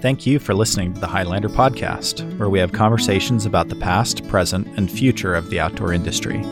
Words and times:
Thank 0.00 0.26
you 0.26 0.38
for 0.38 0.54
listening 0.54 0.94
to 0.94 1.00
the 1.00 1.06
Highlander 1.06 1.48
Podcast, 1.48 2.38
where 2.38 2.48
we 2.48 2.58
have 2.58 2.72
conversations 2.72 3.44
about 3.44 3.68
the 3.68 3.76
past, 3.76 4.28
present, 4.28 4.66
and 4.78 4.90
future 4.90 5.34
of 5.34 5.50
the 5.50 5.58
outdoor 5.58 5.92
industry. 5.92 6.42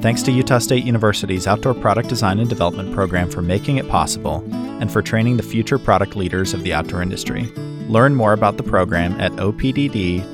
Thanks 0.00 0.22
to 0.22 0.32
Utah 0.32 0.58
State 0.58 0.84
University's 0.84 1.46
Outdoor 1.46 1.74
Product 1.74 2.08
Design 2.08 2.38
and 2.38 2.48
Development 2.48 2.94
program 2.94 3.30
for 3.30 3.42
making 3.42 3.78
it 3.78 3.88
possible 3.88 4.42
and 4.80 4.92
for 4.92 5.02
training 5.02 5.36
the 5.38 5.42
future 5.42 5.78
product 5.78 6.14
leaders 6.14 6.54
of 6.54 6.62
the 6.62 6.72
outdoor 6.72 7.02
industry. 7.02 7.44
Learn 7.88 8.14
more 8.14 8.32
about 8.32 8.58
the 8.58 8.62
program 8.62 9.20
at 9.20 9.32
opdd.usu.edu. 9.32 10.28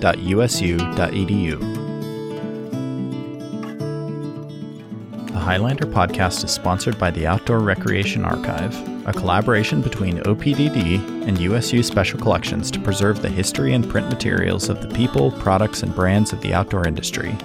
The 5.29 5.39
Highlander 5.39 5.87
podcast 5.87 6.45
is 6.45 6.51
sponsored 6.51 6.99
by 6.99 7.11
the 7.11 7.27
Outdoor 7.27 7.61
Recreation 7.61 8.25
Archive, 8.25 8.94
a 9.07 9.13
collaboration 9.13 9.83
between 9.83 10.19
OPDD 10.21 11.27
and 11.27 11.39
USU 11.39 11.83
Special 11.83 12.19
Collections 12.19 12.71
to 12.71 12.81
preserve 12.81 13.21
the 13.21 13.29
history 13.29 13.75
and 13.75 13.89
print 13.89 14.09
materials 14.09 14.69
of 14.69 14.81
the 14.81 14.95
people, 14.95 15.31
products, 15.33 15.83
and 15.83 15.95
brands 15.95 16.33
of 16.33 16.41
the 16.41 16.55
outdoor 16.55 16.89
industry. 16.89 17.37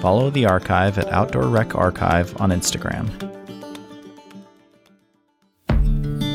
Follow 0.00 0.30
the 0.30 0.46
archive 0.46 0.98
at 0.98 1.12
Outdoor 1.12 1.48
Rec 1.48 1.74
Archive 1.74 2.40
on 2.40 2.50
Instagram. 2.50 3.08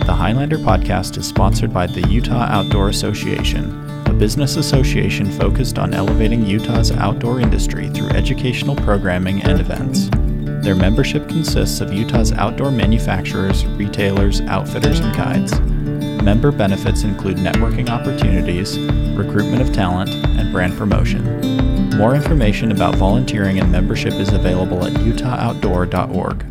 The 0.06 0.14
Highlander 0.14 0.58
podcast 0.58 1.18
is 1.18 1.28
sponsored 1.28 1.74
by 1.74 1.88
the 1.88 2.08
Utah 2.08 2.48
Outdoor 2.50 2.90
Association, 2.90 4.06
a 4.06 4.14
business 4.14 4.56
association 4.56 5.30
focused 5.32 5.78
on 5.78 5.94
elevating 5.94 6.46
Utah's 6.46 6.92
outdoor 6.92 7.42
industry 7.42 7.90
through 7.90 8.10
educational 8.10 8.76
programming 8.76 9.42
and 9.44 9.60
events. 9.60 10.10
Their 10.68 10.76
membership 10.76 11.30
consists 11.30 11.80
of 11.80 11.94
Utah's 11.94 12.34
outdoor 12.34 12.72
manufacturers, 12.72 13.66
retailers, 13.66 14.42
outfitters, 14.42 15.00
and 15.00 15.16
guides. 15.16 15.58
Member 16.22 16.52
benefits 16.52 17.04
include 17.04 17.38
networking 17.38 17.88
opportunities, 17.88 18.78
recruitment 19.18 19.62
of 19.62 19.72
talent, 19.72 20.10
and 20.10 20.52
brand 20.52 20.78
promotion. 20.78 21.24
More 21.96 22.16
information 22.16 22.74
about 22.74 22.96
volunteering 22.96 23.62
and 23.62 23.72
membership 23.72 24.12
is 24.16 24.34
available 24.34 24.86
at 24.86 24.92
utahoutdoor.org. 24.92 26.46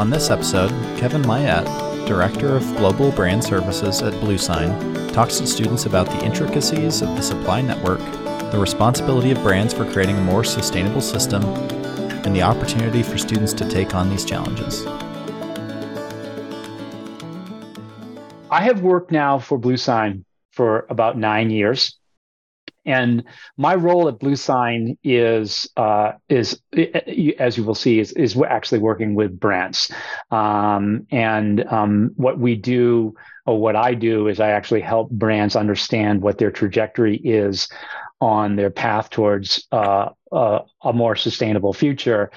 On 0.00 0.10
this 0.10 0.30
episode, 0.30 0.70
Kevin 0.98 1.22
Myette, 1.22 2.08
Director 2.08 2.56
of 2.56 2.64
Global 2.76 3.12
Brand 3.12 3.44
Services 3.44 4.02
at 4.02 4.14
BlueSign, 4.14 5.12
talks 5.12 5.38
to 5.38 5.46
students 5.46 5.86
about 5.86 6.06
the 6.06 6.24
intricacies 6.24 7.02
of 7.02 7.14
the 7.14 7.22
supply 7.22 7.60
network, 7.60 8.00
the 8.50 8.58
responsibility 8.58 9.30
of 9.30 9.42
brands 9.42 9.72
for 9.72 9.90
creating 9.92 10.16
a 10.16 10.20
more 10.22 10.44
sustainable 10.44 11.00
system, 11.00 11.44
and 12.24 12.34
the 12.34 12.42
opportunity 12.42 13.02
for 13.02 13.16
students 13.16 13.52
to 13.54 13.68
take 13.68 13.94
on 13.94 14.10
these 14.10 14.24
challenges. 14.24 14.84
I 18.50 18.62
have 18.62 18.82
worked 18.82 19.12
now 19.12 19.38
for 19.38 19.58
BlueSign 19.58 20.24
for 20.50 20.86
about 20.90 21.16
nine 21.16 21.50
years. 21.50 21.96
And 22.84 23.24
my 23.56 23.74
role 23.74 24.08
at 24.08 24.18
BlueSign 24.18 24.96
is 25.04 25.68
uh, 25.76 26.12
is 26.28 26.60
as 27.38 27.56
you 27.56 27.64
will 27.64 27.74
see 27.74 28.00
is 28.00 28.12
is 28.12 28.40
actually 28.40 28.78
working 28.78 29.14
with 29.14 29.38
brands, 29.38 29.92
um, 30.30 31.06
and 31.10 31.64
um, 31.66 32.12
what 32.16 32.38
we 32.38 32.56
do 32.56 33.14
or 33.46 33.60
what 33.60 33.76
I 33.76 33.94
do 33.94 34.28
is 34.28 34.40
I 34.40 34.50
actually 34.50 34.80
help 34.80 35.10
brands 35.10 35.56
understand 35.56 36.22
what 36.22 36.38
their 36.38 36.50
trajectory 36.50 37.16
is 37.16 37.68
on 38.20 38.56
their 38.56 38.70
path 38.70 39.10
towards 39.10 39.66
uh, 39.72 40.10
uh, 40.32 40.60
a 40.82 40.92
more 40.92 41.16
sustainable 41.16 41.72
future, 41.72 42.30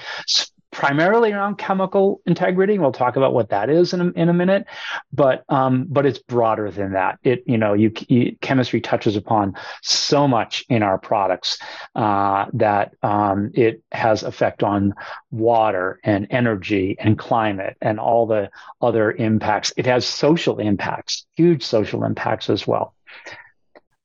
primarily 0.73 1.31
around 1.31 1.57
chemical 1.57 2.21
integrity. 2.25 2.79
We'll 2.79 2.91
talk 2.91 3.15
about 3.15 3.33
what 3.33 3.49
that 3.49 3.69
is 3.69 3.93
in 3.93 4.01
a, 4.01 4.09
in 4.11 4.27
a 4.27 4.33
minute, 4.33 4.65
but 5.13 5.45
um, 5.47 5.85
but 5.87 6.05
it's 6.05 6.19
broader 6.19 6.71
than 6.71 6.93
that. 6.93 7.19
It 7.23 7.43
you 7.45 7.57
know 7.57 7.73
you, 7.73 7.91
you 8.07 8.35
chemistry 8.41 8.81
touches 8.81 9.15
upon 9.15 9.55
so 9.81 10.27
much 10.27 10.65
in 10.69 10.83
our 10.83 10.97
products 10.97 11.59
uh, 11.95 12.47
that 12.53 12.95
um, 13.03 13.51
it 13.53 13.83
has 13.91 14.23
effect 14.23 14.63
on 14.63 14.93
water 15.31 15.99
and 16.03 16.27
energy 16.31 16.97
and 16.99 17.17
climate 17.17 17.77
and 17.81 17.99
all 17.99 18.25
the 18.25 18.49
other 18.81 19.11
impacts. 19.11 19.71
It 19.77 19.85
has 19.85 20.05
social 20.05 20.59
impacts, 20.59 21.25
huge 21.35 21.63
social 21.63 22.03
impacts 22.03 22.49
as 22.49 22.67
well. 22.67 22.95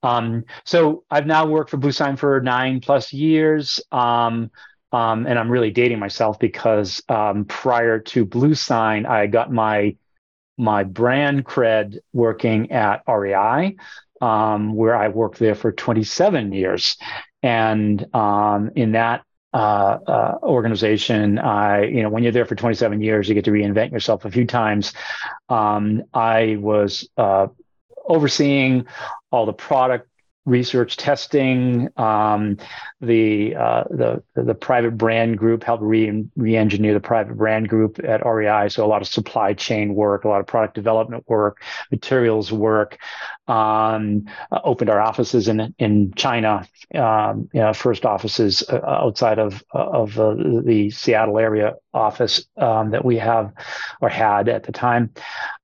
Um, 0.03 0.45
so 0.65 1.05
I've 1.11 1.27
now 1.27 1.47
worked 1.47 1.71
for 1.71 1.77
Blue 1.77 1.93
Sign 1.93 2.17
for 2.17 2.41
nine 2.41 2.81
plus 2.81 3.13
years. 3.13 3.81
Um, 3.91 4.51
um, 4.93 5.27
and 5.27 5.39
I'm 5.39 5.51
really 5.51 5.71
dating 5.71 5.99
myself 5.99 6.39
because 6.39 7.03
um, 7.09 7.45
prior 7.45 7.99
to 7.99 8.25
Blue 8.25 8.55
Sign, 8.55 9.07
I 9.07 9.27
got 9.27 9.53
my 9.53 9.97
my 10.61 10.83
brand 10.83 11.45
cred 11.45 11.99
working 12.13 12.73
at 12.73 13.03
REI, 13.07 13.77
um, 14.21 14.75
where 14.75 14.97
I 14.97 15.09
worked 15.09 15.39
there 15.39 15.55
for 15.55 15.71
27 15.71 16.53
years, 16.53 16.97
and 17.43 18.05
um, 18.15 18.71
in 18.75 18.93
that 18.93 19.23
uh, 19.53 19.99
uh, 20.07 20.39
organization, 20.43 21.39
I 21.39 21.85
you 21.85 22.03
know 22.03 22.09
when 22.09 22.23
you're 22.23 22.33
there 22.33 22.47
for 22.47 22.55
27 22.55 23.03
years, 23.03 23.29
you 23.29 23.35
get 23.35 23.45
to 23.45 23.51
reinvent 23.51 23.93
yourself 23.93 24.25
a 24.25 24.31
few 24.31 24.47
times. 24.47 24.95
I 25.51 26.57
was 26.59 27.09
uh, 27.19 27.49
overseeing 28.07 28.87
all 29.31 29.47
the 29.47 29.53
product 29.53 30.09
research 30.49 30.97
testing. 30.97 31.89
Um, 31.97 32.57
the, 33.01 33.55
uh, 33.55 33.85
the 33.91 34.23
the 34.35 34.55
private 34.55 34.97
brand 34.97 35.39
group 35.39 35.63
helped 35.63 35.83
re 35.83 36.25
re-engineer 36.35 36.95
the 36.95 37.01
private 37.01 37.37
brand 37.37 37.69
group 37.69 38.01
at 38.03 38.25
REI. 38.25 38.69
So 38.69 38.85
a 38.85 38.89
lot 38.89 39.03
of 39.03 39.09
supply 39.09 39.53
chain 39.53 39.95
work, 39.95 40.25
a 40.25 40.29
lot 40.29 40.41
of 40.41 40.47
product 40.47 40.75
development 40.75 41.25
work, 41.29 41.63
materials 41.91 42.51
work. 42.51 42.99
Um, 43.47 44.27
uh, 44.53 44.61
opened 44.63 44.91
our 44.91 45.01
offices 45.01 45.49
in 45.49 45.75
in 45.79 46.13
China, 46.15 46.69
um, 46.95 47.49
you 47.55 47.61
know, 47.61 47.73
first 47.73 48.05
offices 48.05 48.63
uh, 48.69 48.81
outside 48.85 49.39
of 49.39 49.65
of 49.71 50.15
the 50.15 50.91
Seattle 50.91 51.39
area 51.39 51.77
office 51.95 52.47
um, 52.59 52.91
that 52.91 53.05
we 53.05 53.17
have 53.17 53.53
or 54.03 54.11
had 54.11 54.49
at 54.49 54.65
the 54.65 54.73
time. 54.73 55.13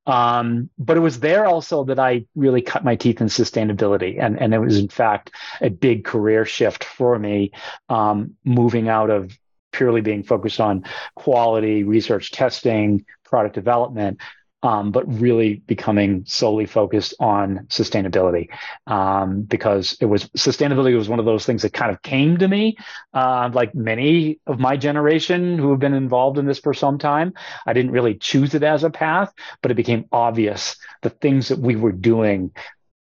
Um, 0.07 0.71
but 0.79 0.97
it 0.97 1.01
was 1.01 1.21
there 1.21 1.47
also 1.47 1.85
that 1.85 1.99
I 1.99 2.27
really 2.35 2.63
cut 2.63 2.85
my 2.85 2.97
teeth 2.97 3.21
in 3.21 3.29
sustainability. 3.29 4.21
And, 4.21 4.41
and 4.41 4.53
it 4.53 4.59
was, 4.59 4.79
in 4.79 4.89
fact, 4.89 5.31
a 5.61 5.71
big 5.71 6.05
career 6.05 6.45
shift 6.45 6.85
for 6.85 7.19
me, 7.19 7.53
um, 7.89 8.37
moving 8.45 8.89
out 8.89 9.11
of 9.11 9.37
purely 9.73 10.01
being 10.01 10.23
focused 10.23 10.61
on 10.61 10.85
quality, 11.17 11.85
research 11.85 12.31
testing, 12.31 13.05
product 13.25 13.55
development 13.55 14.21
um, 14.65 14.91
but 14.93 15.05
really 15.21 15.57
becoming 15.67 16.25
solely 16.27 16.65
focused 16.65 17.13
on 17.21 17.67
sustainability 17.69 18.49
um, 18.87 19.43
because 19.43 19.95
it 20.01 20.07
was 20.07 20.25
sustainability 20.31 20.97
was 20.97 21.09
one 21.09 21.19
of 21.19 21.27
those 21.27 21.45
things 21.45 21.63
that 21.63 21.75
kind 21.75 21.93
of 21.93 22.01
came 22.01 22.39
to 22.39 22.49
me, 22.49 22.75
uh, 23.13 23.51
like 23.53 23.75
many 23.75 24.41
of 24.47 24.59
my 24.59 24.75
generation 24.79 25.59
who 25.59 25.71
have 25.71 25.81
been 25.81 25.93
involved 25.93 26.39
in 26.39 26.47
this 26.47 26.59
for 26.59 26.73
some 26.73 26.97
time. 26.99 27.35
I 27.67 27.75
didn't 27.75 27.93
really 27.93 28.15
choose 28.15 28.55
it 28.55 28.63
as 28.63 28.85
a 28.85 28.91
path, 28.91 29.35
but 29.61 29.71
it 29.71 29.75
became 29.75 30.07
obvious 30.11 30.77
the 31.03 31.11
things 31.11 31.49
that 31.49 31.59
we 31.59 31.77
were 31.77 31.93
doing 31.93 32.51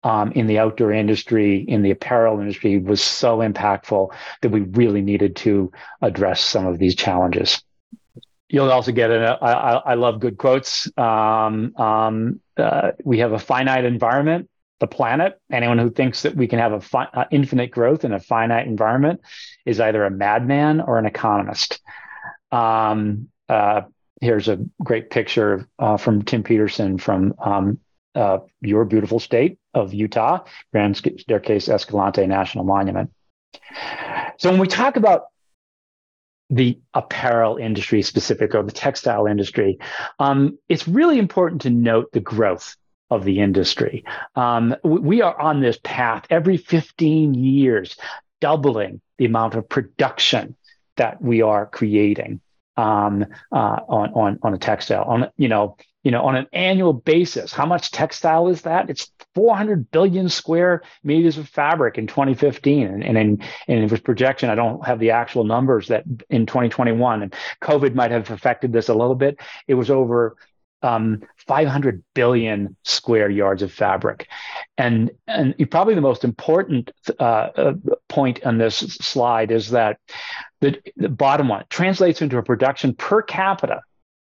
um, 0.04 0.32
in 0.32 0.48
the 0.48 0.58
outdoor 0.58 0.92
industry, 0.92 1.64
in 1.68 1.84
the 1.84 1.92
apparel 1.92 2.40
industry, 2.40 2.80
was 2.80 3.04
so 3.04 3.38
impactful 3.38 4.12
that 4.42 4.50
we 4.50 4.62
really 4.62 5.04
needed 5.04 5.36
to 5.38 5.72
address 6.02 6.42
some 6.42 6.66
of 6.66 6.80
these 6.80 6.96
challenges. 6.96 7.62
You'll 8.52 8.70
also 8.70 8.92
get 8.92 9.12
it. 9.12 9.22
I, 9.22 9.82
I, 9.86 9.94
love 9.94 10.20
good 10.20 10.38
quotes. 10.38 10.86
Um, 10.98 11.74
um, 11.78 12.42
uh, 12.58 12.92
we 13.02 13.20
have 13.20 13.32
a 13.32 13.40
finite 13.40 13.86
environment, 13.86 14.50
the 14.82 14.88
planet. 14.88 15.40
Anyone 15.50 15.78
who 15.78 15.90
thinks 15.90 16.24
that 16.24 16.36
we 16.36 16.48
can 16.48 16.60
have 16.60 16.74
a 16.74 16.82
fi- 16.82 17.08
uh, 17.14 17.24
infinite 17.32 17.72
growth 17.72 18.04
in 18.04 18.12
a 18.12 18.20
finite 18.20 18.68
environment 18.68 19.22
is 19.66 19.80
either 19.80 20.04
a 20.04 20.12
madman 20.12 20.82
or 20.82 21.00
an 21.00 21.06
economist. 21.06 21.80
Um, 22.52 23.30
uh, 23.48 23.84
here's 24.20 24.50
a 24.50 24.60
great 24.84 25.10
picture 25.10 25.66
uh, 25.80 25.96
from 25.96 26.24
Tim 26.24 26.44
Peterson 26.44 26.98
from 26.98 27.34
um, 27.40 27.80
uh, 28.16 28.40
your 28.60 28.84
beautiful 28.84 29.22
state 29.22 29.60
of 29.74 29.94
Utah, 29.94 30.44
Grand 30.74 30.98
Staircase 30.98 31.70
Escalante 31.70 32.28
National 32.28 32.66
Monument. 32.66 33.14
So 34.40 34.52
when 34.52 34.60
we 34.60 34.68
talk 34.68 34.98
about 34.98 35.28
the 36.52 36.78
apparel 36.94 37.56
industry 37.56 38.02
specific 38.02 38.54
or 38.54 38.62
the 38.62 38.72
textile 38.72 39.26
industry, 39.26 39.80
um, 40.20 40.60
it's 40.70 40.88
really 40.88 41.18
important 41.18 41.62
to 41.62 41.70
note 41.70 42.12
the 42.12 42.20
growth 42.20 42.76
of 43.10 43.24
the 43.24 43.40
industry. 43.40 44.04
Um, 44.36 44.76
we 44.84 45.22
are 45.22 45.40
on 45.40 45.62
this 45.62 45.80
path 45.84 46.26
every 46.30 46.58
15 46.58 47.34
years, 47.34 47.98
doubling 48.42 49.02
the 49.18 49.26
amount 49.26 49.56
of 49.56 49.68
production 49.68 50.56
that 50.98 51.22
we 51.22 51.42
are 51.42 51.66
creating 51.66 52.42
um, 52.78 53.26
uh, 53.52 53.80
on, 53.88 54.14
on, 54.14 54.40
on 54.44 54.54
a 54.54 54.58
textile. 54.58 55.04
On, 55.06 55.32
you 55.38 55.48
know, 55.48 55.78
you 56.04 56.12
know, 56.12 56.24
on 56.24 56.36
an 56.36 56.48
annual 56.52 56.94
basis, 56.94 57.54
how 57.54 57.66
much 57.66 57.92
textile 57.92 58.48
is 58.48 58.64
that? 58.64 58.90
It's 58.90 59.12
400 59.36 59.92
billion 59.92 60.30
square 60.30 60.82
meters 61.04 61.38
of 61.38 61.48
fabric 61.48 61.98
in 61.98 62.08
2015. 62.08 63.04
And, 63.04 63.18
in, 63.18 63.42
it 63.68 63.92
was 63.92 64.00
projection, 64.00 64.50
I 64.50 64.56
don't 64.56 64.86
have 64.86 65.00
the 65.00 65.12
actual 65.12 65.44
numbers 65.44 65.90
that 65.90 66.04
in 66.30 66.46
2021, 66.46 67.22
and 67.22 67.36
COVID 67.62 67.94
might 67.94 68.12
have 68.12 68.32
affected 68.32 68.74
this 68.74 68.90
a 68.90 68.96
little 68.96 69.16
bit. 69.16 69.40
It 69.68 69.76
was 69.76 69.92
over 69.92 70.36
um, 70.84 71.22
500 71.48 72.04
billion 72.16 72.76
square 72.84 73.30
yards 73.30 73.62
of 73.62 73.72
fabric. 73.72 74.28
And, 74.80 75.12
and 75.28 75.54
probably 75.70 75.94
the 75.94 76.02
most 76.02 76.24
important 76.24 76.92
uh, 77.20 77.24
uh, 77.24 77.74
point 78.10 78.44
on 78.44 78.58
this 78.58 78.78
slide 78.78 79.52
is 79.52 79.70
that 79.70 80.00
the, 80.62 80.82
the 80.96 81.10
bottom 81.10 81.50
one 81.50 81.66
translates 81.70 82.24
into 82.24 82.40
a 82.40 82.44
production 82.44 82.96
per 82.96 83.22
capita 83.22 83.82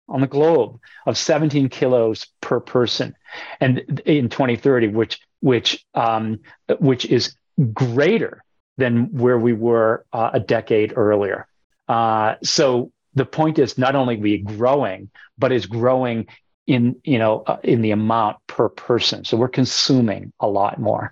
on 0.07 0.21
the 0.21 0.27
globe 0.27 0.79
of 1.05 1.17
17 1.17 1.69
kilos 1.69 2.27
per 2.41 2.59
person. 2.59 3.15
And 3.59 4.01
in 4.05 4.29
2030 4.29 4.89
which 4.89 5.19
which 5.41 5.85
um, 5.93 6.39
which 6.79 7.05
is 7.05 7.35
greater 7.73 8.43
than 8.77 9.17
where 9.17 9.37
we 9.37 9.53
were 9.53 10.05
uh, 10.11 10.31
a 10.33 10.39
decade 10.39 10.93
earlier. 10.95 11.47
Uh, 11.87 12.35
so 12.43 12.91
the 13.13 13.25
point 13.25 13.59
is 13.59 13.77
not 13.77 13.95
only 13.95 14.17
we 14.17 14.37
growing 14.39 15.09
but 15.37 15.51
is 15.51 15.65
growing 15.65 16.27
in 16.67 16.95
you 17.03 17.19
know 17.19 17.43
uh, 17.47 17.57
in 17.63 17.81
the 17.81 17.91
amount 17.91 18.37
per 18.47 18.69
person. 18.69 19.23
So 19.25 19.37
we're 19.37 19.47
consuming 19.47 20.33
a 20.39 20.47
lot 20.47 20.79
more. 20.79 21.11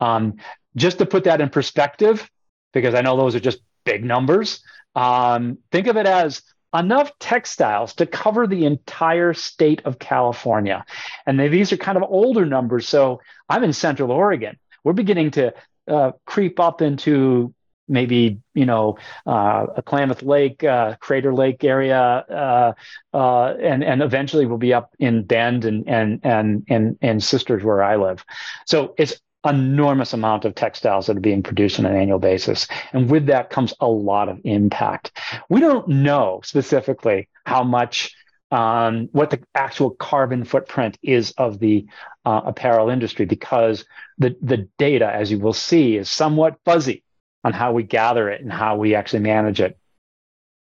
Um, 0.00 0.36
just 0.76 0.98
to 0.98 1.06
put 1.06 1.24
that 1.24 1.40
in 1.40 1.48
perspective 1.48 2.28
because 2.72 2.94
i 2.94 3.00
know 3.00 3.16
those 3.16 3.34
are 3.34 3.40
just 3.40 3.60
big 3.84 4.04
numbers 4.04 4.62
um, 4.96 5.58
think 5.72 5.88
of 5.88 5.96
it 5.96 6.06
as 6.06 6.42
enough 6.74 7.16
textiles 7.18 7.94
to 7.94 8.06
cover 8.06 8.46
the 8.46 8.64
entire 8.66 9.32
state 9.32 9.82
of 9.84 9.98
California. 9.98 10.84
And 11.26 11.38
they, 11.38 11.48
these 11.48 11.72
are 11.72 11.76
kind 11.76 11.96
of 11.96 12.02
older 12.02 12.44
numbers. 12.44 12.88
So 12.88 13.20
I'm 13.48 13.64
in 13.64 13.72
Central 13.72 14.10
Oregon. 14.10 14.58
We're 14.82 14.92
beginning 14.92 15.30
to 15.32 15.54
uh, 15.88 16.12
creep 16.26 16.58
up 16.60 16.82
into 16.82 17.54
maybe 17.86 18.40
you 18.54 18.64
know 18.64 18.96
uh, 19.26 19.66
a 19.76 19.82
Klamath 19.82 20.22
Lake, 20.22 20.64
uh, 20.64 20.96
Crater 21.00 21.34
Lake 21.34 21.62
area, 21.64 21.98
uh, 22.00 22.72
uh, 23.12 23.54
and 23.60 23.84
and 23.84 24.02
eventually 24.02 24.46
we'll 24.46 24.58
be 24.58 24.72
up 24.72 24.94
in 24.98 25.22
Bend 25.22 25.64
and 25.64 25.88
and 25.88 26.20
and 26.22 26.64
and 26.68 26.98
and 27.02 27.22
Sisters 27.22 27.62
where 27.62 27.82
I 27.82 27.96
live. 27.96 28.24
So 28.66 28.94
it's 28.98 29.14
enormous 29.44 30.12
amount 30.12 30.44
of 30.44 30.54
textiles 30.54 31.06
that 31.06 31.16
are 31.16 31.20
being 31.20 31.42
produced 31.42 31.78
on 31.78 31.86
an 31.86 31.96
annual 31.96 32.18
basis. 32.18 32.66
And 32.92 33.10
with 33.10 33.26
that 33.26 33.50
comes 33.50 33.74
a 33.80 33.86
lot 33.86 34.28
of 34.28 34.40
impact. 34.44 35.18
We 35.48 35.60
don't 35.60 35.86
know 35.88 36.40
specifically 36.44 37.28
how 37.44 37.62
much, 37.62 38.14
um, 38.50 39.08
what 39.12 39.30
the 39.30 39.42
actual 39.54 39.90
carbon 39.90 40.44
footprint 40.44 40.98
is 41.02 41.32
of 41.32 41.58
the 41.58 41.86
uh, 42.24 42.42
apparel 42.46 42.88
industry 42.88 43.26
because 43.26 43.84
the, 44.18 44.36
the 44.40 44.68
data, 44.78 45.10
as 45.12 45.30
you 45.30 45.38
will 45.38 45.52
see, 45.52 45.96
is 45.96 46.08
somewhat 46.08 46.58
fuzzy 46.64 47.02
on 47.42 47.52
how 47.52 47.72
we 47.72 47.82
gather 47.82 48.30
it 48.30 48.40
and 48.40 48.52
how 48.52 48.76
we 48.76 48.94
actually 48.94 49.20
manage 49.20 49.60
it. 49.60 49.76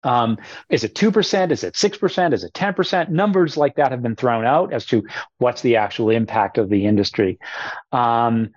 Um, 0.04 0.38
is 0.68 0.82
it 0.82 0.94
2%? 0.94 1.52
Is 1.52 1.62
it 1.62 1.74
6%? 1.74 2.32
Is 2.32 2.44
it 2.44 2.52
10%? 2.52 3.08
Numbers 3.08 3.56
like 3.56 3.76
that 3.76 3.92
have 3.92 4.02
been 4.02 4.16
thrown 4.16 4.44
out 4.44 4.72
as 4.72 4.84
to 4.86 5.04
what's 5.38 5.62
the 5.62 5.76
actual 5.76 6.10
impact 6.10 6.58
of 6.58 6.68
the 6.68 6.86
industry. 6.86 7.38
Um, 7.92 8.50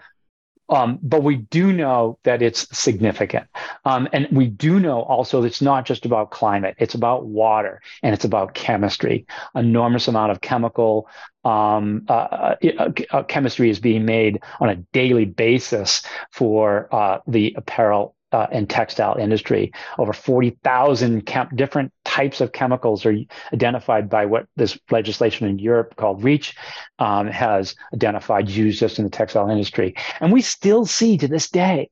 um, 0.70 1.00
but 1.02 1.24
we 1.24 1.38
do 1.38 1.72
know 1.72 2.18
that 2.24 2.42
it's 2.42 2.68
significant. 2.78 3.48
Um, 3.86 4.08
and 4.14 4.28
we 4.32 4.48
do 4.48 4.80
know 4.80 5.02
also 5.02 5.42
that 5.42 5.48
it's 5.48 5.62
not 5.62 5.86
just 5.86 6.06
about 6.06 6.32
climate, 6.32 6.76
it's 6.80 6.96
about 6.96 7.26
water 7.26 7.82
and 8.02 8.14
it's 8.14 8.26
about 8.26 8.54
chemistry. 8.54 9.26
Enormous 9.54 10.08
amount 10.08 10.32
of 10.32 10.42
chemical 10.42 11.08
um, 11.44 12.06
uh, 12.10 12.56
uh, 12.80 12.92
uh, 13.12 13.24
chemistry 13.24 13.70
is 13.70 13.80
being 13.80 14.06
made 14.06 14.42
on 14.60 14.70
a 14.70 14.76
daily 14.76 15.26
basis 15.26 16.02
for 16.32 16.90
uh, 16.94 17.20
the 17.28 17.54
apparel 17.56 18.15
uh, 18.36 18.48
and 18.52 18.70
textile 18.70 19.16
industry. 19.16 19.72
Over 19.98 20.12
40,000 20.12 21.26
chem- 21.26 21.56
different 21.56 21.94
types 22.04 22.42
of 22.42 22.52
chemicals 22.52 23.06
are 23.06 23.16
identified 23.54 24.10
by 24.10 24.26
what 24.26 24.48
this 24.58 24.78
legislation 24.92 25.48
in 25.48 25.58
Europe 25.58 25.96
called 25.96 26.22
REACH 26.22 26.54
um, 27.00 27.28
has 27.28 27.76
identified 27.94 28.50
used 28.50 28.82
just 28.82 29.00
in 29.00 29.06
the 29.06 29.12
textile 29.12 29.50
industry. 29.50 29.96
And 30.20 30.34
we 30.34 30.42
still 30.42 30.86
see 30.86 31.18
to 31.18 31.30
this 31.30 31.50
day 31.50 31.90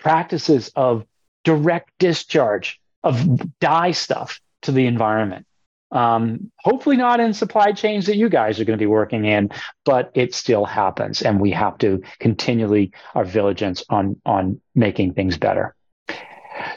practices 0.00 0.72
of 0.74 1.04
direct 1.44 1.92
discharge 2.00 2.80
of 3.04 3.24
dye 3.60 3.92
stuff 3.92 4.40
to 4.62 4.72
the 4.72 4.86
environment. 4.86 5.45
Um, 5.92 6.50
hopefully 6.58 6.96
not 6.96 7.20
in 7.20 7.32
supply 7.32 7.72
chains 7.72 8.06
that 8.06 8.16
you 8.16 8.28
guys 8.28 8.58
are 8.58 8.64
going 8.64 8.78
to 8.78 8.82
be 8.82 8.86
working 8.86 9.24
in, 9.24 9.50
but 9.84 10.10
it 10.14 10.34
still 10.34 10.64
happens, 10.64 11.22
and 11.22 11.40
we 11.40 11.52
have 11.52 11.78
to 11.78 12.02
continually 12.18 12.92
our 13.14 13.24
vigilance 13.24 13.84
on 13.88 14.20
on 14.26 14.60
making 14.74 15.14
things 15.14 15.38
better. 15.38 15.74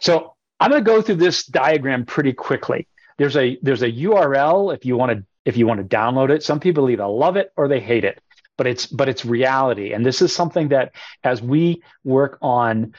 So 0.02 0.36
I'm 0.60 0.70
going 0.70 0.84
to 0.84 0.90
go 0.90 1.02
through 1.02 1.16
this 1.16 1.46
diagram 1.46 2.06
pretty 2.06 2.34
quickly. 2.34 2.88
There's 3.18 3.36
a 3.36 3.58
there's 3.62 3.82
a 3.82 3.92
URL 3.92 4.74
if 4.74 4.86
you 4.86 4.96
want 4.96 5.12
to 5.12 5.26
if 5.46 5.58
you 5.58 5.66
want 5.66 5.80
to 5.80 5.96
download 5.96 6.30
it. 6.30 6.44
Some 6.44 6.60
people 6.60 6.90
either 6.90 7.08
love 7.08 7.36
it 7.36 7.52
or 7.58 7.68
they 7.68 7.80
hate 7.80 8.04
it, 8.04 8.22
but 8.58 8.68
it's 8.68 8.86
but 8.86 9.10
it's 9.10 9.26
reality. 9.26 9.94
And 9.94 10.06
this 10.06 10.22
is 10.22 10.34
something 10.34 10.70
that 10.70 10.94
as 11.24 11.42
we 11.42 11.82
work 12.04 12.38
on 12.42 12.94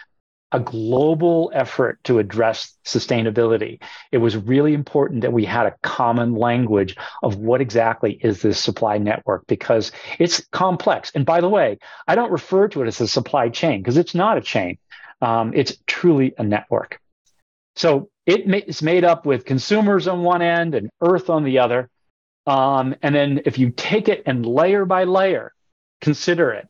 a 0.52 0.60
global 0.60 1.50
effort 1.54 2.02
to 2.04 2.18
address 2.18 2.76
sustainability, 2.84 3.80
it 4.10 4.18
was 4.18 4.36
really 4.36 4.74
important 4.74 5.20
that 5.22 5.32
we 5.32 5.44
had 5.44 5.66
a 5.66 5.76
common 5.82 6.34
language 6.34 6.96
of 7.22 7.36
what 7.36 7.60
exactly 7.60 8.18
is 8.22 8.42
this 8.42 8.58
supply 8.58 8.98
network 8.98 9.46
because 9.46 9.92
it's 10.18 10.44
complex. 10.50 11.12
And 11.14 11.24
by 11.24 11.40
the 11.40 11.48
way, 11.48 11.78
I 12.08 12.14
don't 12.14 12.32
refer 12.32 12.68
to 12.68 12.82
it 12.82 12.88
as 12.88 13.00
a 13.00 13.08
supply 13.08 13.48
chain 13.48 13.80
because 13.80 13.96
it's 13.96 14.14
not 14.14 14.38
a 14.38 14.40
chain. 14.40 14.78
Um, 15.22 15.52
it's 15.54 15.76
truly 15.86 16.34
a 16.38 16.42
network. 16.42 17.00
So 17.76 18.10
it 18.26 18.46
ma- 18.46 18.56
it's 18.66 18.82
made 18.82 19.04
up 19.04 19.26
with 19.26 19.44
consumers 19.44 20.08
on 20.08 20.22
one 20.22 20.42
end 20.42 20.74
and 20.74 20.90
earth 21.00 21.30
on 21.30 21.44
the 21.44 21.58
other. 21.60 21.88
Um, 22.46 22.96
and 23.02 23.14
then 23.14 23.42
if 23.44 23.58
you 23.58 23.70
take 23.70 24.08
it 24.08 24.22
and 24.26 24.44
layer 24.44 24.84
by 24.84 25.04
layer, 25.04 25.52
consider 26.00 26.50
it. 26.52 26.68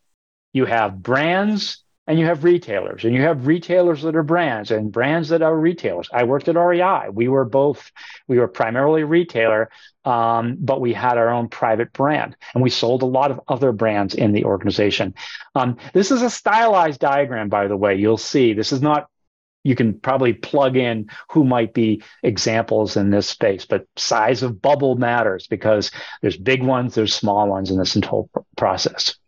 You 0.53 0.67
have 0.67 1.03
brands 1.03 1.83
and 2.11 2.19
you 2.19 2.27
have 2.27 2.43
retailers, 2.43 3.05
and 3.05 3.15
you 3.15 3.23
have 3.23 3.47
retailers 3.47 4.03
that 4.03 4.17
are 4.17 4.25
brands 4.25 4.73
and 4.73 4.91
brands 4.91 5.29
that 5.29 5.43
are 5.43 5.57
retailers. 5.57 6.09
I 6.12 6.25
worked 6.25 6.49
at 6.49 6.57
REI. 6.57 7.09
We 7.09 7.29
were 7.29 7.45
both, 7.45 7.93
we 8.27 8.41
were 8.41 8.49
primarily 8.49 9.05
retailer, 9.05 9.71
um, 10.05 10.57
but 10.59 10.81
we 10.81 10.93
had 10.93 11.19
our 11.19 11.29
own 11.29 11.49
private 11.49 11.93
brand, 11.93 12.35
and 12.53 12.65
we 12.65 12.71
sold 12.71 13.03
a 13.03 13.07
lot 13.07 13.31
of 13.31 13.41
other 13.47 13.71
brands 13.71 14.17
in 14.17 14.33
the 14.33 14.45
organization. 14.45 15.15
Um, 15.55 15.77
this 15.93 16.11
is 16.11 16.23
a 16.23 16.31
stylized 16.31 16.99
diagram, 16.99 17.49
by 17.49 17.69
the 17.69 17.77
way. 17.77 17.95
You'll 17.95 18.17
see 18.17 18.55
this 18.55 18.73
is 18.73 18.83
not. 18.83 19.09
You 19.62 19.77
can 19.77 20.01
probably 20.01 20.33
plug 20.33 20.77
in 20.77 21.11
who 21.31 21.45
might 21.45 21.75
be 21.75 22.03
examples 22.25 22.97
in 22.97 23.11
this 23.11 23.29
space, 23.29 23.67
but 23.67 23.87
size 23.97 24.43
of 24.43 24.61
bubble 24.61 24.97
matters 24.97 25.47
because 25.47 25.93
there's 26.23 26.37
big 26.37 26.65
ones, 26.65 26.97
there's 26.97 27.14
small 27.14 27.47
ones 27.47 27.71
in 27.71 27.79
this 27.79 27.97
whole 28.02 28.29
process. 28.57 29.20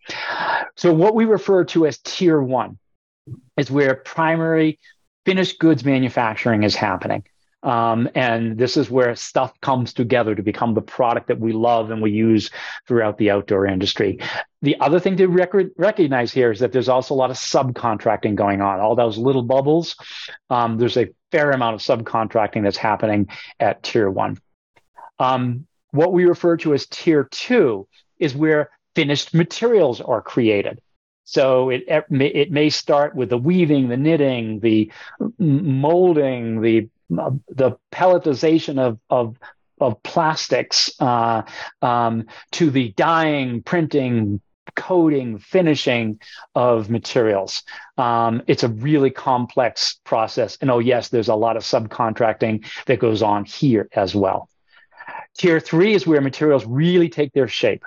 So, 0.77 0.93
what 0.93 1.15
we 1.15 1.25
refer 1.25 1.65
to 1.67 1.87
as 1.87 1.99
tier 1.99 2.41
one 2.41 2.79
is 3.57 3.71
where 3.71 3.95
primary 3.95 4.79
finished 5.25 5.59
goods 5.59 5.85
manufacturing 5.85 6.63
is 6.65 6.75
happening. 6.75 7.25
Um, 7.63 8.09
and 8.17 8.59
this 8.59 8.77
is 8.77 8.91
where 8.91 9.15
stuff 9.15 9.59
comes 9.61 9.93
together 9.93 10.35
to 10.35 10.43
become 10.43 10.75
the 10.75 10.83
product 10.83 11.29
that 11.29 11.39
we 11.39 11.53
love 11.53 11.93
and 11.93 12.03
we 12.03 12.11
use 12.11 12.51
throughout 12.89 13.19
the 13.19 13.31
outdoor 13.31 13.67
industry. 13.67 14.19
The 14.63 14.81
other 14.81 14.99
thing 14.99 15.17
to 15.19 15.29
rec- 15.29 15.71
recognize 15.77 16.33
here 16.33 16.51
is 16.51 16.59
that 16.59 16.73
there's 16.73 16.89
also 16.89 17.15
a 17.15 17.17
lot 17.17 17.31
of 17.31 17.37
subcontracting 17.37 18.35
going 18.35 18.61
on. 18.61 18.81
All 18.81 18.97
those 18.97 19.17
little 19.17 19.43
bubbles, 19.43 19.95
um, 20.51 20.77
there's 20.77 20.97
a 20.97 21.11
fair 21.31 21.53
amount 21.53 21.75
of 21.75 21.81
subcontracting 21.81 22.65
that's 22.65 22.77
happening 22.77 23.29
at 23.61 23.83
tier 23.85 24.11
one. 24.11 24.39
Um, 25.21 25.67
what 25.93 26.13
we 26.13 26.25
refer 26.25 26.57
to 26.59 26.75
as 26.75 26.87
tier 26.87 27.29
two 27.31 27.87
is 28.19 28.35
where 28.35 28.71
finished 28.95 29.35
materials 29.35 30.01
are 30.01 30.23
created. 30.23 30.81
So 31.25 31.71
it 31.71 31.85
it 31.89 32.51
may 32.51 32.71
start 32.71 33.15
with 33.15 33.31
the 33.31 33.39
weaving, 33.39 33.89
the 33.89 33.97
knitting, 33.97 34.61
the 34.61 34.91
molding, 35.39 36.61
the 36.61 36.89
the 37.09 37.79
pelletization 37.93 38.79
of 38.79 38.99
of 39.09 39.37
of 39.81 40.03
plastics 40.03 40.91
uh, 41.01 41.43
um, 41.81 42.27
to 42.53 42.71
the 42.71 42.93
dyeing, 42.93 43.63
printing, 43.63 44.41
coating, 44.77 45.39
finishing 45.39 46.21
of 46.55 46.89
materials. 46.89 47.63
Um, 47.99 48.43
it's 48.47 48.63
a 48.63 48.69
really 48.69 49.11
complex 49.11 50.01
process. 50.05 50.57
And 50.61 50.71
oh, 50.71 50.79
yes, 50.79 51.09
there's 51.09 51.29
a 51.29 51.35
lot 51.35 51.57
of 51.57 51.63
subcontracting 51.63 52.65
that 52.87 52.99
goes 52.99 53.23
on 53.23 53.45
here 53.45 53.89
as 53.95 54.15
well. 54.15 54.49
Tier 55.37 55.61
three 55.61 55.95
is 55.95 56.07
where 56.07 56.21
materials 56.21 56.65
really 56.67 57.09
take 57.09 57.33
their 57.33 57.49
shape. 57.49 57.85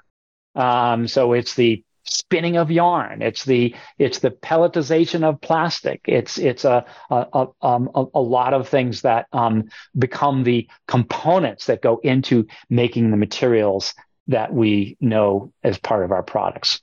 Um, 0.55 1.07
so 1.07 1.33
it's 1.33 1.55
the 1.55 1.83
spinning 2.05 2.57
of 2.57 2.71
yarn. 2.71 3.21
It's 3.21 3.45
the 3.45 3.75
it's 3.97 4.19
the 4.19 4.31
pelletization 4.31 5.23
of 5.23 5.41
plastic. 5.41 6.01
It's 6.05 6.37
it's 6.37 6.65
a 6.65 6.85
a, 7.09 7.47
um, 7.61 7.89
a, 7.95 8.05
a 8.13 8.21
lot 8.21 8.53
of 8.53 8.69
things 8.69 9.01
that 9.01 9.27
um, 9.33 9.69
become 9.97 10.43
the 10.43 10.67
components 10.87 11.65
that 11.65 11.81
go 11.81 11.99
into 12.03 12.47
making 12.69 13.11
the 13.11 13.17
materials 13.17 13.93
that 14.27 14.53
we 14.53 14.97
know 14.99 15.51
as 15.63 15.77
part 15.77 16.03
of 16.03 16.11
our 16.11 16.23
products. 16.23 16.81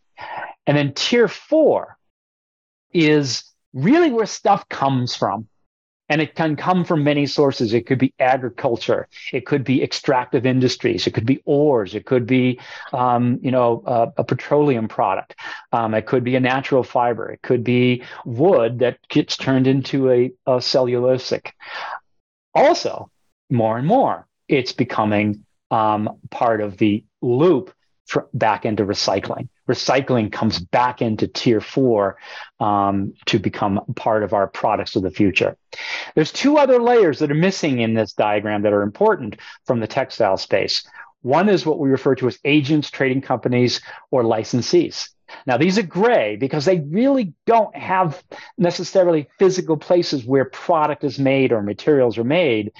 And 0.67 0.77
then 0.77 0.93
tier 0.95 1.29
four 1.29 1.97
is 2.93 3.45
really 3.73 4.13
where 4.13 4.27
stuff 4.27 4.69
comes 4.69 5.17
from. 5.17 5.49
And 6.13 6.21
it 6.21 6.35
can 6.35 6.57
come 6.57 6.85
from 6.85 7.05
many 7.05 7.25
sources. 7.25 7.73
It 7.73 7.87
could 7.87 7.99
be 7.99 8.13
agriculture. 8.19 9.09
It 9.33 9.47
could 9.47 9.65
be 9.65 9.83
extractive 9.83 10.45
industries. 10.45 11.07
It 11.07 11.15
could 11.15 11.25
be 11.25 11.41
ores. 11.47 11.95
It 11.95 12.05
could 12.05 12.27
be, 12.27 12.61
um, 12.93 13.39
you 13.41 13.51
know, 13.51 13.83
a 14.19 14.23
petroleum 14.23 14.89
product. 14.89 15.35
Um, 15.73 15.95
it 15.95 16.05
could 16.05 16.23
be 16.23 16.37
a 16.37 16.41
natural 16.41 16.83
fiber. 16.83 17.31
It 17.31 17.41
could 17.41 17.65
be 17.65 18.03
wood 18.27 18.81
that 18.81 18.99
gets 19.09 19.39
turned 19.39 19.67
into 19.67 20.11
a, 20.11 20.33
a 20.47 20.57
cellulosic. 20.59 21.53
Also, 22.55 23.11
more 23.49 23.79
and 23.79 23.87
more, 23.87 24.29
it's 24.49 24.73
becoming 24.73 25.47
um, 25.71 26.19
part 26.31 26.61
of 26.61 26.77
the 26.77 27.05
loop 27.23 27.73
for, 28.13 28.29
back 28.35 28.67
into 28.67 28.85
recycling. 28.85 29.49
Recycling 29.67 30.31
comes 30.31 30.59
back 30.59 31.01
into 31.01 31.27
tier 31.27 31.63
four 31.63 32.19
um, 32.61 33.15
to 33.25 33.39
become 33.39 33.81
part 33.97 34.23
of 34.23 34.35
our 34.35 34.47
products 34.47 34.97
of 34.97 35.03
the 35.03 35.11
future. 35.11 35.57
There's 36.15 36.31
two 36.31 36.59
other 36.59 36.79
layers 36.79 37.21
that 37.21 37.31
are 37.31 37.35
missing 37.35 37.81
in 37.81 37.95
this 37.95 38.13
diagram 38.13 38.63
that 38.63 38.75
are 38.75 38.83
important 38.83 39.37
from 39.65 39.81
the 39.81 39.87
textile 39.87 40.37
space. 40.37 40.87
One 41.23 41.49
is 41.49 41.65
what 41.65 41.79
we 41.79 41.89
refer 41.89 42.15
to 42.17 42.27
as 42.27 42.39
agents, 42.45 42.91
trading 42.91 43.23
companies, 43.23 43.81
or 44.11 44.25
licensees. 44.25 45.09
Now, 45.47 45.57
these 45.57 45.79
are 45.79 45.83
gray 45.83 46.37
because 46.37 46.67
they 46.67 46.81
really 46.81 47.33
don't 47.47 47.75
have 47.75 48.23
necessarily 48.59 49.31
physical 49.39 49.79
places 49.79 50.23
where 50.23 50.45
product 50.45 51.03
is 51.03 51.19
made 51.19 51.51
or 51.51 51.63
materials 51.63 52.19
are 52.19 52.25
made. 52.25 52.73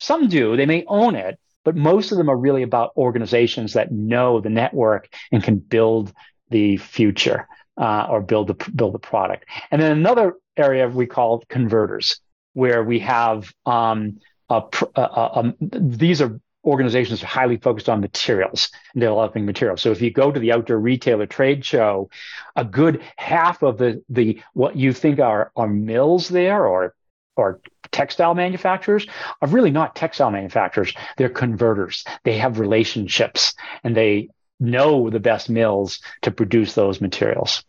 Some 0.00 0.28
do, 0.28 0.56
they 0.56 0.64
may 0.64 0.84
own 0.86 1.16
it, 1.16 1.38
but 1.68 1.76
most 1.76 2.12
of 2.12 2.16
them 2.16 2.30
are 2.30 2.36
really 2.36 2.62
about 2.62 2.92
organizations 2.96 3.74
that 3.74 3.92
know 3.92 4.40
the 4.40 4.48
network 4.48 5.06
and 5.30 5.44
can 5.44 5.58
build 5.58 6.14
the 6.48 6.78
future 6.78 7.46
uh, 7.76 8.06
or 8.08 8.22
build 8.22 8.46
the 8.46 8.70
build 8.74 8.94
the 8.94 8.98
product. 8.98 9.44
And 9.70 9.82
then 9.82 9.92
another 9.92 10.36
area 10.56 10.88
we 10.88 11.04
call 11.04 11.44
converters, 11.50 12.20
where 12.54 12.82
we 12.82 13.00
have 13.00 13.52
um, 13.66 14.18
a, 14.48 14.62
a, 14.96 15.02
a, 15.02 15.54
these 15.60 16.22
are 16.22 16.40
organizations 16.64 17.22
are 17.22 17.26
highly 17.26 17.58
focused 17.58 17.90
on 17.90 18.00
materials 18.00 18.70
and 18.94 19.02
developing 19.02 19.44
materials. 19.44 19.82
So 19.82 19.90
if 19.90 20.00
you 20.00 20.10
go 20.10 20.32
to 20.32 20.40
the 20.40 20.52
outdoor 20.52 20.78
retailer 20.78 21.26
trade 21.26 21.66
show, 21.66 22.08
a 22.56 22.64
good 22.64 23.02
half 23.18 23.62
of 23.62 23.76
the 23.76 24.02
the 24.08 24.40
what 24.54 24.74
you 24.74 24.94
think 24.94 25.20
are 25.20 25.52
are 25.54 25.68
mills 25.68 26.30
there 26.30 26.66
or 26.66 26.94
or 27.38 27.60
textile 27.90 28.34
manufacturers 28.34 29.06
are 29.40 29.48
really 29.48 29.70
not 29.70 29.96
textile 29.96 30.30
manufacturers. 30.30 30.92
They're 31.16 31.28
converters. 31.28 32.04
They 32.24 32.38
have 32.38 32.58
relationships 32.58 33.54
and 33.82 33.96
they 33.96 34.30
know 34.60 35.08
the 35.08 35.20
best 35.20 35.48
mills 35.48 36.00
to 36.22 36.30
produce 36.30 36.74
those 36.74 37.00
materials. 37.00 37.64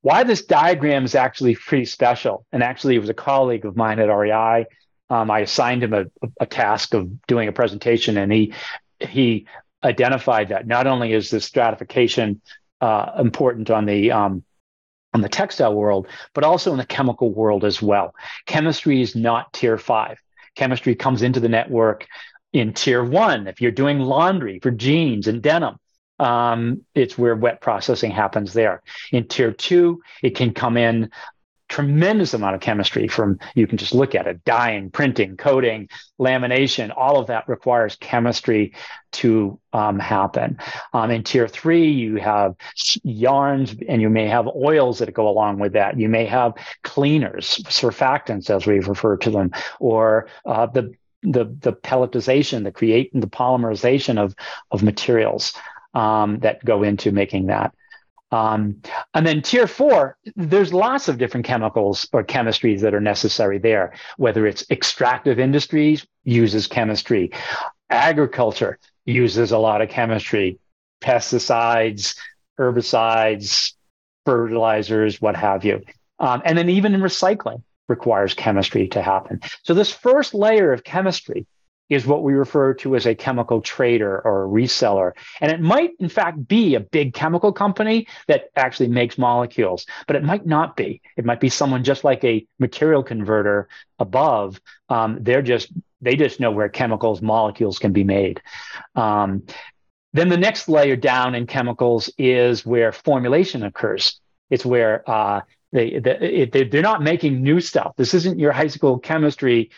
Why 0.00 0.22
this 0.24 0.44
diagram 0.44 1.04
is 1.04 1.14
actually 1.14 1.56
pretty 1.56 1.84
special, 1.84 2.46
and 2.52 2.62
actually 2.62 2.94
it 2.94 3.00
was 3.00 3.10
a 3.10 3.14
colleague 3.14 3.64
of 3.64 3.76
mine 3.76 3.98
at 3.98 4.06
REI. 4.06 4.66
Um, 5.10 5.30
I 5.30 5.40
assigned 5.40 5.82
him 5.82 5.92
a, 5.92 6.04
a 6.40 6.46
task 6.46 6.94
of 6.94 7.26
doing 7.26 7.48
a 7.48 7.52
presentation, 7.52 8.16
and 8.16 8.32
he 8.32 8.54
he 9.00 9.46
identified 9.82 10.48
that 10.48 10.66
not 10.66 10.86
only 10.86 11.12
is 11.12 11.30
this 11.30 11.44
stratification 11.44 12.40
uh, 12.80 13.12
important 13.18 13.70
on 13.70 13.86
the 13.86 14.12
um, 14.12 14.44
on 15.14 15.20
the 15.20 15.28
textile 15.28 15.74
world, 15.74 16.06
but 16.34 16.44
also 16.44 16.72
in 16.72 16.78
the 16.78 16.86
chemical 16.86 17.32
world 17.32 17.64
as 17.64 17.80
well. 17.80 18.14
Chemistry 18.46 19.00
is 19.00 19.16
not 19.16 19.52
tier 19.52 19.78
five. 19.78 20.20
Chemistry 20.54 20.94
comes 20.94 21.22
into 21.22 21.40
the 21.40 21.48
network 21.48 22.06
in 22.52 22.72
tier 22.72 23.02
one. 23.04 23.46
If 23.46 23.60
you're 23.60 23.70
doing 23.70 24.00
laundry 24.00 24.58
for 24.60 24.70
jeans 24.70 25.28
and 25.28 25.42
denim, 25.42 25.78
um, 26.18 26.84
it's 26.94 27.16
where 27.16 27.36
wet 27.36 27.60
processing 27.60 28.10
happens 28.10 28.52
there. 28.52 28.82
In 29.12 29.28
tier 29.28 29.52
two, 29.52 30.02
it 30.22 30.36
can 30.36 30.52
come 30.52 30.76
in 30.76 31.10
tremendous 31.68 32.34
amount 32.34 32.54
of 32.54 32.60
chemistry 32.60 33.08
from 33.08 33.38
you 33.54 33.66
can 33.66 33.78
just 33.78 33.94
look 33.94 34.14
at 34.14 34.26
it 34.26 34.44
dyeing 34.44 34.90
printing 34.90 35.36
coating 35.36 35.88
lamination 36.18 36.92
all 36.96 37.18
of 37.18 37.26
that 37.26 37.48
requires 37.48 37.96
chemistry 37.96 38.72
to 39.12 39.58
um, 39.72 39.98
happen. 39.98 40.58
Um, 40.92 41.10
in 41.10 41.24
tier 41.24 41.48
three 41.48 41.90
you 41.90 42.16
have 42.16 42.54
yarns 43.02 43.74
and 43.88 44.00
you 44.00 44.10
may 44.10 44.28
have 44.28 44.46
oils 44.48 44.98
that 44.98 45.12
go 45.12 45.28
along 45.28 45.58
with 45.58 45.74
that. 45.74 45.98
You 45.98 46.08
may 46.08 46.26
have 46.26 46.54
cleaners 46.82 47.58
surfactants 47.64 48.50
as 48.50 48.66
we 48.66 48.80
refer 48.80 49.16
to 49.18 49.30
them 49.30 49.52
or 49.78 50.28
uh, 50.44 50.66
the 50.66 50.92
the 51.22 51.44
the 51.60 51.72
pelletization 51.72 52.64
the 52.64 52.70
create 52.70 53.10
the 53.12 53.26
polymerization 53.26 54.18
of 54.18 54.34
of 54.70 54.82
materials 54.82 55.52
um, 55.94 56.38
that 56.40 56.64
go 56.64 56.82
into 56.82 57.10
making 57.10 57.46
that 57.46 57.74
um, 58.30 58.82
and 59.14 59.26
then 59.26 59.42
tier 59.42 59.66
four, 59.66 60.16
there's 60.36 60.72
lots 60.72 61.08
of 61.08 61.18
different 61.18 61.46
chemicals 61.46 62.08
or 62.12 62.22
chemistries 62.22 62.80
that 62.80 62.94
are 62.94 63.00
necessary 63.00 63.58
there, 63.58 63.94
whether 64.16 64.46
it's 64.46 64.68
extractive 64.70 65.38
industries 65.38 66.06
uses 66.24 66.66
chemistry, 66.66 67.30
agriculture 67.90 68.78
uses 69.06 69.52
a 69.52 69.58
lot 69.58 69.80
of 69.80 69.88
chemistry, 69.88 70.58
pesticides, 71.00 72.16
herbicides, 72.58 73.72
fertilizers, 74.26 75.20
what 75.22 75.36
have 75.36 75.64
you. 75.64 75.82
Um, 76.18 76.42
and 76.44 76.58
then 76.58 76.68
even 76.68 76.94
in 76.94 77.00
recycling 77.00 77.62
requires 77.88 78.34
chemistry 78.34 78.88
to 78.88 79.00
happen. 79.00 79.40
So 79.62 79.72
this 79.72 79.90
first 79.90 80.34
layer 80.34 80.72
of 80.72 80.84
chemistry 80.84 81.46
is 81.88 82.06
what 82.06 82.22
we 82.22 82.34
refer 82.34 82.74
to 82.74 82.96
as 82.96 83.06
a 83.06 83.14
chemical 83.14 83.60
trader 83.60 84.20
or 84.20 84.44
a 84.44 84.48
reseller. 84.48 85.12
And 85.40 85.50
it 85.50 85.60
might, 85.60 85.90
in 85.98 86.08
fact, 86.08 86.46
be 86.46 86.74
a 86.74 86.80
big 86.80 87.14
chemical 87.14 87.52
company 87.52 88.06
that 88.26 88.50
actually 88.56 88.88
makes 88.88 89.18
molecules, 89.18 89.86
but 90.06 90.16
it 90.16 90.24
might 90.24 90.46
not 90.46 90.76
be. 90.76 91.00
It 91.16 91.24
might 91.24 91.40
be 91.40 91.48
someone 91.48 91.84
just 91.84 92.04
like 92.04 92.22
a 92.24 92.46
material 92.58 93.02
converter 93.02 93.68
above. 93.98 94.60
Um, 94.88 95.18
they're 95.20 95.42
just, 95.42 95.72
they 96.00 96.16
just 96.16 96.40
know 96.40 96.50
where 96.50 96.68
chemicals, 96.68 97.22
molecules 97.22 97.78
can 97.78 97.92
be 97.92 98.04
made. 98.04 98.42
Um, 98.94 99.44
then 100.12 100.28
the 100.28 100.36
next 100.36 100.68
layer 100.68 100.96
down 100.96 101.34
in 101.34 101.46
chemicals 101.46 102.10
is 102.18 102.64
where 102.64 102.92
formulation 102.92 103.62
occurs. 103.62 104.20
It's 104.50 104.64
where 104.64 105.08
uh, 105.08 105.42
they, 105.72 105.98
they, 105.98 106.64
they're 106.64 106.82
not 106.82 107.02
making 107.02 107.42
new 107.42 107.60
stuff. 107.60 107.92
This 107.96 108.14
isn't 108.14 108.38
your 108.38 108.52
high 108.52 108.68
school 108.68 108.98
chemistry 108.98 109.70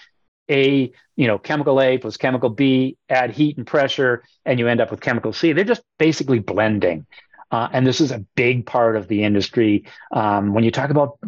a, 0.51 0.93
you 1.17 1.27
know, 1.27 1.39
chemical 1.39 1.81
A 1.81 1.99
plus 1.99 2.17
chemical 2.17 2.51
B, 2.51 2.97
add 3.09 3.31
heat 3.31 3.57
and 3.57 3.67
pressure, 3.67 4.23
and 4.45 4.59
you 4.59 4.69
end 4.69 4.81
up 4.81 4.91
with 4.91 5.01
chemical 5.01 5.33
C. 5.33 5.53
They're 5.53 5.65
just 5.65 5.83
basically 5.99 6.41
blending. 6.41 7.07
Uh, 7.51 7.69
and 7.73 7.87
this 7.87 8.01
is 8.01 8.13
a 8.13 8.25
big 8.37 8.65
part 8.65 8.97
of 8.97 9.09
the 9.09 9.25
industry. 9.25 9.85
Um, 10.13 10.55
when 10.55 10.63
you 10.63 10.71
talk 10.71 10.91
about 10.91 11.19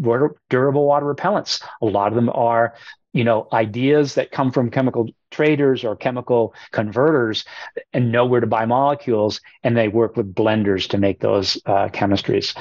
durable 0.51 0.85
water 0.85 1.13
repellents, 1.13 1.65
a 1.81 1.87
lot 1.87 2.09
of 2.09 2.15
them 2.15 2.31
are 2.33 2.75
you 3.13 3.25
know 3.25 3.49
ideas 3.53 4.15
that 4.15 4.31
come 4.31 4.51
from 4.51 4.71
chemical 4.71 5.09
traders 5.31 5.85
or 5.85 5.97
chemical 5.97 6.55
converters 6.73 7.45
and 7.93 8.13
know 8.13 8.27
where 8.27 8.41
to 8.41 8.47
buy 8.47 8.67
molecules 8.67 9.41
and 9.63 9.77
they 9.77 9.89
work 9.89 10.17
with 10.17 10.35
blenders 10.35 10.89
to 10.89 10.99
make 10.99 11.21
those 11.21 11.57
uh, 11.67 11.89
chemistries 11.89 12.57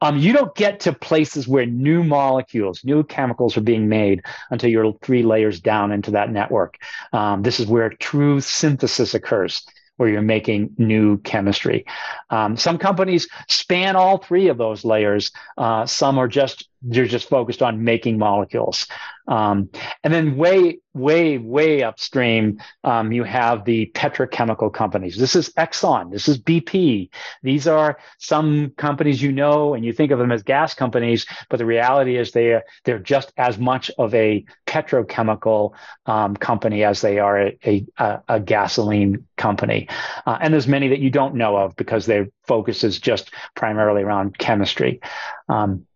um, 0.00 0.18
you 0.18 0.32
don't 0.32 0.54
get 0.54 0.80
to 0.80 0.92
places 0.92 1.48
where 1.48 1.66
new 1.66 2.04
molecules 2.04 2.84
new 2.84 3.02
chemicals 3.04 3.56
are 3.56 3.62
being 3.62 3.88
made 3.88 4.22
until 4.50 4.70
you're 4.70 4.92
three 5.02 5.22
layers 5.22 5.60
down 5.60 5.92
into 5.92 6.10
that 6.10 6.30
network 6.30 6.78
um, 7.12 7.42
this 7.42 7.60
is 7.60 7.66
where 7.66 7.90
true 7.90 8.40
synthesis 8.40 9.14
occurs 9.14 9.64
where 9.96 10.08
you're 10.08 10.22
making 10.22 10.74
new 10.78 11.18
chemistry. 11.18 11.84
Um, 12.30 12.56
some 12.56 12.78
companies 12.78 13.28
span 13.48 13.96
all 13.96 14.18
three 14.18 14.48
of 14.48 14.58
those 14.58 14.84
layers. 14.84 15.30
Uh, 15.56 15.86
some 15.86 16.18
are 16.18 16.28
just 16.28 16.68
they're 16.82 17.06
just 17.06 17.28
focused 17.28 17.62
on 17.62 17.84
making 17.84 18.18
molecules. 18.18 18.86
Um, 19.28 19.70
and 20.04 20.14
then 20.14 20.36
way, 20.36 20.78
way, 20.94 21.38
way 21.38 21.82
upstream, 21.82 22.60
um, 22.84 23.10
you 23.10 23.24
have 23.24 23.64
the 23.64 23.90
petrochemical 23.94 24.72
companies. 24.72 25.16
This 25.16 25.34
is 25.34 25.50
Exxon. 25.54 26.12
This 26.12 26.28
is 26.28 26.38
BP. 26.38 27.10
These 27.42 27.66
are 27.66 27.98
some 28.18 28.70
companies 28.76 29.20
you 29.20 29.32
know, 29.32 29.74
and 29.74 29.84
you 29.84 29.92
think 29.92 30.12
of 30.12 30.18
them 30.18 30.30
as 30.30 30.42
gas 30.42 30.74
companies, 30.74 31.26
but 31.50 31.58
the 31.58 31.66
reality 31.66 32.16
is 32.16 32.30
they 32.30 32.52
are, 32.52 32.62
they're 32.84 33.00
just 33.00 33.32
as 33.36 33.58
much 33.58 33.90
of 33.98 34.14
a 34.14 34.44
petrochemical 34.66 35.72
um, 36.06 36.36
company 36.36 36.84
as 36.84 37.00
they 37.00 37.18
are 37.18 37.48
a, 37.64 37.84
a, 37.98 38.20
a 38.28 38.40
gasoline 38.40 39.26
company. 39.36 39.88
Uh, 40.24 40.38
and 40.40 40.54
there's 40.54 40.68
many 40.68 40.88
that 40.88 41.00
you 41.00 41.10
don't 41.10 41.34
know 41.34 41.56
of 41.56 41.74
because 41.76 42.06
their 42.06 42.28
focus 42.46 42.84
is 42.84 42.98
just 42.98 43.32
primarily 43.56 44.02
around 44.02 44.38
chemistry. 44.38 45.00
Um, 45.48 45.86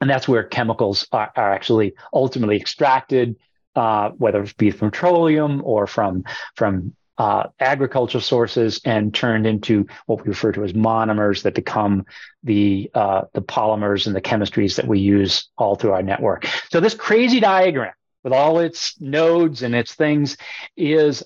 and 0.00 0.08
that's 0.08 0.28
where 0.28 0.42
chemicals 0.42 1.06
are, 1.12 1.30
are 1.36 1.52
actually 1.52 1.94
ultimately 2.12 2.56
extracted, 2.56 3.36
uh, 3.74 4.10
whether 4.10 4.42
it 4.42 4.56
be 4.56 4.70
from 4.70 4.90
petroleum 4.90 5.62
or 5.64 5.86
from 5.86 6.24
from 6.54 6.94
uh, 7.18 7.48
agricultural 7.60 8.22
sources, 8.22 8.80
and 8.84 9.14
turned 9.14 9.46
into 9.46 9.86
what 10.06 10.22
we 10.22 10.28
refer 10.28 10.52
to 10.52 10.64
as 10.64 10.72
monomers 10.72 11.42
that 11.42 11.54
become 11.54 12.06
the 12.42 12.90
uh, 12.94 13.22
the 13.34 13.42
polymers 13.42 14.06
and 14.06 14.16
the 14.16 14.20
chemistries 14.20 14.76
that 14.76 14.86
we 14.86 14.98
use 14.98 15.48
all 15.58 15.74
through 15.74 15.92
our 15.92 16.02
network. 16.02 16.46
So 16.70 16.80
this 16.80 16.94
crazy 16.94 17.40
diagram 17.40 17.92
with 18.24 18.32
all 18.32 18.58
its 18.58 19.00
nodes 19.00 19.62
and 19.62 19.74
its 19.74 19.94
things 19.94 20.36
is 20.76 21.22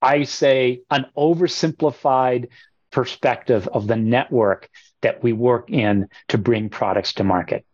I 0.00 0.24
say, 0.24 0.82
an 0.90 1.06
oversimplified 1.16 2.48
perspective 2.90 3.68
of 3.68 3.86
the 3.86 3.96
network 3.96 4.68
that 5.02 5.22
we 5.22 5.32
work 5.32 5.70
in 5.70 6.08
to 6.28 6.38
bring 6.38 6.68
products 6.68 7.14
to 7.14 7.24
market. 7.24 7.64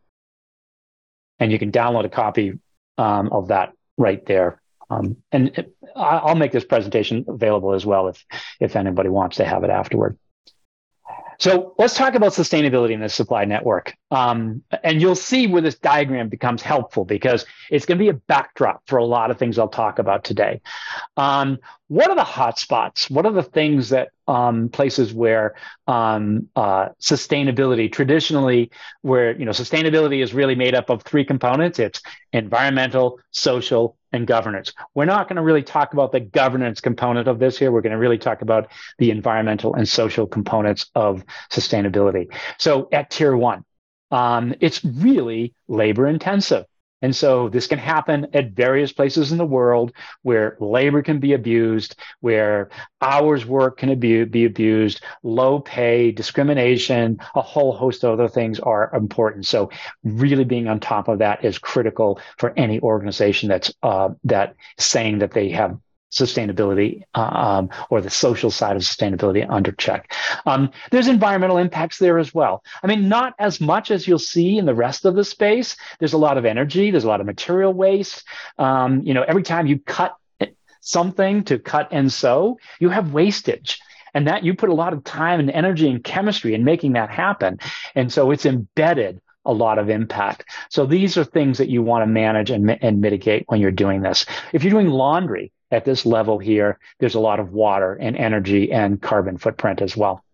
And 1.38 1.50
you 1.50 1.59
can 1.59 1.73
download 1.73 2.05
a 2.05 2.09
copy 2.09 2.59
um, 2.99 3.31
of 3.33 3.49
that 3.49 3.73
right 3.97 4.25
there. 4.26 4.61
Um, 4.91 5.17
and 5.33 5.49
it, 5.49 5.75
I'll 5.97 6.35
make 6.35 6.53
this 6.53 6.64
presentation 6.64 7.25
available 7.29 7.73
as 7.73 7.87
well 7.87 8.09
if 8.09 8.25
if 8.61 8.76
anybody 8.76 9.09
wants 9.09 9.37
to 9.37 9.45
have 9.45 9.64
it 9.64 9.71
afterward. 9.71 10.19
So 11.38 11.75
let's 11.79 11.95
talk 11.95 12.14
about 12.14 12.33
sustainability 12.33 12.93
in 12.93 13.00
the 13.00 13.09
supply 13.09 13.45
network. 13.45 13.95
Um, 14.11 14.62
and 14.83 15.00
you'll 15.00 15.17
see 15.17 15.47
where 15.47 15.62
this 15.62 15.76
diagram 15.76 16.29
becomes 16.29 16.62
helpful 16.62 17.05
because 17.05 17.45
it's 17.71 17.87
going 17.87 17.99
to 17.99 18.05
be 18.05 18.09
a 18.09 18.14
backdrop 18.14 18.83
for 18.87 18.99
a 18.99 19.05
lot 19.05 19.31
of 19.31 19.38
things 19.38 19.59
I'll 19.59 19.69
talk 19.69 19.99
about 19.99 20.25
today. 20.25 20.61
Um, 21.17 21.59
what 21.88 22.09
are 22.09 22.17
the 22.17 22.23
hotspots? 22.23 23.11
What 23.11 23.26
are 23.26 23.33
the 23.33 23.43
things 23.43 23.91
that 23.91 24.11
um, 24.26 24.69
places 24.69 25.12
where 25.12 25.54
um, 25.87 26.49
uh, 26.57 26.90
sustainability 27.00 27.90
traditionally, 27.93 28.71
where 29.02 29.37
you 29.37 29.45
know 29.45 29.52
sustainability 29.52 30.23
is 30.23 30.35
really 30.35 30.54
made 30.54 30.75
up 30.75 30.90
of 30.90 31.02
three 31.02 31.25
components: 31.25 31.78
it's 31.78 32.00
environmental, 32.33 33.21
social, 33.31 33.97
and 34.12 34.26
governance. 34.26 34.73
We're 34.95 35.04
not 35.04 35.28
going 35.28 35.37
to 35.37 35.43
really 35.43 35.62
talk 35.62 35.93
about 35.93 36.12
the 36.12 36.21
governance 36.21 36.81
component 36.81 37.28
of 37.28 37.38
this 37.38 37.59
here. 37.59 37.71
We're 37.71 37.83
going 37.83 37.93
to 37.93 37.99
really 37.99 38.19
talk 38.19 38.43
about 38.43 38.71
the 38.99 39.11
environmental 39.11 39.75
and 39.75 39.88
social 39.88 40.26
components 40.26 40.90
of 40.95 41.25
sustainability. 41.50 42.33
So 42.59 42.88
at 42.93 43.11
tier 43.11 43.37
one, 43.37 43.64
um, 44.11 44.54
it's 44.61 44.85
really 44.85 45.54
labor 45.69 46.07
intensive. 46.07 46.64
And 47.04 47.14
so 47.14 47.50
this 47.50 47.66
can 47.66 47.78
happen 47.78 48.28
at 48.32 48.52
various 48.52 48.90
places 48.90 49.30
in 49.30 49.37
the 49.37 49.44
world 49.44 49.92
where 50.23 50.56
labor 50.58 51.02
can 51.02 51.20
be 51.20 51.34
abused, 51.34 51.96
where 52.20 52.70
hours 53.02 53.44
work 53.44 53.76
can 53.76 53.99
be, 54.00 54.25
be 54.25 54.46
abused, 54.46 55.02
low 55.23 55.61
pay, 55.61 56.12
discrimination, 56.12 57.18
a 57.34 57.42
whole 57.42 57.75
host 57.75 58.04
of 58.04 58.12
other 58.18 58.26
things 58.30 58.58
are 58.58 58.90
important. 58.94 59.44
So 59.44 59.68
really 60.02 60.44
being 60.44 60.66
on 60.66 60.80
top 60.80 61.08
of 61.08 61.18
that 61.18 61.44
is 61.44 61.58
critical 61.58 62.18
for 62.38 62.54
any 62.56 62.80
organization 62.80 63.50
that's 63.50 63.70
uh, 63.82 64.08
that 64.25 64.54
saying 64.78 65.18
that 65.18 65.32
they 65.32 65.50
have 65.50 65.78
sustainability 66.14 67.02
uh, 67.14 67.21
um, 67.21 67.71
or 67.90 68.00
the 68.00 68.11
social 68.11 68.50
side 68.50 68.76
of 68.76 68.83
sustainability 68.83 69.47
under 69.49 69.73
check. 69.73 70.14
Um, 70.47 70.71
there's 70.90 71.09
environmental 71.09 71.59
impacts 71.59 71.99
there 71.99 72.18
as 72.18 72.33
well. 72.33 72.62
I 72.83 72.87
mean, 72.87 73.09
not 73.09 73.35
as 73.38 73.61
much 73.61 73.90
as 73.90 74.06
you'll 74.06 74.18
see 74.18 74.59
in 74.59 74.66
the 74.66 74.75
rest 74.75 75.04
of 75.04 75.14
the 75.14 75.25
space. 75.25 75.76
There's 75.99 76.12
a 76.12 76.18
lot 76.18 76.38
of 76.38 76.44
energy. 76.44 76.90
There's 76.90 77.04
a 77.04 77.09
lot 77.09 77.21
of 77.21 77.26
material 77.26 77.73
waste. 77.73 78.25
Um, 78.59 79.02
you 79.02 79.14
know, 79.14 79.23
every 79.23 79.42
time 79.42 79.66
you 79.66 79.78
cut 79.78 80.16
something 80.80 81.42
to 81.44 81.59
cut 81.59 81.88
and 81.90 82.12
sew, 82.12 82.59
you 82.78 82.90
have 82.90 83.12
wastage. 83.12 83.80
And 84.12 84.28
that 84.28 84.44
you 84.44 84.54
put 84.54 84.68
a 84.68 84.75
lot 84.75 84.92
of 84.92 85.02
time 85.02 85.40
and 85.40 85.50
energy 85.50 85.90
and 85.90 86.04
chemistry 86.04 86.54
in 86.54 86.62
making 86.62 86.92
that 86.92 87.11
happen. 87.11 87.59
And 87.97 88.12
so 88.12 88.30
it's 88.30 88.47
embedded 88.47 89.21
a 89.44 89.52
lot 89.52 89.78
of 89.78 89.90
impact. 89.90 90.44
So 90.71 90.87
these 90.87 91.16
are 91.16 91.25
things 91.25 91.59
that 91.59 91.68
you 91.68 91.83
want 91.83 92.02
to 92.02 92.06
manage 92.06 92.50
and, 92.50 92.71
and 92.83 93.00
mitigate 93.00 93.44
when 93.49 93.61
you're 93.61 93.71
doing 93.71 94.02
this. 94.02 94.25
If 94.52 94.62
you're 94.62 94.71
doing 94.71 94.88
laundry, 94.88 95.52
at 95.75 95.85
this 95.85 96.07
level 96.07 96.38
here, 96.38 96.78
there's 97.00 97.14
a 97.14 97.21
lot 97.21 97.40
of 97.40 97.52
water 97.52 97.95
and 97.95 98.16
energy 98.16 98.73
and 98.73 99.00
carbon 99.02 99.37
footprint 99.38 99.83
as 99.83 99.97
well. 99.97 100.25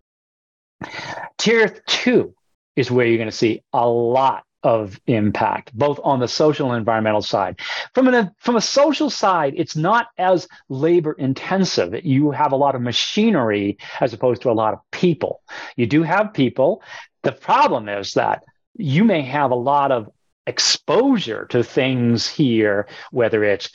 Tier 1.38 1.68
two 1.87 2.35
is 2.76 2.90
where 2.90 3.06
you're 3.06 3.18
going 3.18 3.30
to 3.30 3.37
see 3.37 3.62
a 3.73 3.88
lot 3.88 4.44
of 4.62 5.00
impact, 5.06 5.73
both 5.73 5.99
on 6.04 6.20
the 6.20 6.28
social 6.28 6.70
and 6.70 6.78
environmental 6.78 7.23
side. 7.23 7.59
From 7.94 8.09
an 8.09 8.30
from 8.38 8.56
a 8.56 8.61
social 8.61 9.09
side, 9.09 9.54
it's 9.56 9.76
not 9.76 10.09
as 10.18 10.47
labor 10.68 11.12
intensive. 11.12 12.04
You 12.04 12.30
have 12.30 12.52
a 12.52 12.56
lot 12.56 12.75
of 12.75 12.82
machinery 12.82 13.78
as 14.00 14.12
opposed 14.12 14.42
to 14.42 14.50
a 14.50 14.52
lot 14.52 14.75
of 14.75 14.80
people. 14.90 15.42
You 15.76 15.87
do 15.87 16.02
have 16.02 16.35
people. 16.35 16.82
The 17.23 17.32
problem 17.32 17.88
is 17.88 18.14
that 18.14 18.44
you 18.76 19.04
may 19.04 19.23
have 19.23 19.50
a 19.50 19.54
lot 19.54 19.92
of 19.92 20.11
exposure 20.47 21.47
to 21.50 21.62
things 21.62 22.28
here, 22.28 22.87
whether 23.11 23.44
it's 23.44 23.70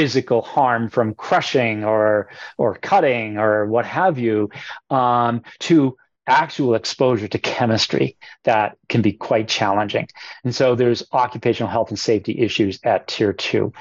physical 0.00 0.40
harm 0.40 0.88
from 0.88 1.14
crushing 1.14 1.84
or 1.84 2.30
or 2.56 2.74
cutting 2.76 3.36
or 3.36 3.66
what 3.66 3.84
have 3.84 4.18
you 4.18 4.48
um, 4.88 5.42
to 5.58 5.94
actual 6.26 6.74
exposure 6.74 7.28
to 7.28 7.38
chemistry 7.38 8.16
that 8.44 8.78
can 8.88 9.02
be 9.02 9.12
quite 9.12 9.46
challenging. 9.46 10.08
And 10.42 10.54
so 10.54 10.74
there's 10.74 11.02
occupational 11.12 11.70
health 11.70 11.90
and 11.90 11.98
safety 11.98 12.38
issues 12.38 12.80
at 12.82 13.08
tier 13.08 13.34
two. 13.34 13.74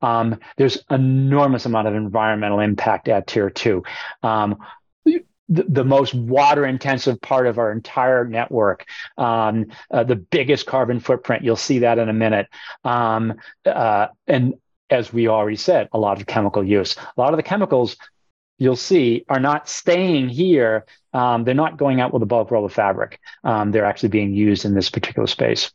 Um, 0.00 0.38
there's 0.58 0.78
enormous 0.90 1.66
amount 1.66 1.88
of 1.88 1.96
environmental 1.96 2.60
impact 2.60 3.08
at 3.08 3.26
tier 3.26 3.50
two. 3.50 3.82
Um, 4.22 4.58
the, 5.04 5.24
the, 5.68 5.84
most 5.84 6.14
water 6.14 6.64
intensive 6.64 7.20
part 7.20 7.46
of 7.46 7.58
our 7.58 7.70
entire 7.72 8.24
network, 8.24 8.86
um, 9.18 9.66
uh, 9.90 10.04
the 10.04 10.16
biggest 10.16 10.66
carbon 10.66 11.00
footprint. 11.00 11.44
You'll 11.44 11.56
see 11.56 11.80
that 11.80 11.98
in 11.98 12.08
a 12.08 12.14
minute. 12.14 12.46
Um, 12.82 13.34
uh, 13.66 14.06
and 14.26 14.54
as 14.90 15.12
we 15.12 15.28
already 15.28 15.56
said, 15.56 15.88
a 15.92 15.98
lot 15.98 16.20
of 16.20 16.26
chemical 16.26 16.62
use. 16.62 16.96
A 16.96 17.20
lot 17.20 17.32
of 17.32 17.36
the 17.36 17.42
chemicals 17.42 17.96
you'll 18.58 18.76
see 18.76 19.24
are 19.28 19.40
not 19.40 19.68
staying 19.68 20.28
here. 20.28 20.86
Um, 21.12 21.44
they're 21.44 21.54
not 21.54 21.76
going 21.76 22.00
out 22.00 22.12
with 22.12 22.22
a 22.22 22.26
bulk 22.26 22.50
roll 22.50 22.64
of 22.64 22.72
fabric. 22.72 23.18
Um, 23.42 23.72
they're 23.72 23.84
actually 23.84 24.10
being 24.10 24.34
used 24.34 24.64
in 24.64 24.74
this 24.74 24.90
particular 24.90 25.26
space. 25.26 25.72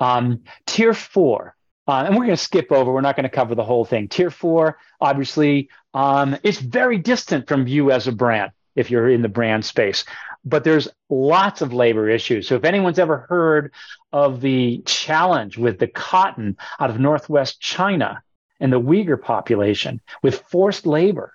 Um, 0.00 0.42
tier 0.66 0.94
four, 0.94 1.54
uh, 1.86 2.04
and 2.06 2.16
we're 2.16 2.24
going 2.24 2.36
to 2.36 2.42
skip 2.42 2.70
over. 2.72 2.92
We're 2.92 3.00
not 3.00 3.16
going 3.16 3.24
to 3.24 3.34
cover 3.34 3.54
the 3.54 3.64
whole 3.64 3.84
thing. 3.84 4.08
Tier 4.08 4.30
four, 4.30 4.78
obviously, 5.00 5.68
um, 5.94 6.36
it's 6.42 6.58
very 6.58 6.98
distant 6.98 7.48
from 7.48 7.66
you 7.66 7.90
as 7.90 8.06
a 8.06 8.12
brand 8.12 8.52
if 8.74 8.90
you're 8.90 9.10
in 9.10 9.22
the 9.22 9.28
brand 9.28 9.64
space 9.64 10.04
but 10.44 10.64
there's 10.64 10.88
lots 11.08 11.62
of 11.62 11.72
labor 11.72 12.08
issues. 12.08 12.48
So 12.48 12.56
if 12.56 12.64
anyone's 12.64 12.98
ever 12.98 13.26
heard 13.28 13.72
of 14.12 14.40
the 14.40 14.82
challenge 14.84 15.56
with 15.56 15.78
the 15.78 15.86
cotton 15.86 16.56
out 16.80 16.90
of 16.90 16.98
Northwest 16.98 17.60
China 17.60 18.22
and 18.60 18.72
the 18.72 18.80
Uyghur 18.80 19.20
population 19.20 20.00
with 20.22 20.42
forced 20.48 20.86
labor, 20.86 21.34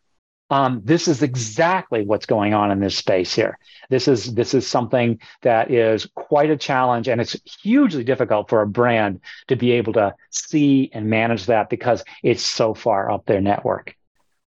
um, 0.49 0.81
this 0.83 1.07
is 1.07 1.23
exactly 1.23 2.03
what's 2.03 2.25
going 2.25 2.53
on 2.53 2.71
in 2.71 2.79
this 2.79 2.95
space 2.95 3.33
here. 3.33 3.57
This 3.89 4.07
is 4.07 4.33
this 4.33 4.53
is 4.53 4.65
something 4.65 5.19
that 5.41 5.71
is 5.71 6.07
quite 6.15 6.49
a 6.49 6.57
challenge, 6.57 7.09
and 7.09 7.19
it's 7.19 7.35
hugely 7.61 8.05
difficult 8.05 8.49
for 8.49 8.61
a 8.61 8.67
brand 8.67 9.19
to 9.49 9.57
be 9.57 9.71
able 9.71 9.93
to 9.93 10.15
see 10.29 10.89
and 10.93 11.09
manage 11.09 11.47
that 11.47 11.69
because 11.69 12.03
it's 12.23 12.43
so 12.43 12.73
far 12.73 13.11
up 13.11 13.25
their 13.25 13.41
network. 13.41 13.95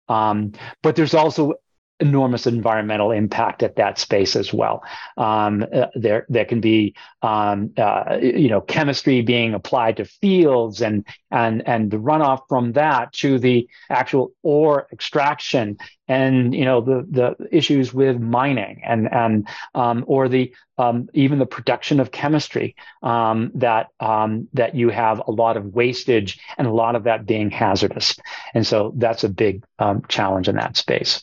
Um, 0.08 0.52
but 0.82 0.96
there's 0.96 1.14
also 1.14 1.54
enormous 2.00 2.46
environmental 2.46 3.10
impact 3.10 3.62
at 3.62 3.76
that 3.76 3.98
space 3.98 4.36
as 4.36 4.52
well. 4.52 4.82
Um, 5.16 5.64
uh, 5.72 5.86
there, 5.94 6.26
there 6.28 6.44
can 6.44 6.60
be, 6.60 6.94
um, 7.22 7.72
uh, 7.76 8.18
you 8.20 8.48
know, 8.48 8.60
chemistry 8.60 9.22
being 9.22 9.54
applied 9.54 9.98
to 9.98 10.04
fields 10.04 10.80
and 10.80 11.04
and 11.30 11.66
and 11.66 11.90
the 11.90 11.96
runoff 11.96 12.42
from 12.48 12.72
that 12.72 13.12
to 13.12 13.38
the 13.38 13.68
actual 13.88 14.32
ore 14.42 14.88
extraction 14.92 15.78
and 16.08 16.54
you 16.54 16.64
know 16.64 16.80
the 16.80 17.06
the 17.10 17.36
issues 17.56 17.94
with 17.94 18.18
mining 18.18 18.82
and 18.84 19.12
and 19.12 19.48
um, 19.74 20.04
or 20.08 20.28
the 20.28 20.52
um, 20.78 21.08
even 21.14 21.38
the 21.38 21.46
production 21.46 22.00
of 22.00 22.10
chemistry 22.10 22.74
um, 23.02 23.52
that 23.54 23.88
um, 24.00 24.48
that 24.54 24.74
you 24.74 24.88
have 24.88 25.22
a 25.26 25.30
lot 25.30 25.56
of 25.56 25.66
wastage 25.66 26.40
and 26.58 26.66
a 26.66 26.72
lot 26.72 26.96
of 26.96 27.04
that 27.04 27.26
being 27.26 27.50
hazardous, 27.50 28.16
and 28.54 28.66
so 28.66 28.92
that's 28.96 29.24
a 29.24 29.28
big 29.28 29.62
challenge 30.08 30.48
in 30.48 30.56
that 30.56 30.76
space 30.76 31.22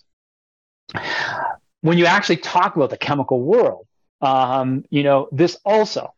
when 1.81 1.97
you 1.97 2.05
actually 2.05 2.37
talk 2.37 2.75
about 2.75 2.89
the 2.89 2.97
chemical 2.97 3.41
world, 3.41 3.87
um, 4.21 4.83
you 4.89 5.03
know, 5.03 5.29
this 5.31 5.57
also, 5.63 6.13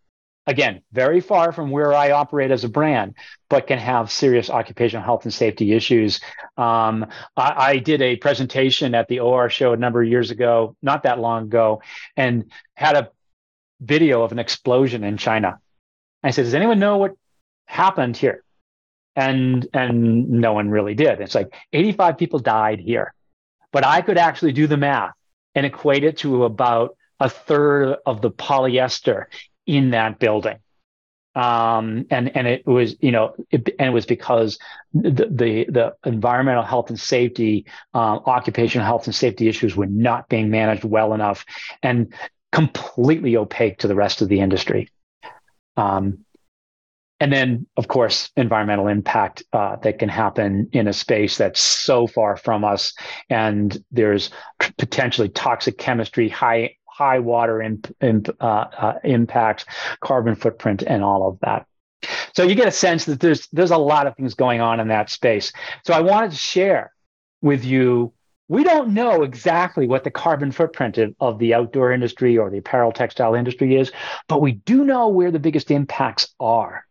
again, 0.48 0.82
very 0.92 1.20
far 1.20 1.52
from 1.52 1.70
where 1.70 1.94
I 1.94 2.12
operate 2.12 2.52
as 2.52 2.64
a 2.64 2.70
brand, 2.70 3.16
but 3.50 3.68
can 3.68 3.78
have 3.78 4.12
serious 4.12 4.50
occupational 4.50 5.04
health 5.04 5.26
and 5.26 5.34
safety 5.34 5.74
issues. 5.74 6.22
Um, 6.58 7.08
I, 7.36 7.54
I, 7.58 7.78
did 7.78 8.02
a 8.02 8.16
presentation 8.16 8.96
at 8.96 9.08
the 9.08 9.20
OR 9.20 9.50
show 9.50 9.74
a 9.74 9.78
number 9.78 10.02
of 10.02 10.08
years 10.08 10.32
ago, 10.32 10.76
not 10.82 11.04
that 11.04 11.20
long 11.20 11.44
ago, 11.44 11.82
and 12.16 12.52
had 12.76 12.96
a 12.96 13.12
video 13.82 14.24
of 14.24 14.32
an 14.32 14.40
explosion 14.40 15.04
in 15.04 15.18
China. 15.18 15.60
I 16.24 16.32
said, 16.32 16.46
"Does 16.46 16.56
anyone 16.56 16.80
know 16.80 16.98
what 16.98 17.16
happened 17.66 18.16
here?" 18.18 18.44
And 19.16 19.68
and 19.74 20.30
no 20.30 20.54
one 20.54 20.70
really 20.70 20.96
did. 20.96 21.20
It's 21.20 21.36
like 21.36 21.54
85 21.74 22.18
people 22.18 22.40
died 22.40 22.80
here. 22.80 23.14
But 23.72 23.86
I 23.86 24.02
could 24.02 24.18
actually 24.18 24.54
do 24.54 24.68
the 24.68 24.78
math 24.78 25.14
and 25.56 25.66
equate 25.66 26.04
it 26.04 26.18
to 26.20 26.44
about 26.44 26.96
a 27.20 27.30
third 27.30 27.98
of 28.06 28.22
the 28.22 28.32
polyester 28.32 29.26
in 29.66 29.92
that 29.92 30.20
building. 30.20 30.58
Um, 31.36 32.08
and 32.10 32.36
and 32.36 32.48
it 32.48 32.66
was 32.66 32.96
you 33.02 33.12
know 33.12 33.36
it, 33.52 33.70
and 33.78 33.90
it 33.90 33.94
was 33.94 34.06
because 34.06 34.58
the 34.94 35.12
the, 35.12 35.66
the 35.70 35.96
environmental 36.04 36.64
health 36.64 36.90
and 36.90 37.00
safety, 37.00 37.66
uh, 37.94 38.20
occupational 38.26 38.86
health 38.86 39.06
and 39.06 39.14
safety 39.16 39.48
issues 39.48 39.76
were 39.76 39.86
not 39.86 40.28
being 40.28 40.50
managed 40.50 40.84
well 40.84 41.14
enough, 41.14 41.46
and 41.84 42.14
completely 42.52 43.38
opaque 43.38 43.78
to 43.80 43.88
the 43.88 43.96
rest 43.96 44.22
of 44.22 44.28
the 44.28 44.40
industry. 44.40 44.90
Um, 45.78 46.26
and 47.20 47.34
then, 47.34 47.68
of 47.76 47.88
course, 47.88 48.32
environmental 48.38 48.88
impact 48.88 49.44
uh, 49.52 49.76
that 49.78 50.00
can 50.00 50.10
happen 50.10 50.70
in 50.72 50.88
a 50.88 50.94
space 50.94 51.38
that's 51.38 51.60
so 51.60 52.08
far 52.08 52.38
from 52.38 52.64
us, 52.64 52.94
and 53.30 53.84
there's 53.92 54.30
potentially 54.78 55.30
toxic 55.30 55.78
chemistry, 55.78 56.30
high 56.30 56.76
high 57.00 57.20
water 57.20 57.62
imp, 57.62 57.88
imp, 58.02 58.30
uh, 58.42 58.44
uh, 58.44 59.00
impacts, 59.06 59.66
carbon 60.02 60.36
footprint, 60.36 60.84
and 60.86 61.02
all 61.02 61.28
of 61.30 61.40
that. 61.42 61.66
So 62.34 62.44
you 62.44 62.56
get 62.56 62.68
a 62.68 62.72
sense 62.72 63.06
that 63.06 63.20
there's 63.20 63.48
there's 63.52 63.72
a 63.72 63.78
lot 63.78 64.08
of 64.08 64.16
things 64.16 64.34
going 64.34 64.62
on 64.62 64.80
in 64.80 64.88
that 64.90 65.10
space. 65.10 65.52
So 65.86 65.94
I 65.94 66.02
wanted 66.02 66.32
to 66.32 66.38
share 66.38 66.92
with 67.42 67.66
you. 67.66 68.14
We 68.48 68.64
don't 68.64 68.94
know 68.96 69.22
exactly 69.24 69.88
what 69.88 70.04
the 70.04 70.12
carbon 70.12 70.52
footprint 70.52 70.98
of, 70.98 71.14
of 71.20 71.40
the 71.40 71.54
outdoor 71.54 71.92
industry 71.92 72.38
or 72.38 72.50
the 72.50 72.58
apparel 72.58 72.92
textile 72.92 73.36
industry 73.36 73.76
is, 73.76 73.92
but 74.28 74.42
we 74.42 74.54
do 74.54 74.84
know 74.84 75.08
where 75.10 75.32
the 75.32 75.40
biggest 75.40 75.70
impacts 75.70 76.34
are. 76.40 76.86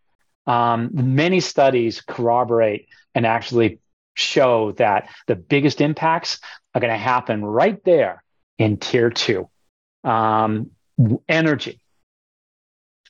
Um, 0.49 0.91
many 0.93 1.41
studies 1.41 2.01
corroborate 2.01 2.89
and 3.15 3.27
actually 3.27 3.81
show 4.15 4.73
that 4.73 5.09
the 5.27 5.37
biggest 5.37 5.81
impacts 5.81 6.41
are 6.75 6.81
going 6.81 6.93
to 6.93 6.99
happen 6.99 7.45
right 7.45 7.83
there 7.85 8.25
in 8.59 8.79
tier 8.79 9.11
two. 9.11 9.49
Um, 10.05 10.71
energy, 11.29 11.81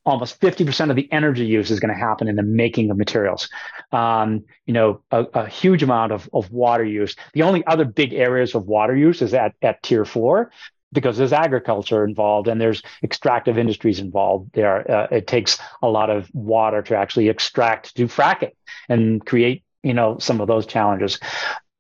almost 0.05 0.41
50% 0.41 0.91
of 0.91 0.97
the 0.97 1.11
energy 1.13 1.47
use 1.47 1.71
is 1.71 1.81
going 1.81 1.95
to 1.95 1.99
happen 1.99 2.29
in 2.29 2.37
the 2.37 2.43
making 2.43 2.91
of 2.91 2.97
materials. 2.97 3.49
Um, 3.93 4.45
you 4.67 4.75
know, 4.75 5.03
a, 5.11 5.25
a, 5.35 5.49
huge 5.49 5.83
amount 5.83 6.13
of, 6.13 6.29
of 6.33 6.51
water 6.51 6.85
use. 6.85 7.15
The 7.35 7.43
only 7.43 7.65
other 7.67 7.85
big 7.85 8.13
areas 8.13 8.55
of 8.55 8.67
water 8.67 8.97
use 8.97 9.23
is 9.23 9.33
at, 9.33 9.55
at 9.63 9.83
tier 9.83 10.05
four 10.05 10.51
because 10.93 11.19
there's 11.19 11.33
agriculture 11.33 12.05
involved 12.05 12.49
and 12.49 12.61
there's 12.61 12.83
extractive 13.03 13.59
industries 13.59 13.99
involved 13.99 14.51
there. 14.55 14.91
Uh, 14.91 15.07
it 15.11 15.27
takes 15.27 15.59
a 15.83 15.89
lot 15.89 16.11
of 16.11 16.29
water 16.33 16.83
to 16.83 16.97
actually 16.97 17.29
extract, 17.29 17.95
do 17.95 18.07
fracking 18.07 18.53
and 18.89 19.25
create, 19.25 19.63
you 19.83 19.95
know, 19.95 20.19
some 20.19 20.41
of 20.41 20.49
those 20.49 20.67
challenges. 20.67 21.21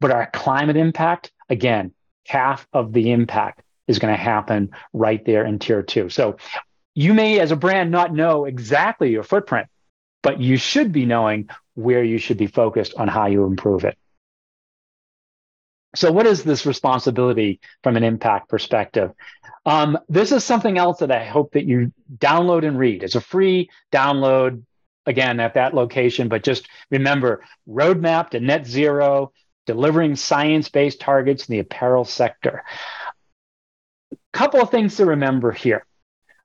But 0.01 0.11
our 0.11 0.31
climate 0.33 0.77
impact, 0.77 1.33
again, 1.49 1.92
half 2.27 2.66
of 2.73 2.92
the 2.92 3.12
impact 3.12 3.62
is 3.87 3.99
going 3.99 4.12
to 4.12 4.21
happen 4.21 4.71
right 4.92 5.25
there 5.25 5.44
in 5.44 5.59
tier 5.59 5.83
two. 5.83 6.11
So 6.11 6.37
you 6.94 7.14
may, 7.14 7.40
as 7.40 7.51
a 7.51 7.57
brand, 7.57 7.90
not 7.90 8.12
know 8.12 8.44
exactly 8.44 9.11
your 9.11 9.23
footprint, 9.23 9.68
but 10.23 10.40
you 10.40 10.57
should 10.57 10.92
be 10.92 11.07
knowing 11.07 11.49
where 11.75 12.05
you 12.05 12.18
should 12.18 12.37
be 12.37 12.49
focused 12.49 12.94
on 12.97 13.09
how 13.09 13.27
you 13.27 13.44
improve 13.44 13.85
it. 13.85 13.97
So, 15.94 16.12
what 16.12 16.27
is 16.27 16.44
this 16.44 16.66
responsibility 16.66 17.61
from 17.83 17.96
an 17.96 18.05
impact 18.05 18.48
perspective? 18.48 19.12
Um, 19.64 19.98
this 20.09 20.33
is 20.33 20.44
something 20.44 20.79
else 20.79 21.01
that 21.01 21.11
I 21.11 21.24
hope 21.24 21.53
that 21.53 21.64
you 21.64 21.92
download 22.16 22.66
and 22.66 22.79
read. 22.79 23.03
It's 23.03 23.14
a 23.14 23.20
free 23.20 23.70
download, 23.92 24.62
again, 25.07 25.40
at 25.40 25.55
that 25.55 25.74
location, 25.74 26.29
but 26.29 26.44
just 26.44 26.68
remember 26.90 27.44
roadmap 27.68 28.31
to 28.31 28.40
net 28.40 28.66
zero, 28.66 29.33
delivering 29.66 30.16
science 30.16 30.68
based 30.68 31.01
targets 31.01 31.48
in 31.48 31.55
the 31.55 31.61
apparel 31.61 32.05
sector. 32.05 32.64
A 34.12 34.16
couple 34.33 34.61
of 34.61 34.70
things 34.70 34.96
to 34.96 35.07
remember 35.07 35.53
here. 35.53 35.85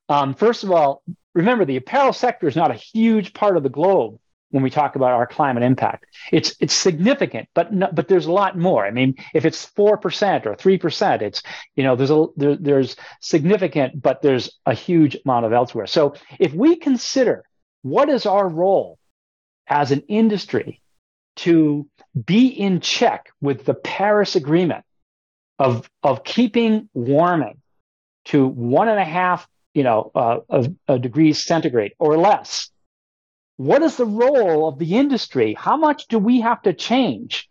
Um, 0.10 0.34
first 0.34 0.64
of 0.64 0.72
all, 0.72 1.04
remember 1.34 1.66
the 1.66 1.78
apparel 1.78 2.14
sector 2.14 2.48
is 2.48 2.56
not 2.56 2.72
a 2.72 2.76
huge 2.76 3.34
part 3.34 3.58
of 3.58 3.64
the 3.64 3.70
globe 3.70 4.20
when 4.54 4.62
we 4.62 4.70
talk 4.70 4.96
about 4.96 5.12
our 5.14 5.26
climate 5.26 5.64
impact. 5.64 6.06
It's 6.32 6.56
it's 6.60 6.76
significant, 6.76 7.50
but 7.56 7.74
no, 7.74 7.90
but 7.92 8.08
there's 8.08 8.28
a 8.28 8.32
lot 8.32 8.56
more. 8.56 8.86
I 8.86 8.92
mean, 8.92 9.16
if 9.34 9.46
it's 9.46 9.66
four 9.66 9.98
percent 9.98 10.46
or 10.46 10.54
three 10.54 10.78
percent, 10.78 11.24
it's 11.24 11.42
you 11.76 11.84
know 11.84 11.96
there's 11.96 12.12
a 12.12 12.28
there, 12.38 12.56
there's 12.56 12.96
significant, 13.20 14.00
but 14.00 14.22
there's 14.22 14.52
a 14.68 14.76
huge 14.76 15.18
amount 15.26 15.48
of 15.48 15.54
elsewhere. 15.54 15.88
So 15.88 16.14
if 16.40 16.54
we 16.54 16.76
consider 16.76 17.44
what 17.82 18.10
is 18.10 18.28
our 18.28 18.48
role 18.48 19.00
as 19.68 19.92
an 19.92 20.04
industry 20.08 20.82
to 21.38 21.88
be 22.24 22.46
in 22.48 22.80
check 22.80 23.30
with 23.42 23.66
the 23.66 23.74
Paris 23.74 24.36
Agreement 24.36 24.86
of 25.58 25.90
of 26.04 26.24
keeping 26.24 26.90
warming 26.94 27.60
to 28.26 28.46
one 28.46 28.88
and 28.88 29.00
a 29.00 29.04
half 29.04 29.48
you 29.74 29.84
know, 29.84 30.12
uh, 30.14 30.40
of, 30.50 31.02
degrees 31.02 31.44
centigrade 31.44 31.94
or 31.98 32.18
less. 32.18 32.70
What 33.64 33.82
is 33.82 33.96
the 33.96 34.06
role 34.06 34.68
of 34.68 34.78
the 34.78 34.98
industry? 34.98 35.54
How 35.54 35.78
much 35.78 36.08
do 36.08 36.20
we 36.20 36.42
have 36.42 36.62
to 36.64 36.74
change? 36.74 37.50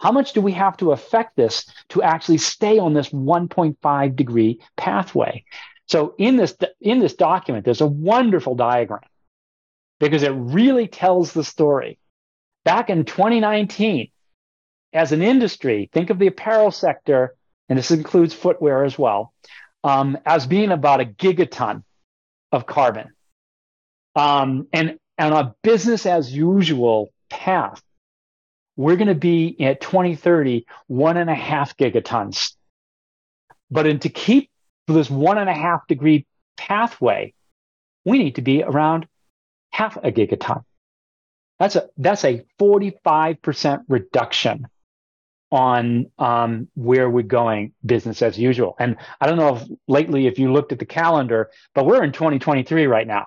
How 0.00 0.10
much 0.10 0.32
do 0.32 0.40
we 0.40 0.50
have 0.52 0.76
to 0.78 0.90
affect 0.90 1.36
this 1.36 1.70
to 1.90 2.02
actually 2.02 2.38
stay 2.38 2.80
on 2.80 2.94
this 2.94 3.10
1.5 3.10 4.16
degree 4.16 4.60
pathway? 4.76 5.44
So 5.86 6.16
in 6.18 6.34
this 6.34 6.56
in 6.80 6.98
this 6.98 7.14
document, 7.14 7.64
there's 7.64 7.80
a 7.80 7.86
wonderful 7.86 8.56
diagram 8.56 9.08
because 10.00 10.24
it 10.24 10.30
really 10.30 10.88
tells 10.88 11.32
the 11.32 11.44
story. 11.44 11.96
Back 12.64 12.90
in 12.90 13.04
2019, 13.04 14.10
as 14.92 15.12
an 15.12 15.22
industry, 15.22 15.88
think 15.92 16.10
of 16.10 16.18
the 16.18 16.26
apparel 16.26 16.72
sector, 16.72 17.36
and 17.68 17.78
this 17.78 17.92
includes 17.92 18.34
footwear 18.34 18.84
as 18.84 18.98
well 18.98 19.32
um, 19.84 20.18
as 20.26 20.44
being 20.44 20.72
about 20.72 21.00
a 21.00 21.04
gigaton 21.04 21.84
of 22.50 22.66
carbon. 22.66 23.12
Um, 24.16 24.66
and 24.72 24.98
on 25.18 25.32
a 25.32 25.54
business 25.62 26.06
as 26.06 26.32
usual 26.32 27.12
path, 27.30 27.82
we're 28.76 28.96
going 28.96 29.08
to 29.08 29.14
be 29.14 29.56
at 29.60 29.80
2030, 29.80 30.66
one 30.86 31.16
and 31.16 31.28
a 31.28 31.34
half 31.34 31.76
gigatons. 31.76 32.54
But 33.70 33.86
in, 33.86 33.98
to 34.00 34.08
keep 34.08 34.50
this 34.86 35.10
one 35.10 35.38
and 35.38 35.48
a 35.48 35.54
half 35.54 35.86
degree 35.86 36.26
pathway, 36.56 37.34
we 38.04 38.18
need 38.18 38.36
to 38.36 38.42
be 38.42 38.62
around 38.62 39.06
half 39.70 39.96
a 39.96 40.12
gigaton. 40.12 40.64
That's 41.58 41.76
a, 41.76 41.88
that's 41.96 42.24
a 42.24 42.44
45% 42.60 43.84
reduction 43.88 44.66
on 45.50 46.06
um, 46.18 46.68
where 46.74 47.08
we're 47.10 47.22
going 47.22 47.72
business 47.84 48.22
as 48.22 48.38
usual. 48.38 48.74
And 48.78 48.96
I 49.20 49.26
don't 49.26 49.36
know 49.36 49.56
if 49.56 49.68
lately 49.86 50.26
if 50.26 50.38
you 50.38 50.52
looked 50.52 50.72
at 50.72 50.78
the 50.78 50.86
calendar, 50.86 51.50
but 51.74 51.84
we're 51.84 52.02
in 52.02 52.12
2023 52.12 52.86
right 52.86 53.06
now. 53.06 53.26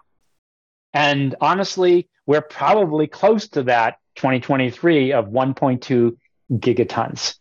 And 0.95 1.36
honestly, 1.41 2.08
we're 2.25 2.41
probably 2.41 3.05
close 3.05 3.49
to 3.49 3.63
that 3.63 3.97
2023 4.15 5.12
of 5.12 5.27
1.2 5.27 6.17
gigatons. 6.53 7.36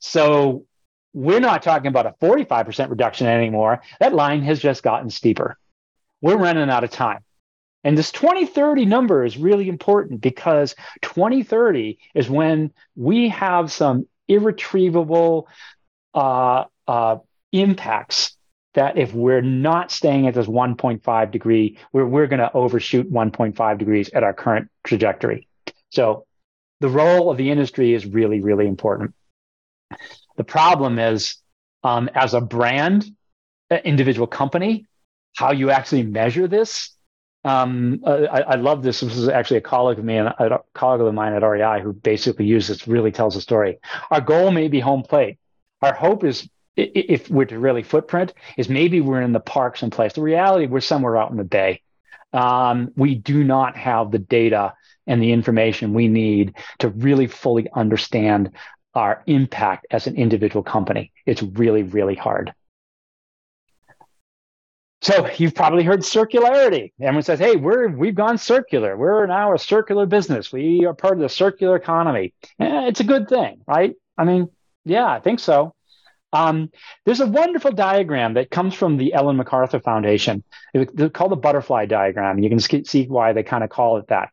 So 0.00 0.64
we're 1.12 1.40
not 1.40 1.64
talking 1.64 1.88
about 1.88 2.06
a 2.06 2.14
45% 2.22 2.88
reduction 2.88 3.26
anymore. 3.26 3.82
That 3.98 4.14
line 4.14 4.42
has 4.42 4.60
just 4.60 4.84
gotten 4.84 5.10
steeper. 5.10 5.58
We're 6.20 6.36
running 6.36 6.70
out 6.70 6.84
of 6.84 6.90
time. 6.90 7.24
And 7.82 7.98
this 7.98 8.12
2030 8.12 8.84
number 8.84 9.24
is 9.24 9.36
really 9.36 9.68
important 9.68 10.20
because 10.20 10.76
2030 11.02 11.98
is 12.14 12.30
when 12.30 12.72
we 12.94 13.30
have 13.30 13.72
some 13.72 14.06
irretrievable 14.28 15.48
uh, 16.14 16.64
uh, 16.86 17.16
impacts 17.50 18.35
that 18.76 18.96
if 18.96 19.12
we're 19.12 19.42
not 19.42 19.90
staying 19.90 20.26
at 20.26 20.34
this 20.34 20.46
1.5 20.46 21.30
degree, 21.30 21.78
we're, 21.92 22.06
we're 22.06 22.26
going 22.26 22.40
to 22.40 22.52
overshoot 22.52 23.10
1.5 23.12 23.78
degrees 23.78 24.08
at 24.10 24.22
our 24.22 24.32
current 24.32 24.70
trajectory. 24.84 25.48
So 25.90 26.24
the 26.80 26.88
role 26.88 27.30
of 27.30 27.36
the 27.36 27.50
industry 27.50 27.92
is 27.92 28.06
really, 28.06 28.40
really 28.40 28.66
important. 28.66 29.14
The 30.36 30.44
problem 30.44 30.98
is, 30.98 31.36
um, 31.82 32.08
as 32.14 32.34
a 32.34 32.40
brand, 32.40 33.06
individual 33.84 34.26
company, 34.26 34.86
how 35.36 35.52
you 35.52 35.70
actually 35.70 36.04
measure 36.04 36.48
this 36.48 36.96
um, 37.46 38.02
I, 38.04 38.42
I, 38.42 38.54
love 38.56 38.82
this. 38.82 39.00
This 39.00 39.16
is 39.16 39.28
actually 39.28 39.58
a 39.58 39.60
colleague 39.60 40.00
of 40.00 40.08
and 40.08 40.28
a 40.28 40.60
colleague 40.74 41.06
of 41.06 41.14
mine 41.14 41.32
at 41.32 41.46
REI 41.46 41.80
who 41.80 41.92
basically 41.92 42.44
uses 42.44 42.78
this, 42.78 42.88
really 42.88 43.12
tells 43.12 43.36
a 43.36 43.40
story. 43.40 43.78
Our 44.10 44.20
goal 44.20 44.50
may 44.50 44.66
be 44.66 44.80
home 44.80 45.04
plate. 45.04 45.38
Our 45.80 45.94
hope 45.94 46.24
is, 46.24 46.48
if 46.76 47.30
we're 47.30 47.46
to 47.46 47.58
really 47.58 47.82
footprint, 47.82 48.34
is 48.56 48.68
maybe 48.68 49.00
we're 49.00 49.22
in 49.22 49.32
the 49.32 49.40
parks 49.40 49.82
and 49.82 49.90
place. 49.90 50.12
The 50.12 50.22
reality, 50.22 50.66
we're 50.66 50.80
somewhere 50.80 51.16
out 51.16 51.30
in 51.30 51.36
the 51.36 51.44
bay. 51.44 51.82
Um, 52.32 52.92
we 52.96 53.14
do 53.14 53.44
not 53.44 53.76
have 53.76 54.10
the 54.10 54.18
data 54.18 54.74
and 55.06 55.22
the 55.22 55.32
information 55.32 55.94
we 55.94 56.08
need 56.08 56.54
to 56.80 56.88
really 56.88 57.26
fully 57.26 57.68
understand 57.72 58.50
our 58.94 59.22
impact 59.26 59.86
as 59.90 60.06
an 60.06 60.16
individual 60.16 60.62
company. 60.62 61.12
It's 61.24 61.42
really, 61.42 61.82
really 61.82 62.14
hard. 62.14 62.52
So 65.02 65.28
you've 65.36 65.54
probably 65.54 65.84
heard 65.84 66.00
circularity. 66.00 66.92
Everyone 67.00 67.22
says, 67.22 67.38
"Hey, 67.38 67.54
we're 67.54 67.88
we've 67.88 68.14
gone 68.14 68.38
circular. 68.38 68.96
We're 68.96 69.26
now 69.26 69.54
a 69.54 69.58
circular 69.58 70.04
business. 70.04 70.50
We 70.50 70.84
are 70.84 70.94
part 70.94 71.14
of 71.14 71.20
the 71.20 71.28
circular 71.28 71.76
economy." 71.76 72.32
Eh, 72.58 72.88
it's 72.88 72.98
a 73.00 73.04
good 73.04 73.28
thing, 73.28 73.60
right? 73.68 73.94
I 74.18 74.24
mean, 74.24 74.48
yeah, 74.84 75.06
I 75.06 75.20
think 75.20 75.38
so. 75.38 75.75
Um, 76.36 76.70
there's 77.06 77.20
a 77.20 77.26
wonderful 77.26 77.72
diagram 77.72 78.34
that 78.34 78.50
comes 78.50 78.74
from 78.74 78.98
the 78.98 79.14
Ellen 79.14 79.36
MacArthur 79.36 79.80
Foundation. 79.80 80.44
It's 80.74 81.16
called 81.16 81.32
the 81.32 81.36
butterfly 81.36 81.86
diagram. 81.86 82.38
You 82.38 82.50
can 82.50 82.84
see 82.84 83.06
why 83.06 83.32
they 83.32 83.42
kind 83.42 83.64
of 83.64 83.70
call 83.70 83.96
it 83.96 84.08
that. 84.08 84.30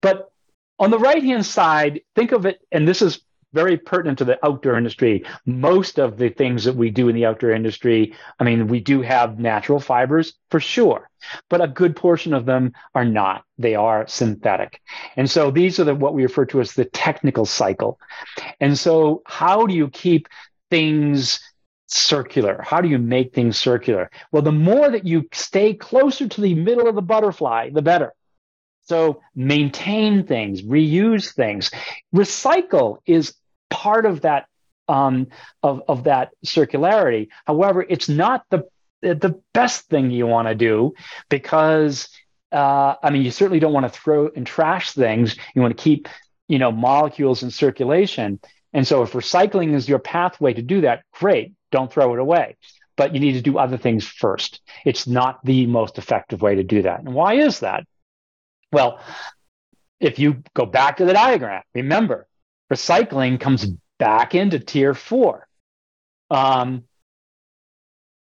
But 0.00 0.30
on 0.78 0.90
the 0.92 0.98
right 0.98 1.22
hand 1.22 1.44
side, 1.44 2.02
think 2.14 2.30
of 2.30 2.46
it, 2.46 2.60
and 2.70 2.86
this 2.86 3.02
is 3.02 3.20
very 3.52 3.76
pertinent 3.76 4.18
to 4.18 4.24
the 4.24 4.44
outdoor 4.46 4.76
industry. 4.76 5.24
Most 5.46 5.98
of 5.98 6.18
the 6.18 6.28
things 6.28 6.64
that 6.64 6.76
we 6.76 6.90
do 6.90 7.08
in 7.08 7.14
the 7.14 7.26
outdoor 7.26 7.50
industry, 7.50 8.14
I 8.38 8.44
mean, 8.44 8.68
we 8.68 8.80
do 8.80 9.00
have 9.02 9.38
natural 9.38 9.80
fibers 9.80 10.34
for 10.50 10.60
sure, 10.60 11.08
but 11.48 11.62
a 11.62 11.68
good 11.68 11.96
portion 11.96 12.34
of 12.34 12.46
them 12.46 12.72
are 12.94 13.04
not. 13.04 13.44
They 13.58 13.74
are 13.74 14.06
synthetic. 14.06 14.80
And 15.16 15.30
so 15.30 15.50
these 15.50 15.80
are 15.80 15.84
the, 15.84 15.94
what 15.94 16.14
we 16.14 16.24
refer 16.24 16.44
to 16.46 16.60
as 16.60 16.74
the 16.74 16.84
technical 16.84 17.46
cycle. 17.46 17.98
And 18.60 18.76
so 18.78 19.22
how 19.26 19.66
do 19.66 19.74
you 19.74 19.88
keep 19.88 20.28
things 20.70 21.40
circular? 21.86 22.60
How 22.62 22.80
do 22.80 22.88
you 22.88 22.98
make 22.98 23.34
things 23.34 23.56
circular? 23.56 24.10
Well, 24.32 24.42
the 24.42 24.52
more 24.52 24.90
that 24.90 25.06
you 25.06 25.28
stay 25.32 25.74
closer 25.74 26.28
to 26.28 26.40
the 26.40 26.54
middle 26.54 26.88
of 26.88 26.94
the 26.94 27.02
butterfly, 27.02 27.70
the 27.70 27.82
better. 27.82 28.12
So 28.86 29.22
maintain 29.34 30.26
things, 30.26 30.62
reuse 30.62 31.32
things. 31.32 31.70
Recycle 32.14 32.98
is 33.06 33.34
part 33.70 34.06
of 34.06 34.22
that 34.22 34.46
um, 34.88 35.28
of, 35.62 35.82
of 35.88 36.04
that 36.04 36.32
circularity. 36.44 37.28
However, 37.46 37.84
it's 37.88 38.08
not 38.08 38.44
the 38.50 38.64
the 39.00 39.38
best 39.52 39.88
thing 39.88 40.10
you 40.10 40.26
want 40.26 40.48
to 40.48 40.54
do 40.54 40.94
because 41.28 42.08
uh, 42.52 42.94
I 43.02 43.10
mean 43.10 43.22
you 43.22 43.30
certainly 43.30 43.60
don't 43.60 43.72
want 43.72 43.84
to 43.84 44.00
throw 44.00 44.30
and 44.34 44.46
trash 44.46 44.92
things. 44.92 45.36
You 45.54 45.62
want 45.62 45.76
to 45.76 45.82
keep 45.82 46.08
you 46.48 46.58
know 46.58 46.72
molecules 46.72 47.42
in 47.42 47.50
circulation. 47.50 48.40
And 48.74 48.86
so 48.86 49.02
if 49.02 49.12
recycling 49.12 49.72
is 49.72 49.88
your 49.88 50.00
pathway 50.00 50.52
to 50.52 50.62
do 50.62 50.82
that, 50.82 51.04
great. 51.12 51.54
Don't 51.70 51.90
throw 51.90 52.12
it 52.12 52.20
away. 52.20 52.56
But 52.96 53.14
you 53.14 53.20
need 53.20 53.32
to 53.32 53.40
do 53.40 53.56
other 53.56 53.78
things 53.78 54.06
first. 54.06 54.60
It's 54.84 55.06
not 55.06 55.44
the 55.44 55.66
most 55.66 55.96
effective 55.96 56.42
way 56.42 56.56
to 56.56 56.64
do 56.64 56.82
that. 56.82 57.00
And 57.00 57.14
why 57.14 57.34
is 57.34 57.60
that? 57.60 57.84
Well, 58.72 59.00
if 60.00 60.18
you 60.18 60.42
go 60.54 60.66
back 60.66 60.98
to 60.98 61.04
the 61.04 61.12
diagram, 61.12 61.62
remember, 61.74 62.26
recycling 62.72 63.40
comes 63.40 63.66
back 63.98 64.34
into 64.34 64.58
tier 64.58 64.92
four. 64.92 65.46
Um, 66.30 66.84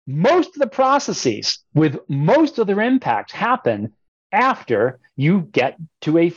most 0.07 0.49
of 0.49 0.61
the 0.61 0.69
processes 0.69 1.65
with 1.75 1.99
most 2.09 2.59
of 2.59 2.67
their 2.67 2.81
impacts 2.81 3.33
happen 3.33 3.93
after 4.33 4.99
you 5.17 5.41
get 5.53 5.77
to 6.03 6.19
a, 6.19 6.27
a 6.27 6.33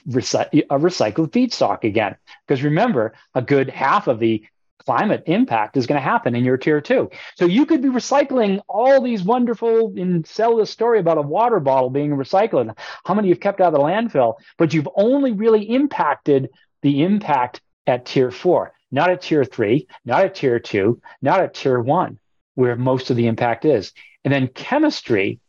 recycled 0.80 1.32
feedstock 1.32 1.84
again. 1.84 2.15
Because 2.47 2.63
remember, 2.63 3.13
a 3.36 3.41
good 3.41 3.69
half 3.69 4.08
of 4.08 4.19
the 4.19 4.45
climate 4.86 5.23
impact 5.28 5.78
is 5.78 5.86
going 5.86 6.02
to 6.02 6.04
happen 6.04 6.36
in 6.36 6.43
your 6.43 6.58
tier 6.58 6.82
two. 6.82 7.10
So 7.36 7.45
you 7.45 7.65
could 7.65 7.82
be 7.82 7.89
recycling 7.89 8.62
all 8.67 9.02
these 9.02 9.21
wonderful 9.21 9.93
and 9.97 10.25
sell 10.25 10.56
this 10.56 10.71
story 10.71 10.99
about 10.99 11.17
a 11.17 11.21
water 11.21 11.60
bottle 11.60 11.89
being 11.89 12.12
recycled, 12.12 12.75
how 13.06 13.13
many 13.13 13.28
you've 13.28 13.39
kept 13.39 13.62
out 13.62 13.73
of 13.73 13.80
the 13.80 13.86
landfill, 13.86 14.36
but 14.58 14.73
you've 14.73 14.89
only 14.95 15.34
really 15.34 15.63
impacted 15.63 16.49
the 16.82 17.04
impact 17.04 17.62
at 17.86 18.06
tier 18.06 18.32
four, 18.32 18.71
not 18.89 19.12
at 19.12 19.21
tier 19.21 19.43
three, 19.43 19.88
not 20.06 20.23
at 20.23 20.36
tier 20.36 20.60
two, 20.60 21.02
not 21.21 21.41
at 21.41 21.54
tier 21.54 21.80
one, 21.80 22.17
where 22.56 22.75
most 22.75 23.10
of 23.10 23.17
the 23.17 23.28
impact 23.28 23.65
is. 23.65 23.91
And 24.23 24.34
then 24.34 24.47
chemistry 24.47 25.39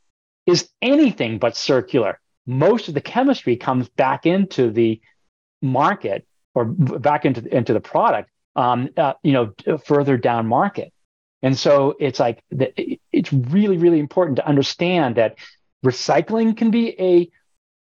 is 0.47 0.69
anything 0.83 1.39
but 1.39 1.57
circular. 1.57 2.21
Most 2.51 2.89
of 2.89 2.95
the 2.95 3.01
chemistry 3.01 3.57
comes 3.57 3.89
back 3.89 4.27
into 4.27 4.71
the 4.71 5.01
market 5.63 6.27
or 6.55 6.65
back 6.65 7.25
into, 7.25 7.47
into 7.57 7.73
the 7.73 7.81
product 7.81 8.31
um, 8.57 8.89
uh, 8.97 9.15
you 9.23 9.33
know, 9.33 9.55
further 9.85 10.17
down 10.17 10.47
market. 10.47 10.93
And 11.43 11.57
so 11.57 11.95
it's 11.99 12.21
like 12.21 12.43
the, 12.51 12.99
it's 13.13 13.33
really, 13.33 13.79
really 13.79 13.99
important 13.99 14.37
to 14.37 14.47
understand 14.47 15.17
that 15.17 15.37
recycling 15.85 16.57
can 16.57 16.71
be 16.71 17.01
a 17.01 17.31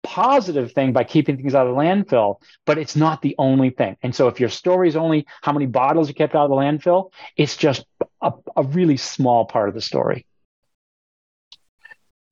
positive 0.02 0.72
thing 0.72 0.92
by 0.92 1.04
keeping 1.04 1.36
things 1.36 1.54
out 1.54 1.66
of 1.66 1.74
the 1.74 1.80
landfill, 1.80 2.36
but 2.66 2.78
it's 2.78 2.96
not 2.96 3.22
the 3.22 3.34
only 3.38 3.70
thing. 3.70 3.96
And 4.02 4.14
so 4.14 4.28
if 4.28 4.40
your 4.40 4.48
story 4.48 4.88
is 4.88 4.96
only 4.96 5.26
how 5.42 5.52
many 5.52 5.66
bottles 5.66 6.08
you 6.08 6.14
kept 6.14 6.34
out 6.34 6.44
of 6.44 6.50
the 6.50 6.56
landfill, 6.56 7.10
it's 7.36 7.56
just 7.56 7.84
a, 8.20 8.32
a 8.56 8.62
really 8.62 8.96
small 8.96 9.44
part 9.44 9.68
of 9.68 9.74
the 9.74 9.80
story. 9.80 10.26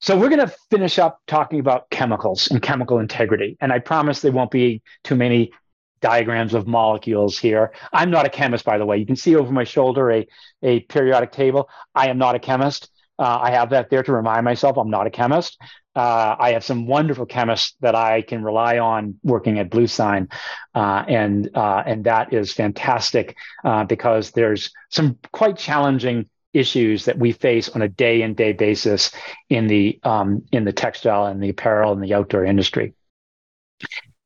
So 0.02 0.18
we're 0.18 0.30
going 0.30 0.40
to 0.40 0.52
finish 0.68 0.98
up 0.98 1.20
talking 1.28 1.60
about 1.60 1.88
chemicals 1.90 2.48
and 2.50 2.60
chemical 2.60 2.98
integrity. 2.98 3.56
And 3.60 3.72
I 3.72 3.78
promise 3.78 4.20
there 4.20 4.32
won't 4.32 4.50
be 4.50 4.82
too 5.04 5.14
many 5.14 5.52
diagrams 6.00 6.54
of 6.54 6.66
molecules 6.66 7.38
here. 7.38 7.72
I'm 7.92 8.10
not 8.10 8.26
a 8.26 8.28
chemist, 8.28 8.64
by 8.64 8.78
the 8.78 8.84
way. 8.84 8.96
You 8.98 9.06
can 9.06 9.14
see 9.14 9.36
over 9.36 9.52
my 9.52 9.62
shoulder 9.62 10.10
a, 10.10 10.26
a 10.60 10.80
periodic 10.80 11.30
table. 11.30 11.70
I 11.94 12.08
am 12.08 12.18
not 12.18 12.34
a 12.34 12.40
chemist. 12.40 12.90
Uh, 13.16 13.38
I 13.42 13.52
have 13.52 13.70
that 13.70 13.90
there 13.90 14.02
to 14.02 14.12
remind 14.12 14.44
myself 14.44 14.76
I'm 14.76 14.90
not 14.90 15.06
a 15.06 15.10
chemist. 15.10 15.56
Uh, 15.94 16.34
I 16.36 16.52
have 16.54 16.64
some 16.64 16.88
wonderful 16.88 17.26
chemists 17.26 17.76
that 17.80 17.94
I 17.94 18.22
can 18.22 18.42
rely 18.42 18.78
on 18.78 19.20
working 19.22 19.60
at 19.60 19.70
BlueSign, 19.70 20.32
uh, 20.74 21.04
and 21.06 21.48
uh, 21.54 21.82
and 21.86 22.04
that 22.04 22.32
is 22.32 22.50
fantastic 22.50 23.36
uh, 23.62 23.84
because 23.84 24.30
there's 24.30 24.70
some 24.88 25.18
quite 25.32 25.58
challenging 25.58 26.28
issues 26.52 27.06
that 27.06 27.18
we 27.18 27.32
face 27.32 27.68
on 27.68 27.82
a 27.82 27.88
day 27.88 28.22
in 28.22 28.34
day 28.34 28.52
basis 28.52 29.10
in 29.48 29.66
the 29.66 29.98
um, 30.02 30.44
in 30.52 30.64
the 30.64 30.72
textile 30.72 31.26
and 31.26 31.42
the 31.42 31.48
apparel 31.48 31.92
and 31.92 32.02
the 32.02 32.14
outdoor 32.14 32.44
industry. 32.44 32.94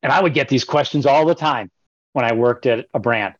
And 0.03 0.11
I 0.11 0.21
would 0.21 0.33
get 0.33 0.49
these 0.49 0.63
questions 0.63 1.05
all 1.05 1.25
the 1.25 1.35
time 1.35 1.71
when 2.13 2.25
I 2.25 2.33
worked 2.33 2.65
at 2.65 2.87
a 2.93 2.99
brand. 2.99 3.35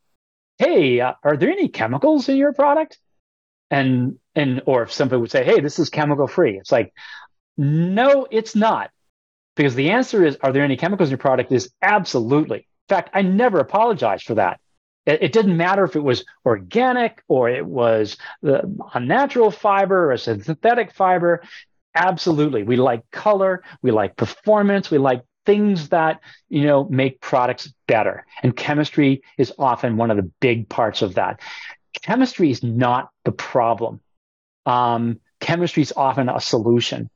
Hey, 0.58 1.00
uh, 1.00 1.14
are 1.22 1.36
there 1.36 1.50
any 1.50 1.68
chemicals 1.68 2.28
in 2.28 2.36
your 2.36 2.52
product? 2.52 2.98
And 3.70 4.18
and 4.34 4.62
or 4.66 4.82
if 4.82 4.92
somebody 4.92 5.20
would 5.20 5.30
say, 5.30 5.44
"Hey, 5.44 5.60
this 5.60 5.78
is 5.78 5.90
chemical 5.90 6.26
free," 6.26 6.58
it's 6.58 6.72
like, 6.72 6.92
no, 7.58 8.26
it's 8.30 8.54
not, 8.54 8.90
because 9.56 9.74
the 9.74 9.90
answer 9.90 10.24
is, 10.24 10.38
are 10.40 10.52
there 10.52 10.62
any 10.62 10.76
chemicals 10.76 11.08
in 11.08 11.12
your 11.12 11.18
product? 11.18 11.50
Is 11.50 11.70
absolutely. 11.82 12.58
In 12.58 12.64
fact, 12.88 13.10
I 13.12 13.22
never 13.22 13.58
apologize 13.58 14.22
for 14.22 14.36
that. 14.36 14.60
It, 15.08 15.32
didn't 15.32 15.56
matter 15.56 15.84
if 15.84 15.96
it 15.96 16.02
was 16.04 16.26
organic 16.44 17.22
or 17.28 17.48
it 17.48 17.64
was 17.64 18.18
a 18.42 19.00
natural 19.00 19.50
fiber 19.50 20.04
or 20.04 20.12
a 20.12 20.18
synthetic 20.18 20.92
fiber. 20.92 21.42
Absolutely, 21.94 22.62
we 22.62 22.76
like 22.76 23.10
color, 23.10 23.62
we 23.80 23.90
like 23.90 24.16
performance, 24.16 24.90
we 24.90 24.98
like 24.98 25.22
things 25.46 25.88
that 25.88 26.20
you 26.50 26.66
know 26.66 26.84
make 26.90 27.22
products 27.22 27.72
better. 27.86 28.26
And 28.42 28.54
chemistry 28.54 29.22
is 29.38 29.50
often 29.58 29.96
one 29.96 30.10
of 30.10 30.18
the 30.18 30.30
big 30.40 30.68
parts 30.68 31.00
of 31.00 31.14
that. 31.14 31.40
Chemistry 32.02 32.50
is 32.50 32.62
not 32.62 33.08
the 33.24 33.32
problem. 33.32 34.00
Um, 34.66 35.20
chemistry 35.40 35.82
is 35.82 35.92
often 35.96 36.28
a 36.28 36.38
solution. 36.38 37.08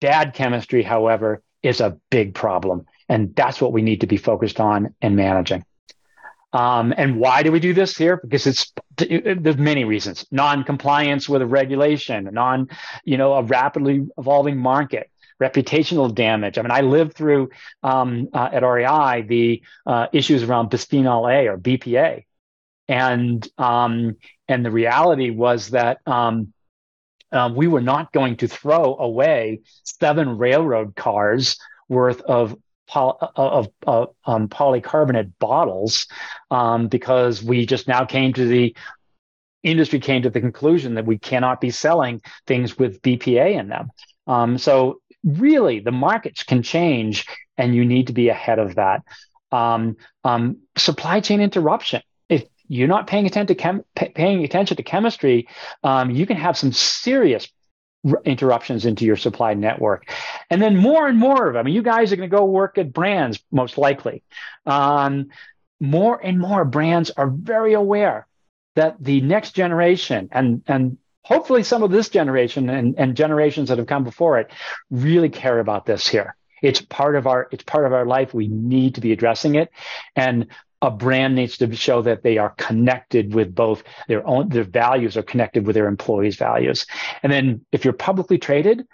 Bad 0.00 0.32
chemistry 0.34 0.84
however 0.84 1.42
is 1.64 1.80
a 1.80 1.98
big 2.10 2.34
problem. 2.34 2.86
And 3.08 3.34
that's 3.34 3.60
what 3.60 3.72
we 3.72 3.82
need 3.82 4.02
to 4.02 4.06
be 4.06 4.16
focused 4.16 4.60
on 4.60 4.94
and 5.02 5.16
managing 5.16 5.64
um, 6.52 6.94
and 6.96 7.18
why 7.18 7.42
do 7.42 7.52
we 7.52 7.60
do 7.60 7.74
this 7.74 7.96
here? 7.96 8.16
Because 8.16 8.46
it's 8.46 8.72
there's 8.96 9.58
many 9.58 9.84
reasons: 9.84 10.26
non-compliance 10.30 11.28
with 11.28 11.42
a 11.42 11.46
regulation, 11.46 12.28
non, 12.32 12.68
you 13.04 13.16
know, 13.16 13.34
a 13.34 13.42
rapidly 13.42 14.06
evolving 14.16 14.56
market, 14.56 15.10
reputational 15.42 16.14
damage. 16.14 16.56
I 16.56 16.62
mean, 16.62 16.70
I 16.70 16.80
lived 16.80 17.14
through 17.14 17.50
um, 17.82 18.28
uh, 18.32 18.48
at 18.52 18.62
REI 18.62 19.22
the 19.22 19.62
uh, 19.84 20.06
issues 20.12 20.42
around 20.42 20.70
bisphenol 20.70 21.30
A 21.30 21.48
or 21.48 21.58
BPA, 21.58 22.24
and 22.88 23.46
um, 23.58 24.16
and 24.48 24.64
the 24.64 24.70
reality 24.70 25.30
was 25.30 25.70
that 25.70 25.98
um, 26.06 26.52
um, 27.32 27.54
we 27.54 27.66
were 27.66 27.80
not 27.80 28.12
going 28.12 28.36
to 28.36 28.48
throw 28.48 28.96
away 28.96 29.60
seven 29.82 30.38
railroad 30.38 30.94
cars 30.94 31.58
worth 31.88 32.20
of 32.22 32.56
Poly, 32.88 33.14
uh, 33.20 33.28
of, 33.36 33.68
of 33.86 34.14
um, 34.24 34.48
polycarbonate 34.48 35.32
bottles 35.38 36.06
um, 36.50 36.88
because 36.88 37.42
we 37.42 37.66
just 37.66 37.88
now 37.88 38.04
came 38.04 38.32
to 38.32 38.46
the 38.46 38.76
industry 39.62 39.98
came 39.98 40.22
to 40.22 40.30
the 40.30 40.40
conclusion 40.40 40.94
that 40.94 41.06
we 41.06 41.18
cannot 41.18 41.60
be 41.60 41.70
selling 41.70 42.22
things 42.46 42.78
with 42.78 43.02
BPA 43.02 43.58
in 43.58 43.68
them. 43.68 43.90
Um, 44.26 44.58
so 44.58 45.00
really 45.24 45.80
the 45.80 45.92
markets 45.92 46.44
can 46.44 46.62
change 46.62 47.26
and 47.58 47.74
you 47.74 47.84
need 47.84 48.06
to 48.06 48.12
be 48.12 48.28
ahead 48.28 48.58
of 48.58 48.76
that. 48.76 49.02
Um, 49.50 49.96
um, 50.24 50.58
supply 50.76 51.20
chain 51.20 51.40
interruption. 51.40 52.02
If 52.28 52.44
you're 52.68 52.88
not 52.88 53.06
paying 53.06 53.26
attention 53.26 53.56
to 53.56 53.62
chem- 53.62 53.84
paying 53.94 54.44
attention 54.44 54.76
to 54.76 54.82
chemistry, 54.82 55.48
um, 55.82 56.10
you 56.10 56.26
can 56.26 56.36
have 56.36 56.56
some 56.56 56.72
serious 56.72 57.48
interruptions 58.24 58.86
into 58.86 59.04
your 59.04 59.16
supply 59.16 59.54
network. 59.54 60.10
And 60.50 60.60
then 60.60 60.76
more 60.76 61.06
and 61.08 61.18
more 61.18 61.48
of, 61.48 61.56
I 61.56 61.62
mean, 61.62 61.74
you 61.74 61.82
guys 61.82 62.12
are 62.12 62.16
going 62.16 62.30
to 62.30 62.36
go 62.36 62.44
work 62.44 62.78
at 62.78 62.92
brands 62.92 63.40
most 63.50 63.78
likely. 63.78 64.22
Um, 64.64 65.28
more 65.80 66.18
and 66.24 66.38
more 66.38 66.64
brands 66.64 67.10
are 67.10 67.28
very 67.28 67.74
aware 67.74 68.26
that 68.74 68.96
the 69.00 69.20
next 69.20 69.52
generation 69.52 70.28
and 70.32 70.62
and 70.66 70.98
hopefully 71.22 71.62
some 71.64 71.82
of 71.82 71.90
this 71.90 72.08
generation 72.08 72.70
and, 72.70 72.94
and 72.98 73.16
generations 73.16 73.68
that 73.68 73.78
have 73.78 73.86
come 73.86 74.04
before 74.04 74.38
it 74.38 74.50
really 74.90 75.28
care 75.28 75.58
about 75.58 75.84
this 75.84 76.06
here 76.06 76.36
it's 76.62 76.80
part 76.80 77.16
of 77.16 77.26
our 77.26 77.48
it's 77.50 77.64
part 77.64 77.84
of 77.84 77.92
our 77.92 78.06
life 78.06 78.32
we 78.32 78.48
need 78.48 78.94
to 78.94 79.00
be 79.00 79.12
addressing 79.12 79.56
it 79.56 79.70
and 80.14 80.46
a 80.82 80.90
brand 80.90 81.34
needs 81.34 81.56
to 81.58 81.74
show 81.74 82.02
that 82.02 82.22
they 82.22 82.38
are 82.38 82.50
connected 82.50 83.34
with 83.34 83.54
both 83.54 83.82
their 84.08 84.26
own 84.26 84.48
their 84.48 84.64
values 84.64 85.16
are 85.16 85.22
connected 85.22 85.66
with 85.66 85.74
their 85.74 85.88
employees 85.88 86.36
values 86.36 86.86
and 87.22 87.32
then 87.32 87.64
if 87.72 87.84
you're 87.84 87.94
publicly 87.94 88.38
traded 88.38 88.86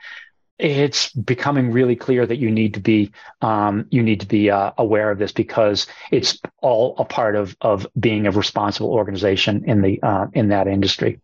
it's 0.59 1.13
becoming 1.13 1.73
really 1.73 1.97
clear 1.97 2.25
that 2.25 2.37
you 2.37 2.51
need 2.51 2.75
to 2.75 2.81
be 2.81 3.11
um, 3.41 3.87
you 3.91 4.03
need 4.03 4.21
to 4.21 4.27
be 4.27 4.51
uh, 4.51 4.71
aware 4.79 5.11
of 5.11 5.19
this 5.19 5.33
because 5.33 5.87
it's 6.13 6.39
all 6.61 6.95
a 6.99 7.05
part 7.05 7.35
of 7.35 7.57
of 7.61 7.87
being 7.99 8.27
a 8.27 8.31
responsible 8.31 8.91
organization 8.91 9.65
in 9.67 9.83
the 9.83 10.01
uh, 10.03 10.27
in 10.35 10.49
that 10.49 10.69
industry. 10.69 11.21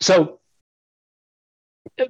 So, 0.00 0.40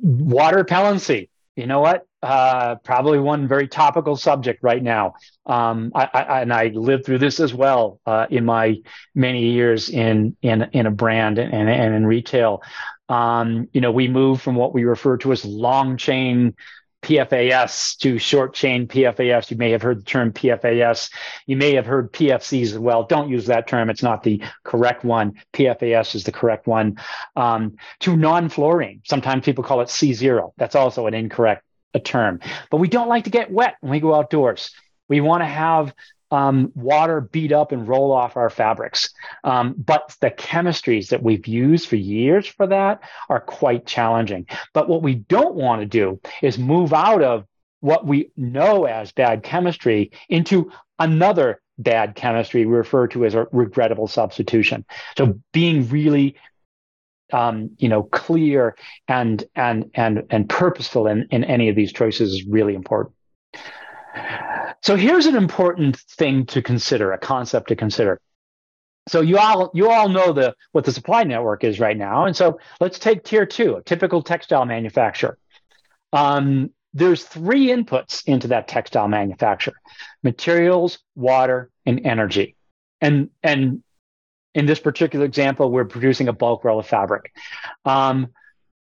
water 0.00 0.64
repellency. 0.64 1.28
You 1.56 1.66
know 1.66 1.80
what? 1.80 2.06
Uh, 2.22 2.76
probably 2.84 3.18
one 3.18 3.48
very 3.48 3.66
topical 3.66 4.14
subject 4.14 4.62
right 4.62 4.82
now. 4.82 5.14
Um, 5.44 5.90
I, 5.92 6.08
I, 6.14 6.40
and 6.42 6.52
I 6.52 6.66
lived 6.68 7.04
through 7.04 7.18
this 7.18 7.40
as 7.40 7.52
well 7.52 7.98
uh, 8.06 8.26
in 8.30 8.44
my 8.44 8.76
many 9.12 9.50
years 9.50 9.90
in 9.90 10.36
in 10.40 10.62
in 10.72 10.86
a 10.86 10.90
brand 10.92 11.38
and, 11.38 11.68
and 11.68 11.94
in 11.94 12.06
retail. 12.06 12.62
Um, 13.08 13.68
you 13.72 13.80
know, 13.80 13.90
we 13.90 14.06
moved 14.06 14.40
from 14.40 14.54
what 14.54 14.72
we 14.72 14.84
refer 14.84 15.16
to 15.18 15.32
as 15.32 15.44
long 15.44 15.96
chain 15.96 16.54
PFAS 17.02 17.98
to 17.98 18.18
short 18.18 18.54
chain 18.54 18.86
PFAS. 18.86 19.50
You 19.50 19.56
may 19.56 19.72
have 19.72 19.82
heard 19.82 19.98
the 19.98 20.04
term 20.04 20.32
PFAS. 20.32 21.10
You 21.46 21.56
may 21.56 21.74
have 21.74 21.86
heard 21.86 22.12
PFCs 22.12 22.66
as 22.66 22.78
well. 22.78 23.02
Don't 23.04 23.28
use 23.28 23.46
that 23.46 23.66
term. 23.66 23.90
It's 23.90 24.04
not 24.04 24.22
the 24.22 24.40
correct 24.62 25.04
one. 25.04 25.34
PFAS 25.52 26.14
is 26.14 26.24
the 26.24 26.32
correct 26.32 26.68
one. 26.68 26.98
Um, 27.34 27.76
to 28.00 28.16
non 28.16 28.48
fluorine. 28.48 29.02
Sometimes 29.04 29.44
people 29.44 29.64
call 29.64 29.80
it 29.80 29.88
C0. 29.88 30.52
That's 30.56 30.76
also 30.76 31.08
an 31.08 31.14
incorrect 31.14 31.64
a 31.94 32.00
term. 32.00 32.40
But 32.70 32.78
we 32.78 32.88
don't 32.88 33.08
like 33.08 33.24
to 33.24 33.30
get 33.30 33.50
wet 33.50 33.76
when 33.80 33.92
we 33.92 34.00
go 34.00 34.14
outdoors. 34.14 34.70
We 35.08 35.20
want 35.20 35.42
to 35.42 35.46
have 35.46 35.94
um, 36.30 36.72
water 36.74 37.20
beat 37.20 37.52
up 37.52 37.72
and 37.72 37.86
roll 37.86 38.10
off 38.10 38.36
our 38.36 38.48
fabrics. 38.48 39.10
Um, 39.44 39.74
but 39.76 40.16
the 40.20 40.30
chemistries 40.30 41.10
that 41.10 41.22
we've 41.22 41.46
used 41.46 41.88
for 41.88 41.96
years 41.96 42.46
for 42.46 42.66
that 42.66 43.02
are 43.28 43.40
quite 43.40 43.86
challenging. 43.86 44.46
But 44.72 44.88
what 44.88 45.02
we 45.02 45.14
don't 45.14 45.54
want 45.54 45.82
to 45.82 45.86
do 45.86 46.20
is 46.40 46.58
move 46.58 46.94
out 46.94 47.22
of 47.22 47.44
what 47.80 48.06
we 48.06 48.30
know 48.36 48.86
as 48.86 49.12
bad 49.12 49.42
chemistry 49.42 50.12
into 50.28 50.72
another 50.98 51.60
bad 51.78 52.14
chemistry 52.14 52.64
we 52.64 52.72
refer 52.72 53.08
to 53.08 53.26
as 53.26 53.34
a 53.34 53.46
regrettable 53.52 54.06
substitution. 54.06 54.86
So 55.18 55.38
being 55.52 55.88
really 55.88 56.36
um, 57.32 57.70
you 57.78 57.88
know, 57.88 58.04
clear 58.04 58.76
and 59.08 59.44
and 59.54 59.90
and 59.94 60.24
and 60.30 60.48
purposeful 60.48 61.06
in, 61.06 61.26
in 61.30 61.44
any 61.44 61.68
of 61.68 61.76
these 61.76 61.92
choices 61.92 62.32
is 62.32 62.46
really 62.46 62.74
important. 62.74 63.14
So 64.82 64.96
here's 64.96 65.26
an 65.26 65.36
important 65.36 65.96
thing 65.96 66.46
to 66.46 66.60
consider, 66.60 67.12
a 67.12 67.18
concept 67.18 67.68
to 67.68 67.76
consider. 67.76 68.20
So 69.08 69.20
you 69.20 69.38
all 69.38 69.70
you 69.74 69.90
all 69.90 70.08
know 70.08 70.32
the 70.32 70.54
what 70.72 70.84
the 70.84 70.92
supply 70.92 71.24
network 71.24 71.64
is 71.64 71.80
right 71.80 71.96
now, 71.96 72.26
and 72.26 72.36
so 72.36 72.58
let's 72.80 72.98
take 72.98 73.24
tier 73.24 73.46
two, 73.46 73.76
a 73.76 73.82
typical 73.82 74.22
textile 74.22 74.64
manufacturer. 74.64 75.38
Um, 76.12 76.70
there's 76.94 77.24
three 77.24 77.68
inputs 77.68 78.22
into 78.26 78.48
that 78.48 78.68
textile 78.68 79.08
manufacturer: 79.08 79.74
materials, 80.22 80.98
water, 81.16 81.70
and 81.86 82.04
energy. 82.04 82.54
And 83.00 83.30
and 83.42 83.82
in 84.54 84.66
this 84.66 84.80
particular 84.80 85.24
example, 85.24 85.70
we're 85.70 85.84
producing 85.84 86.28
a 86.28 86.32
bulk 86.32 86.64
roll 86.64 86.78
of 86.78 86.86
fabric. 86.86 87.32
Um, 87.84 88.28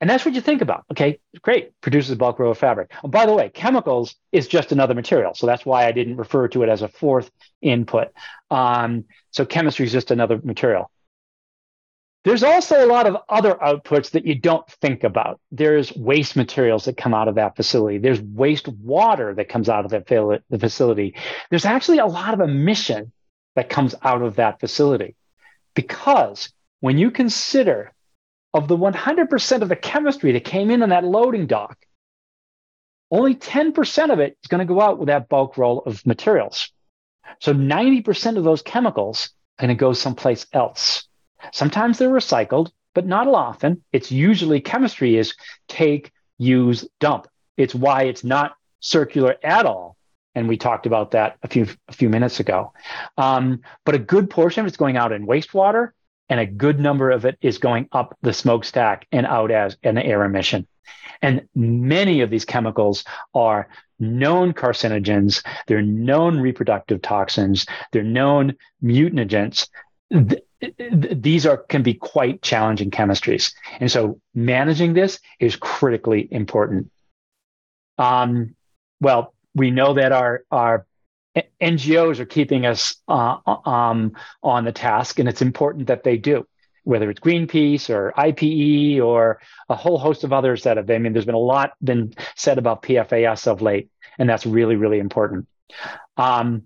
and 0.01 0.11
that's 0.11 0.25
what 0.25 0.35
you 0.35 0.41
think 0.41 0.62
about. 0.62 0.85
Okay, 0.91 1.21
great, 1.43 1.81
produces 1.81 2.17
bulk 2.17 2.41
roll 2.41 2.51
of 2.51 2.59
fabric. 2.59 2.91
Oh, 3.05 3.09
by 3.09 3.25
the 3.25 3.33
way, 3.33 3.51
chemicals 3.51 4.17
is 4.33 4.49
just 4.49 4.73
another 4.73 4.95
material. 4.95 5.33
So 5.35 5.47
that's 5.47 5.65
why 5.65 5.87
I 5.87 5.93
didn't 5.93 6.17
refer 6.17 6.49
to 6.49 6.65
it 6.65 6.69
as 6.69 6.83
a 6.83 6.88
fourth 6.88 7.31
input. 7.61 8.09
Um, 8.51 9.05
so 9.31 9.47
chemistry 9.47 9.87
is 9.87 9.93
just 9.93 10.11
another 10.11 10.41
material. 10.43 10.91
There's 12.25 12.43
also 12.45 12.85
a 12.85 12.87
lot 12.87 13.07
of 13.07 13.17
other 13.29 13.55
outputs 13.55 14.11
that 14.12 14.27
you 14.27 14.37
don't 14.37 14.69
think 14.81 15.03
about. 15.03 15.41
There's 15.51 15.95
waste 15.95 16.37
materials 16.37 16.85
that 16.85 16.97
come 16.97 17.15
out 17.15 17.29
of 17.29 17.35
that 17.35 17.57
facility. 17.57 17.99
There's 17.99 18.21
waste 18.21 18.69
water 18.69 19.35
that 19.35 19.49
comes 19.49 19.69
out 19.69 19.85
of 19.85 19.91
that 19.91 20.07
the 20.07 20.59
facility. 20.59 21.15
There's 21.51 21.65
actually 21.65 21.99
a 21.99 22.07
lot 22.07 22.35
of 22.35 22.41
emission 22.41 23.12
that 23.57 23.69
comes 23.69 23.95
out 24.03 24.23
of 24.23 24.37
that 24.37 24.61
facility. 24.61 25.17
Because 25.74 26.52
when 26.80 26.98
you 26.98 27.11
consider 27.11 27.92
of 28.54 28.68
the 28.68 28.76
100% 28.76 29.62
of 29.62 29.68
the 29.68 29.76
chemistry 29.76 30.32
that 30.32 30.44
came 30.44 30.70
in 30.70 30.82
on 30.82 30.90
that 30.90 31.04
loading 31.04 31.46
dock, 31.46 31.78
only 33.11 33.35
10% 33.35 34.12
of 34.12 34.20
it 34.20 34.37
is 34.42 34.48
going 34.48 34.66
to 34.66 34.74
go 34.74 34.80
out 34.80 34.98
with 34.98 35.08
that 35.08 35.28
bulk 35.28 35.56
roll 35.56 35.80
of 35.80 36.04
materials. 36.06 36.70
So 37.40 37.52
90% 37.52 38.37
of 38.37 38.44
those 38.44 38.62
chemicals 38.62 39.30
are 39.58 39.66
going 39.66 39.76
to 39.76 39.80
go 39.80 39.92
someplace 39.92 40.46
else. 40.52 41.06
Sometimes 41.52 41.98
they're 41.98 42.08
recycled, 42.08 42.70
but 42.94 43.06
not 43.06 43.26
often. 43.26 43.82
It's 43.92 44.12
usually 44.12 44.61
chemistry 44.61 45.16
is 45.16 45.35
take, 45.68 46.12
use, 46.38 46.87
dump. 47.00 47.26
It's 47.56 47.74
why 47.74 48.04
it's 48.04 48.24
not 48.24 48.54
circular 48.80 49.37
at 49.42 49.66
all. 49.66 49.96
And 50.35 50.49
we 50.49 50.57
talked 50.57 50.87
about 50.87 51.11
that 51.12 51.37
a 51.42 51.49
few 51.49 51.66
a 51.88 51.92
few 51.92 52.09
minutes 52.09 52.40
ago. 52.40 52.73
Um, 53.18 53.61
but 53.85 53.95
a 53.95 53.99
good 53.99 54.31
portion 54.31 54.62
of 54.62 54.66
it's 54.66 54.77
going 54.77 54.97
out 54.97 55.12
in 55.12 55.27
wastewater 55.27 55.90
and 56.29 56.40
a 56.40 56.47
good 56.47 56.81
number 56.81 57.11
of 57.11 57.25
it 57.25 57.37
is 57.42 57.59
going 57.59 57.88
up 57.92 58.16
the 58.23 58.33
smokestack 58.33 59.07
and 59.12 59.27
out 59.27 59.51
as 59.51 59.77
an 59.83 59.99
air 59.99 60.25
emission. 60.25 60.66
And 61.21 61.47
many 61.55 62.23
of 62.23 62.31
these 62.31 62.45
chemicals 62.45 63.05
are 63.35 63.68
known 63.99 64.53
carcinogens, 64.53 65.45
they're 65.66 65.83
known 65.83 66.40
reproductive 66.40 67.03
toxins, 67.03 67.66
they're 67.92 68.03
known 68.03 68.57
mutagens. 68.83 69.68
These 70.90 71.47
are 71.47 71.59
can 71.59 71.83
be 71.83 71.95
quite 71.95 72.42
challenging 72.42 72.90
chemistries, 72.90 73.53
and 73.79 73.90
so 73.90 74.21
managing 74.35 74.95
this 74.95 75.21
is 75.38 75.57
critically 75.57 76.29
important. 76.31 76.90
Um, 77.99 78.55
well, 79.01 79.35
we 79.55 79.71
know 79.71 79.95
that 79.95 80.12
our 80.12 80.45
our 80.51 80.87
NGOs 81.61 82.19
are 82.19 82.27
keeping 82.27 82.67
us 82.67 82.97
uh, 83.09 83.37
um, 83.47 84.12
on 84.43 84.65
the 84.65 84.73
task, 84.73 85.19
and 85.19 85.29
it's 85.29 85.43
important 85.43 85.87
that 85.87 86.05
they 86.05 86.17
do. 86.17 86.47
Whether 86.85 87.11
it's 87.11 87.21
Greenpeace 87.21 87.91
or 87.91 88.12
IPE 88.17 89.01
or 89.01 89.41
a 89.69 89.77
whole 89.77 89.99
host 89.99 90.25
of 90.25 90.33
others 90.33 90.65
that 90.65 90.77
have, 90.77 90.91
I 90.91 90.99
mean, 90.99 91.12
there's 91.12 91.25
been 91.25 91.35
a 91.35 91.38
lot 91.38 91.73
been 91.83 92.15
said 92.35 92.59
about 92.59 92.83
PFAS 92.83 93.47
of 93.47 93.62
late, 93.62 93.88
and 94.19 94.29
that's 94.29 94.45
really, 94.45 94.77
really 94.77 94.99
important. 94.99 95.47
Um, 96.17 96.65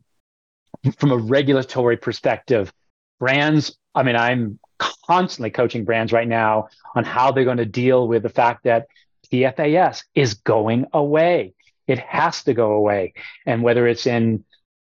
from 0.99 1.13
a 1.13 1.17
regulatory 1.17 1.97
perspective, 1.97 2.73
brands, 3.19 3.77
I 3.95 4.03
mean, 4.03 4.17
I'm 4.17 4.59
constantly 4.79 5.51
coaching 5.51 5.85
brands 5.85 6.13
right 6.13 6.29
now 6.29 6.69
on 6.95 7.05
how 7.05 7.31
they're 7.31 7.45
going 7.45 7.57
to 7.59 7.67
deal 7.67 8.09
with 8.09 8.23
the 8.23 8.29
fact 8.29 8.65
that 8.65 8.87
PFAS 9.31 10.03
is 10.15 10.35
going 10.35 10.87
away. 10.93 11.55
It 11.87 11.99
has 11.99 12.45
to 12.45 12.55
go 12.55 12.73
away. 12.73 13.15
And 13.45 13.63
whether 13.63 13.87
it's 13.87 14.07
in 14.07 14.45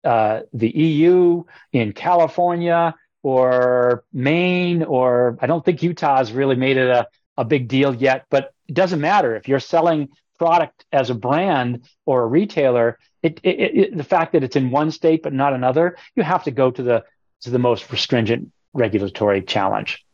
uh, 0.05 0.41
the 0.53 0.69
EU, 0.69 1.45
in 1.73 1.93
California, 1.93 2.95
or 3.23 4.05
Maine, 4.13 4.85
or 4.85 5.37
I 5.41 5.47
don't 5.47 5.65
think 5.65 5.83
Utah 5.83 6.19
has 6.19 6.33
really 6.33 6.55
made 6.55 6.77
it 6.77 6.89
a, 6.89 7.09
a 7.37 7.45
big 7.45 7.67
deal 7.67 7.93
yet, 7.93 8.27
but 8.31 8.55
it 8.69 8.75
doesn't 8.75 9.01
matter. 9.01 9.35
If 9.35 9.49
you're 9.49 9.59
selling 9.59 10.11
product 10.39 10.85
as 10.93 11.11
a 11.11 11.15
brand 11.15 11.89
or 12.05 12.23
a 12.23 12.27
retailer, 12.27 12.99
it, 13.23 13.41
it, 13.43 13.49
it, 13.49 13.97
the 13.97 14.05
fact 14.05 14.33
that 14.35 14.45
it's 14.45 14.55
in 14.55 14.71
one 14.71 14.93
state 14.93 15.23
but 15.25 15.33
not 15.33 15.55
another, 15.55 15.97
you 16.15 16.23
have 16.23 16.45
to 16.45 16.53
go 16.53 16.71
to 16.71 16.83
the 16.83 17.05
to 17.41 17.51
the 17.51 17.59
most 17.59 17.85
stringent 17.97 18.53
regulatory 18.73 19.43
challenge. 19.43 20.05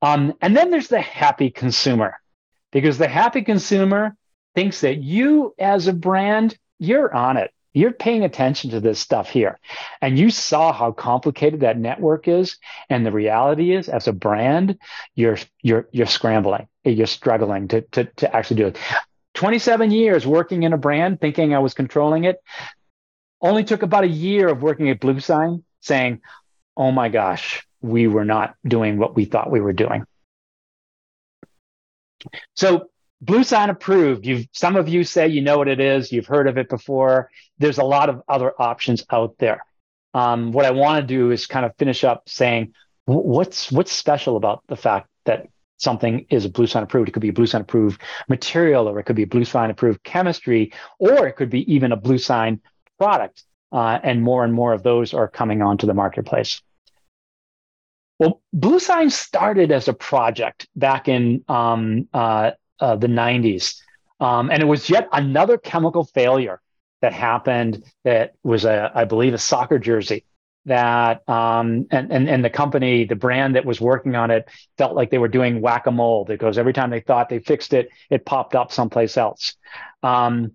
Um, 0.00 0.32
and 0.40 0.56
then 0.56 0.70
there's 0.70 0.88
the 0.88 1.00
happy 1.00 1.50
consumer, 1.50 2.20
because 2.70 2.98
the 2.98 3.08
happy 3.08 3.42
consumer 3.42 4.16
thinks 4.54 4.82
that 4.82 4.98
you 4.98 5.54
as 5.58 5.86
a 5.86 5.92
brand, 5.92 6.56
you're 6.78 7.12
on 7.14 7.36
it. 7.36 7.52
You're 7.74 7.92
paying 7.92 8.22
attention 8.22 8.70
to 8.70 8.80
this 8.80 9.00
stuff 9.00 9.30
here. 9.30 9.58
And 10.02 10.18
you 10.18 10.30
saw 10.30 10.72
how 10.72 10.92
complicated 10.92 11.60
that 11.60 11.78
network 11.78 12.28
is. 12.28 12.58
And 12.90 13.06
the 13.06 13.12
reality 13.12 13.74
is, 13.74 13.88
as 13.88 14.08
a 14.08 14.12
brand, 14.12 14.78
you're 15.14 15.38
you're 15.62 15.88
you're 15.90 16.06
scrambling. 16.06 16.68
You're 16.84 17.06
struggling 17.06 17.68
to 17.68 17.80
to, 17.92 18.04
to 18.04 18.36
actually 18.36 18.56
do 18.56 18.66
it. 18.68 18.78
27 19.34 19.90
years 19.90 20.26
working 20.26 20.64
in 20.64 20.74
a 20.74 20.78
brand, 20.78 21.20
thinking 21.20 21.54
I 21.54 21.60
was 21.60 21.72
controlling 21.72 22.24
it. 22.24 22.42
Only 23.40 23.64
took 23.64 23.82
about 23.82 24.04
a 24.04 24.08
year 24.08 24.48
of 24.48 24.62
working 24.62 24.90
at 24.90 25.00
Blue 25.00 25.18
Sign 25.20 25.64
saying, 25.80 26.20
"Oh 26.76 26.92
my 26.92 27.08
gosh, 27.08 27.66
we 27.80 28.06
were 28.06 28.26
not 28.26 28.54
doing 28.66 28.98
what 28.98 29.16
we 29.16 29.24
thought 29.24 29.50
we 29.50 29.62
were 29.62 29.72
doing." 29.72 30.04
So 32.54 32.90
Bluesign 33.24 33.70
approved. 33.70 34.26
You've 34.26 34.46
some 34.52 34.76
of 34.76 34.88
you 34.88 35.04
say 35.04 35.28
you 35.28 35.40
know 35.40 35.58
what 35.58 35.68
it 35.68 35.80
is. 35.80 36.10
You've 36.10 36.26
heard 36.26 36.48
of 36.48 36.58
it 36.58 36.68
before. 36.68 37.30
There's 37.58 37.78
a 37.78 37.84
lot 37.84 38.08
of 38.08 38.22
other 38.28 38.52
options 38.60 39.04
out 39.10 39.36
there. 39.38 39.64
Um, 40.14 40.52
what 40.52 40.64
I 40.64 40.72
want 40.72 41.00
to 41.00 41.06
do 41.06 41.30
is 41.30 41.46
kind 41.46 41.64
of 41.64 41.76
finish 41.76 42.04
up 42.04 42.28
saying 42.28 42.74
what's 43.04 43.70
what's 43.70 43.92
special 43.92 44.36
about 44.36 44.62
the 44.66 44.76
fact 44.76 45.08
that 45.24 45.46
something 45.78 46.26
is 46.30 46.44
a 46.44 46.48
Blue 46.48 46.66
Sign 46.66 46.82
approved. 46.82 47.08
It 47.08 47.12
could 47.12 47.22
be 47.22 47.28
a 47.28 47.32
blue 47.32 47.46
sign 47.46 47.60
approved 47.60 48.02
material, 48.28 48.88
or 48.88 48.98
it 48.98 49.04
could 49.04 49.16
be 49.16 49.22
a 49.22 49.26
blue 49.26 49.44
sign 49.44 49.70
approved 49.70 50.02
chemistry, 50.02 50.72
or 50.98 51.26
it 51.26 51.36
could 51.36 51.50
be 51.50 51.72
even 51.72 51.92
a 51.92 51.96
blue 51.96 52.18
sign 52.18 52.60
product. 52.98 53.44
Uh, 53.70 53.98
and 54.02 54.22
more 54.22 54.44
and 54.44 54.52
more 54.52 54.74
of 54.74 54.82
those 54.82 55.14
are 55.14 55.26
coming 55.26 55.62
onto 55.62 55.86
the 55.86 55.94
marketplace. 55.94 56.60
Well, 58.18 58.42
Blue 58.52 58.78
Sign 58.78 59.10
started 59.10 59.72
as 59.72 59.88
a 59.88 59.94
project 59.94 60.68
back 60.76 61.08
in 61.08 61.42
um, 61.48 62.06
uh, 62.12 62.52
uh, 62.82 62.96
the 62.96 63.06
90s. 63.06 63.80
Um, 64.20 64.50
and 64.50 64.62
it 64.62 64.66
was 64.66 64.90
yet 64.90 65.08
another 65.12 65.56
chemical 65.56 66.04
failure 66.04 66.60
that 67.00 67.12
happened 67.12 67.84
that 68.04 68.34
was 68.42 68.64
a, 68.64 68.90
I 68.94 69.04
believe, 69.04 69.34
a 69.34 69.38
soccer 69.38 69.78
jersey 69.78 70.24
that 70.64 71.28
um, 71.28 71.86
and, 71.90 72.12
and 72.12 72.28
and 72.28 72.44
the 72.44 72.50
company, 72.50 73.04
the 73.04 73.16
brand 73.16 73.56
that 73.56 73.64
was 73.64 73.80
working 73.80 74.14
on 74.14 74.30
it, 74.30 74.48
felt 74.78 74.94
like 74.94 75.10
they 75.10 75.18
were 75.18 75.28
doing 75.28 75.60
whack 75.60 75.86
a 75.86 75.90
mole 75.90 76.24
because 76.24 76.58
every 76.58 76.72
time 76.72 76.90
they 76.90 77.00
thought 77.00 77.28
they 77.28 77.40
fixed 77.40 77.72
it, 77.72 77.88
it 78.10 78.24
popped 78.24 78.54
up 78.54 78.70
someplace 78.70 79.16
else. 79.16 79.54
Um, 80.02 80.52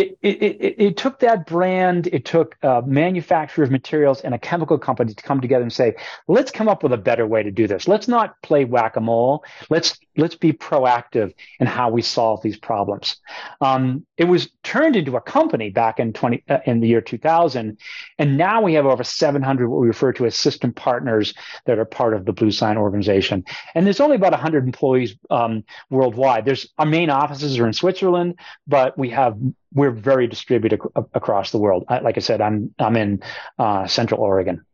it, 0.00 0.18
it, 0.22 0.74
it, 0.78 0.96
took 0.96 1.20
that 1.20 1.46
brand, 1.46 2.08
it 2.08 2.24
took 2.24 2.56
a 2.62 2.82
manufacturer 2.82 3.64
of 3.64 3.70
materials 3.70 4.20
and 4.20 4.34
a 4.34 4.38
chemical 4.38 4.78
company 4.78 5.14
to 5.14 5.22
come 5.22 5.40
together 5.40 5.62
and 5.62 5.72
say, 5.72 5.94
let's 6.28 6.50
come 6.50 6.68
up 6.68 6.82
with 6.82 6.92
a 6.92 6.98
better 6.98 7.26
way 7.26 7.42
to 7.42 7.50
do 7.50 7.66
this. 7.66 7.88
Let's 7.88 8.08
not 8.08 8.40
play 8.42 8.64
whack-a-mole. 8.64 9.44
Let's 9.70 9.98
let's 10.18 10.34
be 10.34 10.52
proactive 10.52 11.34
in 11.60 11.66
how 11.66 11.90
we 11.90 12.02
solve 12.02 12.42
these 12.42 12.56
problems. 12.56 13.16
Um, 13.60 14.06
it 14.16 14.24
was 14.24 14.50
turned 14.62 14.96
into 14.96 15.16
a 15.16 15.20
company 15.20 15.70
back 15.70 15.98
in 15.98 16.12
20 16.12 16.42
uh, 16.48 16.58
in 16.66 16.80
the 16.80 16.88
year 16.88 17.00
2000, 17.00 17.78
and 18.18 18.36
now 18.36 18.62
we 18.62 18.74
have 18.74 18.86
over 18.86 19.04
700 19.04 19.68
what 19.68 19.80
we 19.80 19.86
refer 19.86 20.12
to 20.14 20.26
as 20.26 20.34
system 20.34 20.72
partners 20.72 21.34
that 21.66 21.78
are 21.78 21.84
part 21.84 22.14
of 22.14 22.24
the 22.24 22.32
Blue 22.32 22.50
Sign 22.50 22.76
organization. 22.76 23.44
And 23.74 23.86
there's 23.86 24.00
only 24.00 24.16
about 24.16 24.32
100 24.32 24.64
employees 24.64 25.14
um, 25.30 25.64
worldwide. 25.90 26.44
There's 26.44 26.68
our 26.78 26.86
main 26.86 27.10
offices 27.10 27.58
are 27.58 27.66
in 27.66 27.72
Switzerland, 27.72 28.38
but 28.66 28.96
we 28.98 29.10
have 29.10 29.36
we're 29.76 29.90
very 29.90 30.26
distributed 30.26 30.80
ac- 30.96 31.06
across 31.14 31.50
the 31.50 31.58
world. 31.58 31.84
I, 31.88 32.00
like 32.00 32.16
I 32.16 32.20
said, 32.20 32.40
I'm 32.40 32.74
I'm 32.78 32.96
in 32.96 33.22
uh, 33.58 33.86
Central 33.86 34.20
Oregon. 34.20 34.64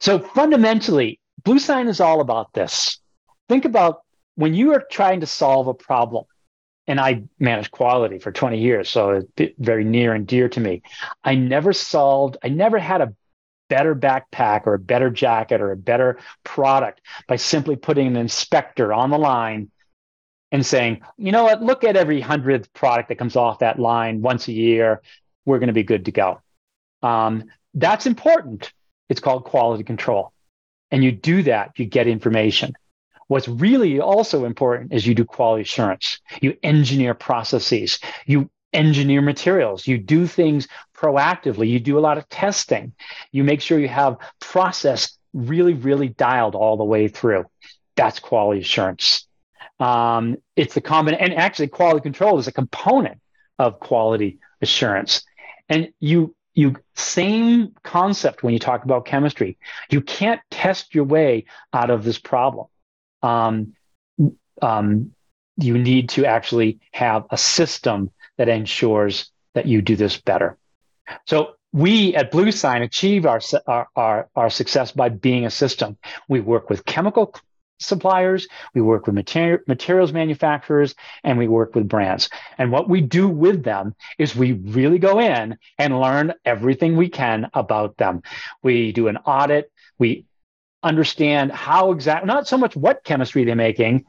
So 0.00 0.18
fundamentally, 0.18 1.20
Blue 1.44 1.58
Sign 1.58 1.86
is 1.86 2.00
all 2.00 2.20
about 2.20 2.52
this. 2.54 2.98
Think 3.48 3.64
about 3.64 4.00
when 4.34 4.54
you 4.54 4.74
are 4.74 4.84
trying 4.90 5.20
to 5.20 5.26
solve 5.26 5.68
a 5.68 5.74
problem, 5.74 6.24
and 6.86 6.98
I 6.98 7.24
managed 7.38 7.70
quality 7.70 8.18
for 8.18 8.32
20 8.32 8.58
years, 8.58 8.88
so 8.88 9.22
it's 9.36 9.54
very 9.58 9.84
near 9.84 10.14
and 10.14 10.26
dear 10.26 10.48
to 10.48 10.60
me. 10.60 10.82
I 11.22 11.34
never 11.34 11.72
solved, 11.72 12.38
I 12.42 12.48
never 12.48 12.78
had 12.78 13.00
a 13.00 13.14
better 13.68 13.94
backpack 13.94 14.66
or 14.66 14.74
a 14.74 14.78
better 14.78 15.10
jacket 15.10 15.60
or 15.60 15.72
a 15.72 15.76
better 15.76 16.18
product 16.44 17.00
by 17.28 17.36
simply 17.36 17.76
putting 17.76 18.06
an 18.06 18.16
inspector 18.16 18.92
on 18.92 19.10
the 19.10 19.18
line 19.18 19.70
and 20.56 20.64
saying, 20.64 21.02
you 21.18 21.32
know 21.32 21.44
what, 21.44 21.62
look 21.62 21.84
at 21.84 21.96
every 21.96 22.18
hundredth 22.18 22.72
product 22.72 23.10
that 23.10 23.18
comes 23.18 23.36
off 23.36 23.58
that 23.58 23.78
line 23.78 24.22
once 24.22 24.48
a 24.48 24.52
year. 24.52 25.02
We're 25.44 25.58
going 25.58 25.66
to 25.66 25.74
be 25.74 25.82
good 25.82 26.06
to 26.06 26.12
go. 26.12 26.40
Um, 27.02 27.44
that's 27.74 28.06
important. 28.06 28.72
It's 29.10 29.20
called 29.20 29.44
quality 29.44 29.84
control. 29.84 30.32
And 30.90 31.04
you 31.04 31.12
do 31.12 31.42
that, 31.42 31.78
you 31.78 31.84
get 31.84 32.06
information. 32.06 32.72
What's 33.28 33.48
really 33.48 34.00
also 34.00 34.46
important 34.46 34.94
is 34.94 35.06
you 35.06 35.14
do 35.14 35.26
quality 35.26 35.62
assurance. 35.62 36.20
You 36.40 36.56
engineer 36.62 37.12
processes. 37.12 37.98
You 38.24 38.48
engineer 38.72 39.20
materials. 39.20 39.86
You 39.86 39.98
do 39.98 40.26
things 40.26 40.68
proactively. 40.96 41.68
You 41.68 41.80
do 41.80 41.98
a 41.98 42.00
lot 42.00 42.16
of 42.16 42.26
testing. 42.30 42.94
You 43.30 43.44
make 43.44 43.60
sure 43.60 43.78
you 43.78 43.88
have 43.88 44.16
process 44.40 45.18
really, 45.34 45.74
really 45.74 46.08
dialed 46.08 46.54
all 46.54 46.78
the 46.78 46.84
way 46.84 47.08
through. 47.08 47.44
That's 47.94 48.20
quality 48.20 48.62
assurance. 48.62 49.25
Um, 49.78 50.36
it's 50.54 50.74
the 50.74 50.80
common, 50.80 51.14
and 51.14 51.34
actually, 51.34 51.68
quality 51.68 52.00
control 52.00 52.38
is 52.38 52.46
a 52.46 52.52
component 52.52 53.20
of 53.58 53.80
quality 53.80 54.38
assurance. 54.60 55.24
And 55.68 55.92
you, 56.00 56.34
you 56.54 56.76
same 56.94 57.74
concept 57.82 58.42
when 58.42 58.52
you 58.52 58.58
talk 58.58 58.84
about 58.84 59.04
chemistry. 59.04 59.58
You 59.90 60.00
can't 60.00 60.40
test 60.50 60.94
your 60.94 61.04
way 61.04 61.44
out 61.72 61.90
of 61.90 62.04
this 62.04 62.18
problem. 62.18 62.66
Um, 63.22 63.74
um, 64.62 65.12
you 65.58 65.78
need 65.78 66.10
to 66.10 66.26
actually 66.26 66.80
have 66.92 67.24
a 67.30 67.38
system 67.38 68.10
that 68.36 68.48
ensures 68.48 69.30
that 69.54 69.66
you 69.66 69.82
do 69.82 69.96
this 69.96 70.18
better. 70.20 70.56
So 71.26 71.54
we 71.72 72.14
at 72.14 72.30
Blue 72.30 72.52
Sign 72.52 72.82
achieve 72.82 73.26
our, 73.26 73.40
our, 73.66 73.88
our, 73.96 74.28
our, 74.34 74.50
success 74.50 74.92
by 74.92 75.08
being 75.08 75.46
a 75.46 75.50
system. 75.50 75.96
We 76.28 76.40
work 76.40 76.70
with 76.70 76.84
chemical 76.84 77.34
suppliers, 77.78 78.48
we 78.74 78.80
work 78.80 79.06
with 79.06 79.14
mater- 79.14 79.62
materials 79.66 80.12
manufacturers, 80.12 80.94
and 81.24 81.38
we 81.38 81.48
work 81.48 81.74
with 81.74 81.88
brands. 81.88 82.28
And 82.58 82.72
what 82.72 82.88
we 82.88 83.00
do 83.00 83.28
with 83.28 83.62
them 83.62 83.94
is 84.18 84.34
we 84.34 84.52
really 84.52 84.98
go 84.98 85.20
in 85.20 85.58
and 85.78 86.00
learn 86.00 86.34
everything 86.44 86.96
we 86.96 87.08
can 87.08 87.50
about 87.54 87.96
them. 87.96 88.22
We 88.62 88.92
do 88.92 89.08
an 89.08 89.18
audit, 89.18 89.70
we 89.98 90.26
understand 90.82 91.52
how 91.52 91.92
exactly, 91.92 92.26
not 92.26 92.46
so 92.46 92.58
much 92.58 92.76
what 92.76 93.04
chemistry 93.04 93.44
they're 93.44 93.56
making, 93.56 94.04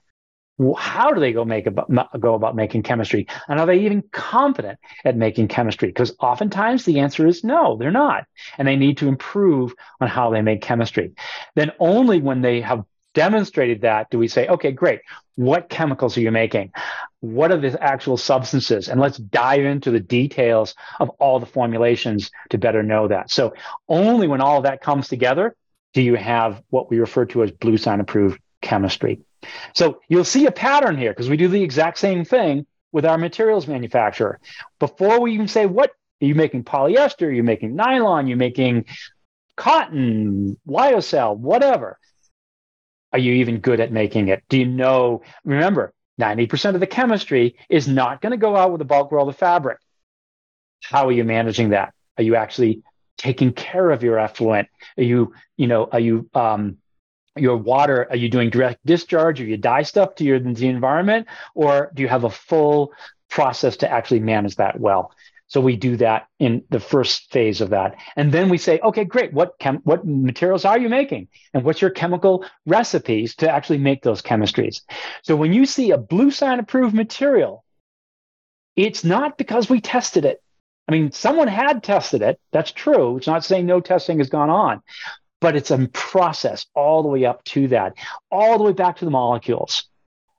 how 0.77 1.11
do 1.11 1.19
they 1.19 1.33
go 1.33 1.45
make 1.45 1.67
about, 1.67 2.19
go 2.19 2.33
about 2.33 2.55
making 2.55 2.81
chemistry 2.81 3.27
and 3.47 3.59
are 3.59 3.67
they 3.67 3.79
even 3.79 4.01
competent 4.11 4.79
at 5.05 5.15
making 5.15 5.47
chemistry 5.47 5.89
because 5.89 6.15
oftentimes 6.19 6.83
the 6.83 6.99
answer 6.99 7.27
is 7.27 7.43
no 7.43 7.77
they're 7.77 7.91
not 7.91 8.25
and 8.57 8.67
they 8.67 8.75
need 8.75 8.97
to 8.97 9.07
improve 9.07 9.73
on 10.01 10.07
how 10.07 10.31
they 10.31 10.41
make 10.41 10.61
chemistry 10.61 11.13
then 11.55 11.71
only 11.79 12.19
when 12.21 12.41
they 12.41 12.61
have 12.61 12.83
demonstrated 13.17 13.81
that, 13.81 14.11
do 14.11 14.19
we 14.19 14.27
say, 14.27 14.47
okay, 14.47 14.71
great. 14.71 15.01
What 15.33 15.69
chemicals 15.69 16.15
are 16.17 16.21
you 16.21 16.29
making? 16.29 16.71
What 17.19 17.51
are 17.51 17.57
the 17.57 17.81
actual 17.83 18.15
substances? 18.15 18.89
And 18.89 19.01
let's 19.01 19.17
dive 19.17 19.65
into 19.65 19.89
the 19.89 19.99
details 19.99 20.75
of 20.99 21.09
all 21.17 21.39
the 21.39 21.47
formulations 21.47 22.29
to 22.51 22.59
better 22.59 22.83
know 22.83 23.07
that. 23.07 23.31
So 23.31 23.55
only 23.89 24.27
when 24.27 24.39
all 24.39 24.57
of 24.57 24.63
that 24.65 24.81
comes 24.81 25.07
together 25.07 25.55
do 25.95 26.03
you 26.03 26.13
have 26.13 26.61
what 26.69 26.91
we 26.91 26.99
refer 26.99 27.25
to 27.25 27.41
as 27.41 27.49
blue 27.49 27.77
sign 27.77 28.01
approved 28.01 28.39
chemistry. 28.61 29.21
So 29.73 29.99
you'll 30.07 30.23
see 30.23 30.45
a 30.45 30.51
pattern 30.51 30.95
here 30.95 31.09
because 31.09 31.27
we 31.27 31.37
do 31.37 31.47
the 31.47 31.63
exact 31.63 31.97
same 31.97 32.23
thing 32.23 32.67
with 32.91 33.03
our 33.03 33.17
materials 33.17 33.65
manufacturer. 33.65 34.39
Before 34.77 35.19
we 35.19 35.33
even 35.33 35.47
say, 35.47 35.65
what 35.65 35.89
are 36.21 36.25
you 36.25 36.35
making 36.35 36.65
polyester? 36.65 37.33
you're 37.33 37.43
making 37.43 37.75
nylon? 37.75 38.27
You're 38.27 38.37
making 38.37 38.85
cotton, 39.55 40.59
lyocell, 40.67 41.35
whatever. 41.35 41.97
Are 43.17 43.19
you 43.19 43.33
even 43.33 43.61
good 43.61 43.79
at 43.79 43.91
making 43.91 44.27
it? 44.27 44.43
Do 44.47 44.59
you 44.59 44.67
know? 44.67 45.23
Remember, 45.43 45.91
90% 46.21 46.75
of 46.75 46.79
the 46.79 46.85
chemistry 46.85 47.55
is 47.67 47.87
not 47.87 48.21
going 48.21 48.29
to 48.29 48.37
go 48.37 48.55
out 48.55 48.71
with 48.71 48.79
a 48.81 48.85
bulk 48.85 49.11
roll 49.11 49.27
of 49.27 49.35
fabric. 49.35 49.79
How 50.83 51.07
are 51.07 51.11
you 51.11 51.23
managing 51.23 51.69
that? 51.69 51.95
Are 52.19 52.23
you 52.23 52.35
actually 52.35 52.83
taking 53.17 53.53
care 53.53 53.89
of 53.89 54.03
your 54.03 54.19
effluent? 54.19 54.67
Are 54.99 55.03
you, 55.03 55.33
you 55.55 55.65
know, 55.65 55.89
are 55.91 55.99
you, 55.99 56.29
um, 56.35 56.77
your 57.35 57.57
water, 57.57 58.05
are 58.07 58.15
you 58.15 58.29
doing 58.29 58.51
direct 58.51 58.85
discharge? 58.85 59.41
Are 59.41 59.45
you 59.45 59.57
dye 59.57 59.81
stuff 59.81 60.13
to 60.15 60.23
your 60.23 60.39
the 60.39 60.67
environment? 60.67 61.25
Or 61.55 61.89
do 61.95 62.03
you 62.03 62.07
have 62.09 62.23
a 62.23 62.29
full 62.29 62.91
process 63.31 63.77
to 63.77 63.91
actually 63.91 64.19
manage 64.19 64.57
that 64.57 64.79
well? 64.79 65.11
So 65.47 65.61
we 65.61 65.77
do 65.77 65.95
that 65.97 66.27
in 66.39 66.63
the 66.69 66.79
first 66.79 67.31
phase 67.31 67.61
of 67.61 67.69
that. 67.69 67.95
And 68.15 68.31
then 68.31 68.49
we 68.49 68.57
say, 68.57 68.79
okay, 68.83 69.05
great. 69.05 69.33
What 69.33 69.57
chem- 69.59 69.81
what 69.83 70.05
materials 70.05 70.65
are 70.65 70.77
you 70.77 70.89
making? 70.89 71.29
And 71.53 71.63
what's 71.63 71.81
your 71.81 71.89
chemical 71.89 72.45
recipes 72.65 73.35
to 73.37 73.49
actually 73.49 73.77
make 73.77 74.03
those 74.03 74.21
chemistries? 74.21 74.81
So 75.23 75.35
when 75.35 75.53
you 75.53 75.65
see 75.65 75.91
a 75.91 75.97
blue 75.97 76.31
sign 76.31 76.59
approved 76.59 76.93
material, 76.93 77.63
it's 78.75 79.03
not 79.03 79.37
because 79.37 79.69
we 79.69 79.79
tested 79.79 80.25
it. 80.25 80.43
I 80.87 80.91
mean, 80.91 81.11
someone 81.11 81.47
had 81.47 81.81
tested 81.81 82.21
it. 82.21 82.39
That's 82.51 82.71
true. 82.71 83.17
It's 83.17 83.27
not 83.27 83.43
saying 83.43 83.65
no 83.65 83.79
testing 83.79 84.19
has 84.19 84.29
gone 84.29 84.49
on, 84.49 84.81
but 85.39 85.55
it's 85.55 85.71
a 85.71 85.87
process 85.93 86.65
all 86.75 87.03
the 87.03 87.09
way 87.09 87.25
up 87.25 87.43
to 87.45 87.69
that, 87.69 87.93
all 88.29 88.57
the 88.57 88.63
way 88.65 88.73
back 88.73 88.97
to 88.97 89.05
the 89.05 89.11
molecules. 89.11 89.85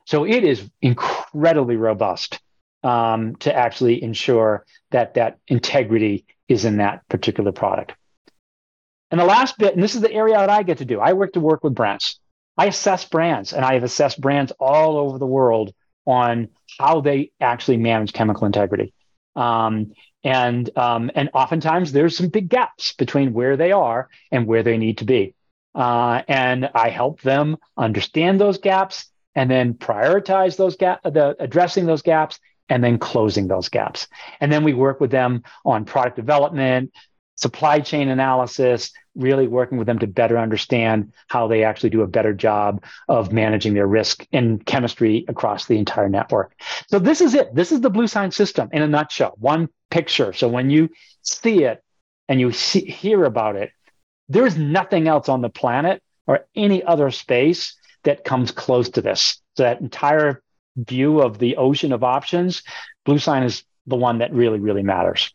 So 0.07 0.25
it 0.25 0.45
is 0.45 0.71
incredibly 0.81 1.77
robust 1.77 2.41
um, 2.83 3.37
to 3.37 3.55
actually 3.55 4.03
ensure 4.03 4.65
that 4.91 5.15
that 5.15 5.39
integrity 5.49 6.27
is 6.49 6.65
in 6.65 6.79
that 6.79 7.07
particular 7.09 7.53
product. 7.53 7.93
And 9.11 9.21
the 9.21 9.25
last 9.25 9.59
bit, 9.59 9.75
and 9.75 9.83
this 9.83 9.95
is 9.95 10.01
the 10.01 10.13
area 10.13 10.37
that 10.37 10.51
I 10.51 10.63
get 10.63 10.79
to 10.79 10.85
do, 10.85 11.01
I 11.01 11.15
work 11.15 11.33
to 11.33 11.41
work 11.41 11.65
with 11.65 11.75
brands. 11.75 12.21
I 12.57 12.67
assess 12.67 13.05
brands, 13.05 13.53
and 13.53 13.65
I 13.65 13.75
have 13.75 13.85
assessed 13.85 14.21
brands 14.21 14.53
all 14.59 14.99
over 14.99 15.19
the 15.19 15.27
world 15.27 15.73
on 16.07 16.49
how 16.79 17.01
they 17.01 17.31
actually 17.41 17.77
manage 17.77 18.13
chemical 18.13 18.47
integrity. 18.47 18.93
Um, 19.37 19.93
and 20.25 20.69
um, 20.77 21.11
and 21.15 21.31
oftentimes 21.33 21.93
there's 21.93 22.17
some 22.17 22.29
big 22.29 22.49
gaps 22.49 22.93
between 22.93 23.33
where 23.33 23.57
they 23.57 23.73
are 23.73 24.09
and 24.33 24.47
where 24.47 24.63
they 24.63 24.77
need 24.77 24.99
to 24.99 25.05
be. 25.05 25.35
Uh, 25.75 26.23
and 26.27 26.69
I 26.75 26.89
help 26.89 27.21
them 27.21 27.57
understand 27.77 28.41
those 28.41 28.59
gaps 28.59 29.07
and 29.35 29.49
then 29.49 29.75
prioritize 29.75 30.57
those 30.57 30.77
gaps, 30.77 31.03
the 31.05 31.37
addressing 31.39 31.87
those 31.87 32.03
gaps, 32.03 32.41
and 32.69 32.83
then 32.83 32.99
closing 32.99 33.49
those 33.49 33.69
gaps. 33.69 34.09
And 34.41 34.53
then 34.53 34.65
we 34.65 34.75
work 34.75 35.01
with 35.01 35.11
them 35.11 35.43
on 35.65 35.85
product 35.85 36.17
development, 36.17 36.93
supply 37.37 37.81
chain 37.81 38.09
analysis, 38.09 38.93
really 39.15 39.47
working 39.47 39.79
with 39.79 39.87
them 39.87 39.99
to 39.99 40.07
better 40.07 40.39
understand 40.39 41.13
how 41.29 41.47
they 41.47 41.65
actually 41.65 41.91
do 41.91 42.03
a 42.03 42.07
better 42.07 42.33
job 42.33 42.83
of 43.09 43.33
managing 43.33 43.75
their 43.75 43.87
risk 43.87 44.27
in 44.33 44.59
chemistry 44.61 45.25
across 45.29 45.67
the 45.67 45.79
entire 45.79 46.09
network. 46.09 46.53
So 46.89 46.99
this 46.99 47.21
is 47.21 47.35
it. 47.35 47.55
This 47.55 47.73
is 47.73 47.81
the 47.81 47.91
Blue 47.91 48.07
Sign 48.07 48.31
system 48.31 48.69
in 48.73 48.83
a 48.83 48.89
nutshell, 48.89 49.35
one 49.39 49.69
picture. 49.91 50.33
So 50.33 50.49
when 50.49 50.71
you 50.71 50.91
see 51.23 51.65
it 51.65 51.83
and 52.29 52.41
you 52.41 52.53
see, 52.53 52.81
hear 52.81 53.25
about 53.25 53.57
it, 53.57 53.71
there's 54.29 54.57
nothing 54.57 55.09
else 55.09 55.29
on 55.29 55.41
the 55.41 55.49
planet 55.49 56.03
or 56.27 56.47
any 56.55 56.83
other 56.83 57.11
space 57.11 57.77
that 58.05 58.25
comes 58.25 58.51
close 58.51 58.91
to 58.91 59.03
this. 59.03 59.41
So 59.57 59.63
that 59.63 59.81
entire 59.81 60.43
view 60.79 61.21
of 61.21 61.39
the 61.39 61.57
ocean 61.57 61.93
of 61.93 62.05
options, 62.05 62.63
blue 63.05 63.19
sign 63.19 63.43
is 63.43 63.65
the 63.87 63.97
one 63.97 64.19
that 64.19 64.33
really, 64.33 64.61
really 64.61 64.83
matters. 64.83 65.33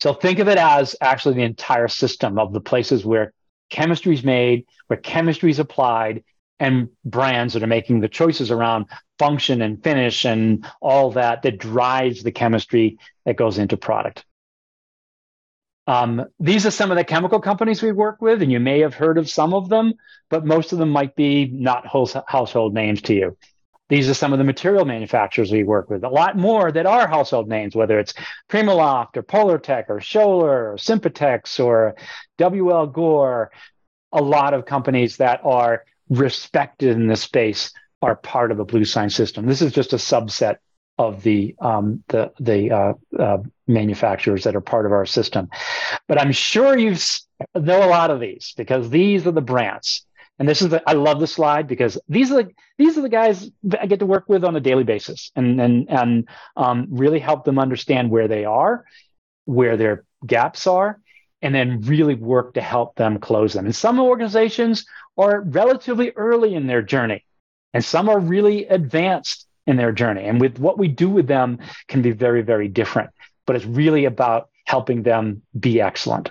So 0.00 0.12
think 0.12 0.38
of 0.38 0.48
it 0.48 0.58
as 0.58 0.94
actually 1.00 1.36
the 1.36 1.42
entire 1.42 1.88
system 1.88 2.38
of 2.38 2.52
the 2.52 2.60
places 2.60 3.04
where 3.04 3.32
chemistry 3.70 4.14
is 4.14 4.24
made, 4.24 4.66
where 4.86 4.98
chemistry 4.98 5.50
is 5.50 5.58
applied, 5.58 6.22
and 6.58 6.88
brands 7.04 7.54
that 7.54 7.62
are 7.62 7.68
making 7.68 8.00
the 8.00 8.08
choices 8.08 8.50
around 8.50 8.86
function 9.18 9.62
and 9.62 9.82
finish 9.82 10.24
and 10.24 10.66
all 10.80 11.10
that 11.12 11.42
that 11.42 11.58
drives 11.58 12.22
the 12.22 12.32
chemistry 12.32 12.98
that 13.24 13.36
goes 13.36 13.58
into 13.58 13.76
product. 13.76 14.24
Um, 15.86 16.26
these 16.40 16.66
are 16.66 16.70
some 16.70 16.90
of 16.90 16.96
the 16.96 17.04
chemical 17.04 17.40
companies 17.40 17.82
we 17.82 17.92
work 17.92 18.20
with, 18.20 18.42
and 18.42 18.50
you 18.50 18.58
may 18.58 18.80
have 18.80 18.94
heard 18.94 19.18
of 19.18 19.30
some 19.30 19.54
of 19.54 19.68
them, 19.68 19.94
but 20.30 20.44
most 20.44 20.72
of 20.72 20.78
them 20.78 20.90
might 20.90 21.14
be 21.14 21.46
not 21.46 21.86
household 21.86 22.74
names 22.74 23.02
to 23.02 23.14
you. 23.14 23.36
These 23.88 24.08
are 24.08 24.14
some 24.14 24.32
of 24.32 24.38
the 24.38 24.44
material 24.44 24.84
manufacturers 24.84 25.52
we 25.52 25.62
work 25.62 25.88
with. 25.88 26.02
A 26.02 26.08
lot 26.08 26.36
more 26.36 26.72
that 26.72 26.86
are 26.86 27.06
household 27.06 27.48
names, 27.48 27.76
whether 27.76 27.98
it's 27.98 28.14
Primaloft 28.48 29.16
or 29.16 29.22
Polartec 29.22 29.84
or 29.88 30.00
Schoeller 30.00 30.72
or 30.72 30.76
Sympatex 30.76 31.62
or 31.62 31.94
WL 32.38 32.92
Gore. 32.92 33.50
A 34.12 34.22
lot 34.22 34.54
of 34.54 34.66
companies 34.66 35.18
that 35.18 35.40
are 35.44 35.84
respected 36.08 36.96
in 36.96 37.06
this 37.06 37.22
space 37.22 37.72
are 38.02 38.16
part 38.16 38.50
of 38.50 38.56
the 38.56 38.64
Blue 38.64 38.84
Sign 38.84 39.10
system. 39.10 39.46
This 39.46 39.62
is 39.62 39.72
just 39.72 39.92
a 39.92 39.96
subset 39.96 40.56
of 40.98 41.22
the 41.22 41.54
um, 41.60 42.02
the 42.08 42.32
the 42.40 42.70
uh, 42.70 42.92
uh, 43.18 43.38
manufacturers 43.66 44.44
that 44.44 44.56
are 44.56 44.60
part 44.60 44.86
of 44.86 44.92
our 44.92 45.06
system. 45.06 45.48
But 46.08 46.20
I'm 46.20 46.32
sure 46.32 46.76
you 46.76 46.96
know 47.54 47.84
a 47.84 47.90
lot 47.90 48.10
of 48.10 48.20
these 48.20 48.54
because 48.56 48.90
these 48.90 49.26
are 49.26 49.32
the 49.32 49.40
brands. 49.40 50.05
And 50.38 50.48
this 50.48 50.60
is 50.60 50.68
the, 50.68 50.82
I 50.86 50.92
love 50.92 51.20
the 51.20 51.26
slide 51.26 51.66
because 51.66 51.98
these 52.08 52.30
are 52.30 52.42
the 52.42 52.50
these 52.76 52.98
are 52.98 53.02
the 53.02 53.08
guys 53.08 53.50
I 53.80 53.86
get 53.86 54.00
to 54.00 54.06
work 54.06 54.28
with 54.28 54.44
on 54.44 54.54
a 54.54 54.60
daily 54.60 54.84
basis 54.84 55.30
and 55.34 55.60
and 55.60 55.90
and 55.90 56.28
um, 56.56 56.86
really 56.90 57.18
help 57.18 57.44
them 57.44 57.58
understand 57.58 58.10
where 58.10 58.28
they 58.28 58.44
are, 58.44 58.84
where 59.46 59.76
their 59.76 60.04
gaps 60.26 60.66
are, 60.66 61.00
and 61.40 61.54
then 61.54 61.80
really 61.82 62.14
work 62.14 62.54
to 62.54 62.60
help 62.60 62.96
them 62.96 63.18
close 63.18 63.54
them. 63.54 63.64
And 63.64 63.74
some 63.74 63.98
organizations 63.98 64.84
are 65.16 65.40
relatively 65.40 66.12
early 66.16 66.54
in 66.54 66.66
their 66.66 66.82
journey, 66.82 67.24
and 67.72 67.82
some 67.82 68.08
are 68.10 68.20
really 68.20 68.66
advanced 68.66 69.46
in 69.66 69.76
their 69.76 69.92
journey. 69.92 70.24
And 70.24 70.40
with 70.40 70.58
what 70.58 70.78
we 70.78 70.88
do 70.88 71.08
with 71.08 71.26
them 71.26 71.58
can 71.88 72.02
be 72.02 72.12
very, 72.12 72.42
very 72.42 72.68
different. 72.68 73.10
But 73.46 73.56
it's 73.56 73.64
really 73.64 74.04
about 74.04 74.50
helping 74.64 75.02
them 75.02 75.42
be 75.58 75.80
excellent. 75.80 76.30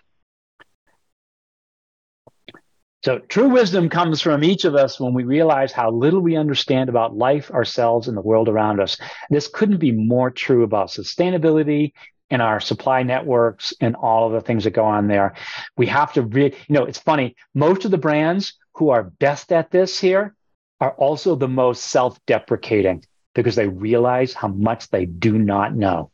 So, 3.06 3.20
true 3.20 3.50
wisdom 3.50 3.88
comes 3.88 4.20
from 4.20 4.44
each 4.44 4.66
of 4.66 4.74
us 4.74 5.00
when 5.00 5.14
we 5.14 5.26
realize 5.26 5.72
how 5.72 5.92
little 5.92 6.22
we 6.22 6.36
understand 6.36 6.90
about 6.90 7.16
life, 7.16 7.52
ourselves, 7.52 8.08
and 8.08 8.18
the 8.18 8.22
world 8.22 8.50
around 8.50 8.80
us. 8.80 8.98
This 9.30 9.48
couldn't 9.48 9.78
be 9.78 9.92
more 9.92 10.32
true 10.32 10.64
about 10.64 10.88
sustainability 10.88 11.94
and 12.32 12.42
our 12.42 12.60
supply 12.60 13.04
networks 13.04 13.76
and 13.80 13.96
all 13.96 14.26
of 14.26 14.34
the 14.34 14.42
things 14.42 14.64
that 14.64 14.72
go 14.72 14.86
on 14.86 15.08
there. 15.08 15.36
We 15.78 15.86
have 15.86 16.14
to 16.14 16.24
really, 16.24 16.56
you 16.68 16.74
know, 16.74 16.86
it's 16.86 16.98
funny, 16.98 17.36
most 17.54 17.86
of 17.86 17.92
the 17.92 18.00
brands 18.00 18.56
who 18.74 18.90
are 18.90 19.04
best 19.04 19.52
at 19.52 19.70
this 19.70 20.00
here 20.00 20.34
are 20.82 20.94
also 20.94 21.36
the 21.36 21.48
most 21.48 21.84
self 21.84 22.18
deprecating 22.26 23.06
because 23.36 23.54
they 23.54 23.68
realize 23.68 24.34
how 24.34 24.48
much 24.48 24.90
they 24.90 25.06
do 25.06 25.38
not 25.38 25.76
know. 25.76 26.10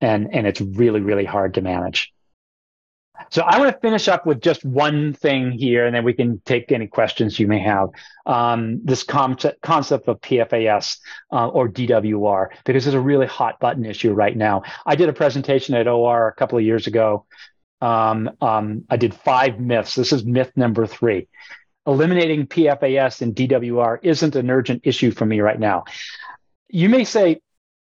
And, 0.00 0.32
and 0.32 0.46
it's 0.46 0.60
really, 0.60 1.00
really 1.00 1.24
hard 1.24 1.54
to 1.54 1.60
manage. 1.60 2.12
So 3.28 3.42
I 3.42 3.58
want 3.58 3.74
to 3.74 3.80
finish 3.80 4.08
up 4.08 4.26
with 4.26 4.40
just 4.40 4.64
one 4.64 5.12
thing 5.12 5.52
here, 5.52 5.86
and 5.86 5.94
then 5.94 6.04
we 6.04 6.12
can 6.12 6.40
take 6.44 6.72
any 6.72 6.86
questions 6.86 7.38
you 7.38 7.46
may 7.46 7.60
have. 7.60 7.88
Um, 8.26 8.80
this 8.84 9.02
concept, 9.02 9.60
concept 9.60 10.08
of 10.08 10.20
PFAS 10.20 10.98
uh, 11.32 11.48
or 11.48 11.68
DWR, 11.68 12.48
because 12.64 12.86
it's 12.86 12.94
a 12.94 13.00
really 13.00 13.26
hot 13.26 13.60
button 13.60 13.84
issue 13.84 14.12
right 14.12 14.36
now. 14.36 14.62
I 14.86 14.96
did 14.96 15.08
a 15.08 15.12
presentation 15.12 15.74
at 15.74 15.86
OR 15.86 16.28
a 16.28 16.34
couple 16.34 16.58
of 16.58 16.64
years 16.64 16.86
ago. 16.86 17.26
Um, 17.80 18.30
um, 18.40 18.84
I 18.90 18.96
did 18.96 19.14
five 19.14 19.60
myths. 19.60 19.94
This 19.94 20.12
is 20.12 20.24
myth 20.24 20.52
number 20.56 20.86
three. 20.86 21.28
Eliminating 21.86 22.46
PFAS 22.46 23.22
and 23.22 23.34
DWR 23.34 23.98
isn't 24.02 24.36
an 24.36 24.50
urgent 24.50 24.82
issue 24.84 25.10
for 25.10 25.24
me 25.24 25.40
right 25.40 25.58
now 25.58 25.84
you 26.70 26.88
may 26.88 27.04
say, 27.04 27.40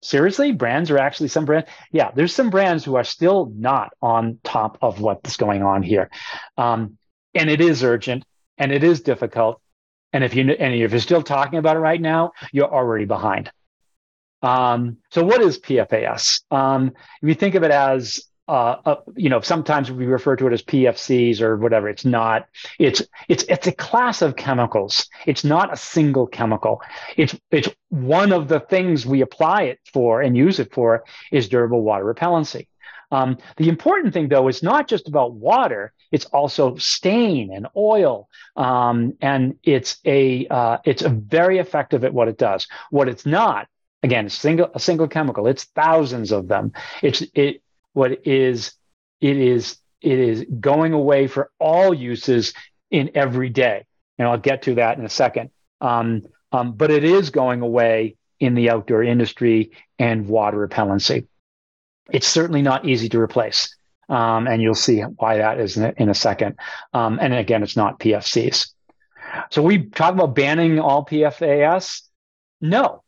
seriously, 0.03 0.51
brands 0.51 0.91
are 0.91 0.97
actually 0.97 1.29
some 1.29 1.45
brands. 1.45 1.69
Yeah, 1.91 2.11
there's 2.13 2.35
some 2.35 2.49
brands 2.49 2.83
who 2.83 2.95
are 2.95 3.03
still 3.03 3.51
not 3.55 3.93
on 4.01 4.39
top 4.43 4.77
of 4.81 5.01
what's 5.01 5.37
going 5.37 5.63
on 5.63 5.83
here. 5.83 6.09
Um, 6.57 6.97
and 7.33 7.49
it 7.49 7.61
is 7.61 7.83
urgent 7.83 8.25
and 8.57 8.71
it 8.71 8.83
is 8.83 9.01
difficult. 9.01 9.61
And 10.11 10.23
if 10.23 10.35
you 10.35 10.51
and 10.51 10.73
if 10.73 10.91
you're 10.91 10.99
still 10.99 11.23
talking 11.23 11.57
about 11.57 11.75
it 11.75 11.79
right 11.79 11.99
now, 11.99 12.33
you're 12.51 12.71
already 12.71 13.05
behind. 13.05 13.51
Um, 14.43 14.97
so 15.09 15.23
what 15.23 15.41
is 15.41 15.59
PFAS? 15.59 16.41
Um, 16.51 16.91
if 17.21 17.29
you 17.29 17.33
think 17.33 17.55
of 17.55 17.63
it 17.63 17.71
as 17.71 18.23
uh, 18.47 18.75
uh, 18.85 18.95
you 19.15 19.29
know, 19.29 19.39
sometimes 19.39 19.89
we 19.89 20.05
refer 20.05 20.35
to 20.35 20.47
it 20.47 20.53
as 20.53 20.61
PFCs 20.61 21.39
or 21.41 21.57
whatever. 21.57 21.87
It's 21.87 22.03
not. 22.03 22.47
It's 22.77 23.01
it's 23.29 23.43
it's 23.43 23.67
a 23.67 23.71
class 23.71 24.21
of 24.21 24.35
chemicals. 24.35 25.07
It's 25.25 25.45
not 25.45 25.71
a 25.71 25.77
single 25.77 26.27
chemical. 26.27 26.81
It's 27.15 27.35
it's 27.51 27.69
one 27.89 28.33
of 28.33 28.49
the 28.49 28.59
things 28.59 29.05
we 29.05 29.21
apply 29.21 29.63
it 29.63 29.79
for 29.93 30.21
and 30.21 30.35
use 30.35 30.59
it 30.59 30.73
for 30.73 31.05
is 31.31 31.47
durable 31.47 31.83
water 31.83 32.03
repellency. 32.13 32.67
Um, 33.11 33.37
the 33.57 33.69
important 33.69 34.13
thing, 34.13 34.27
though, 34.27 34.47
is 34.49 34.61
not 34.61 34.87
just 34.87 35.07
about 35.07 35.33
water; 35.33 35.93
it's 36.11 36.25
also 36.25 36.75
stain 36.75 37.53
and 37.53 37.67
oil, 37.77 38.27
um, 38.57 39.13
and 39.21 39.55
it's 39.63 39.99
a 40.03 40.47
uh, 40.47 40.79
it's 40.83 41.03
a 41.03 41.09
very 41.09 41.59
effective 41.59 42.03
at 42.03 42.13
what 42.13 42.27
it 42.27 42.37
does. 42.37 42.67
What 42.89 43.07
it's 43.07 43.25
not, 43.25 43.67
again, 44.01 44.27
single 44.27 44.69
a 44.73 44.79
single 44.79 45.07
chemical. 45.07 45.47
It's 45.47 45.63
thousands 45.63 46.33
of 46.33 46.49
them. 46.49 46.73
It's 47.01 47.23
it 47.33 47.62
what 47.93 48.25
is 48.27 48.73
it 49.21 49.37
is 49.37 49.77
it 50.01 50.19
is 50.19 50.45
going 50.59 50.93
away 50.93 51.27
for 51.27 51.49
all 51.59 51.93
uses 51.93 52.53
in 52.91 53.11
every 53.15 53.49
day. 53.49 53.85
And 54.17 54.27
i'll 54.27 54.37
get 54.37 54.63
to 54.63 54.75
that 54.75 54.97
in 54.97 55.05
a 55.05 55.09
second. 55.09 55.49
Um, 55.81 56.23
um, 56.51 56.73
but 56.73 56.91
it 56.91 57.03
is 57.03 57.29
going 57.29 57.61
away 57.61 58.15
in 58.39 58.53
the 58.53 58.69
outdoor 58.69 59.03
industry 59.03 59.71
and 59.97 60.27
water 60.27 60.67
repellency. 60.67 61.27
It's 62.11 62.27
certainly 62.27 62.61
not 62.61 62.85
easy 62.85 63.09
to 63.09 63.19
replace. 63.19 63.75
Um, 64.09 64.47
and 64.47 64.61
you'll 64.61 64.75
see 64.75 64.99
why 64.99 65.37
that 65.37 65.59
is 65.59 65.77
in 65.77 65.85
a, 65.85 65.93
in 65.97 66.09
a 66.09 66.13
second. 66.13 66.57
Um, 66.93 67.17
and 67.21 67.33
again 67.33 67.63
it's 67.63 67.77
not 67.77 67.99
pfcs 67.99 68.73
so 69.49 69.61
we 69.63 69.83
talk 69.89 70.13
about 70.13 70.35
banning 70.35 70.79
all 70.79 71.05
pfas 71.05 72.01
no 72.61 73.03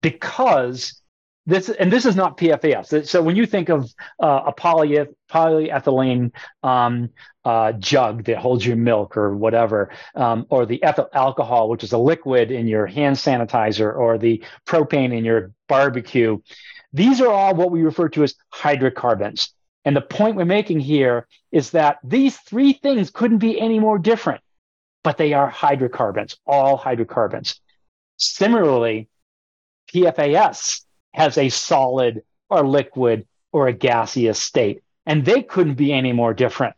because 0.00 1.00
this 1.44 1.68
and 1.68 1.92
this 1.92 2.06
is 2.06 2.14
not 2.14 2.36
PFAS. 2.36 3.08
So 3.08 3.20
when 3.20 3.34
you 3.34 3.46
think 3.46 3.68
of 3.68 3.92
uh, 4.22 4.42
a 4.46 4.52
poly, 4.52 4.98
polyethylene 5.30 6.32
um, 6.62 7.10
uh, 7.44 7.72
jug 7.72 8.24
that 8.24 8.38
holds 8.38 8.64
your 8.64 8.76
milk 8.76 9.16
or 9.16 9.36
whatever, 9.36 9.90
um, 10.14 10.46
or 10.50 10.66
the 10.66 10.82
ethyl 10.84 11.08
alcohol, 11.12 11.68
which 11.68 11.82
is 11.82 11.92
a 11.92 11.98
liquid 11.98 12.52
in 12.52 12.68
your 12.68 12.86
hand 12.86 13.16
sanitizer, 13.16 13.94
or 13.94 14.18
the 14.18 14.44
propane 14.66 15.16
in 15.16 15.24
your 15.24 15.50
barbecue, 15.68 16.38
these 16.92 17.20
are 17.20 17.32
all 17.32 17.54
what 17.54 17.72
we 17.72 17.82
refer 17.82 18.08
to 18.10 18.22
as 18.22 18.34
hydrocarbons. 18.50 19.52
And 19.84 19.96
the 19.96 20.00
point 20.00 20.36
we're 20.36 20.44
making 20.44 20.78
here 20.78 21.26
is 21.50 21.70
that 21.70 21.98
these 22.04 22.36
three 22.36 22.72
things 22.72 23.10
couldn't 23.10 23.38
be 23.38 23.60
any 23.60 23.80
more 23.80 23.98
different, 23.98 24.42
but 25.02 25.16
they 25.16 25.32
are 25.32 25.48
hydrocarbons, 25.48 26.36
all 26.46 26.76
hydrocarbons. 26.76 27.60
Similarly, 28.16 29.08
PFAS 29.92 30.82
has 31.12 31.38
a 31.38 31.48
solid 31.48 32.22
or 32.48 32.66
liquid 32.66 33.26
or 33.52 33.68
a 33.68 33.72
gaseous 33.72 34.40
state. 34.40 34.82
And 35.06 35.24
they 35.24 35.42
couldn't 35.42 35.74
be 35.74 35.92
any 35.92 36.12
more 36.12 36.34
different 36.34 36.74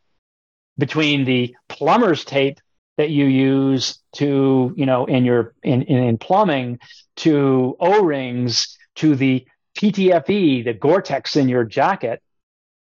between 0.79 1.25
the 1.25 1.55
plumber's 1.69 2.25
tape 2.25 2.61
that 2.97 3.11
you 3.11 3.27
use 3.27 3.99
to, 4.17 4.73
you 4.77 4.87
know, 4.87 5.05
in 5.05 5.25
your 5.25 5.55
in, 5.63 5.83
in, 5.83 6.05
in 6.05 6.19
plumbing 6.19 6.79
to 7.17 7.77
O-rings 7.81 8.79
to 8.97 9.17
the 9.17 9.47
PTFE, 9.77 10.65
the 10.65 10.73
Gore-Tex 10.73 11.37
in 11.37 11.49
your 11.49 11.65
jacket, 11.65 12.23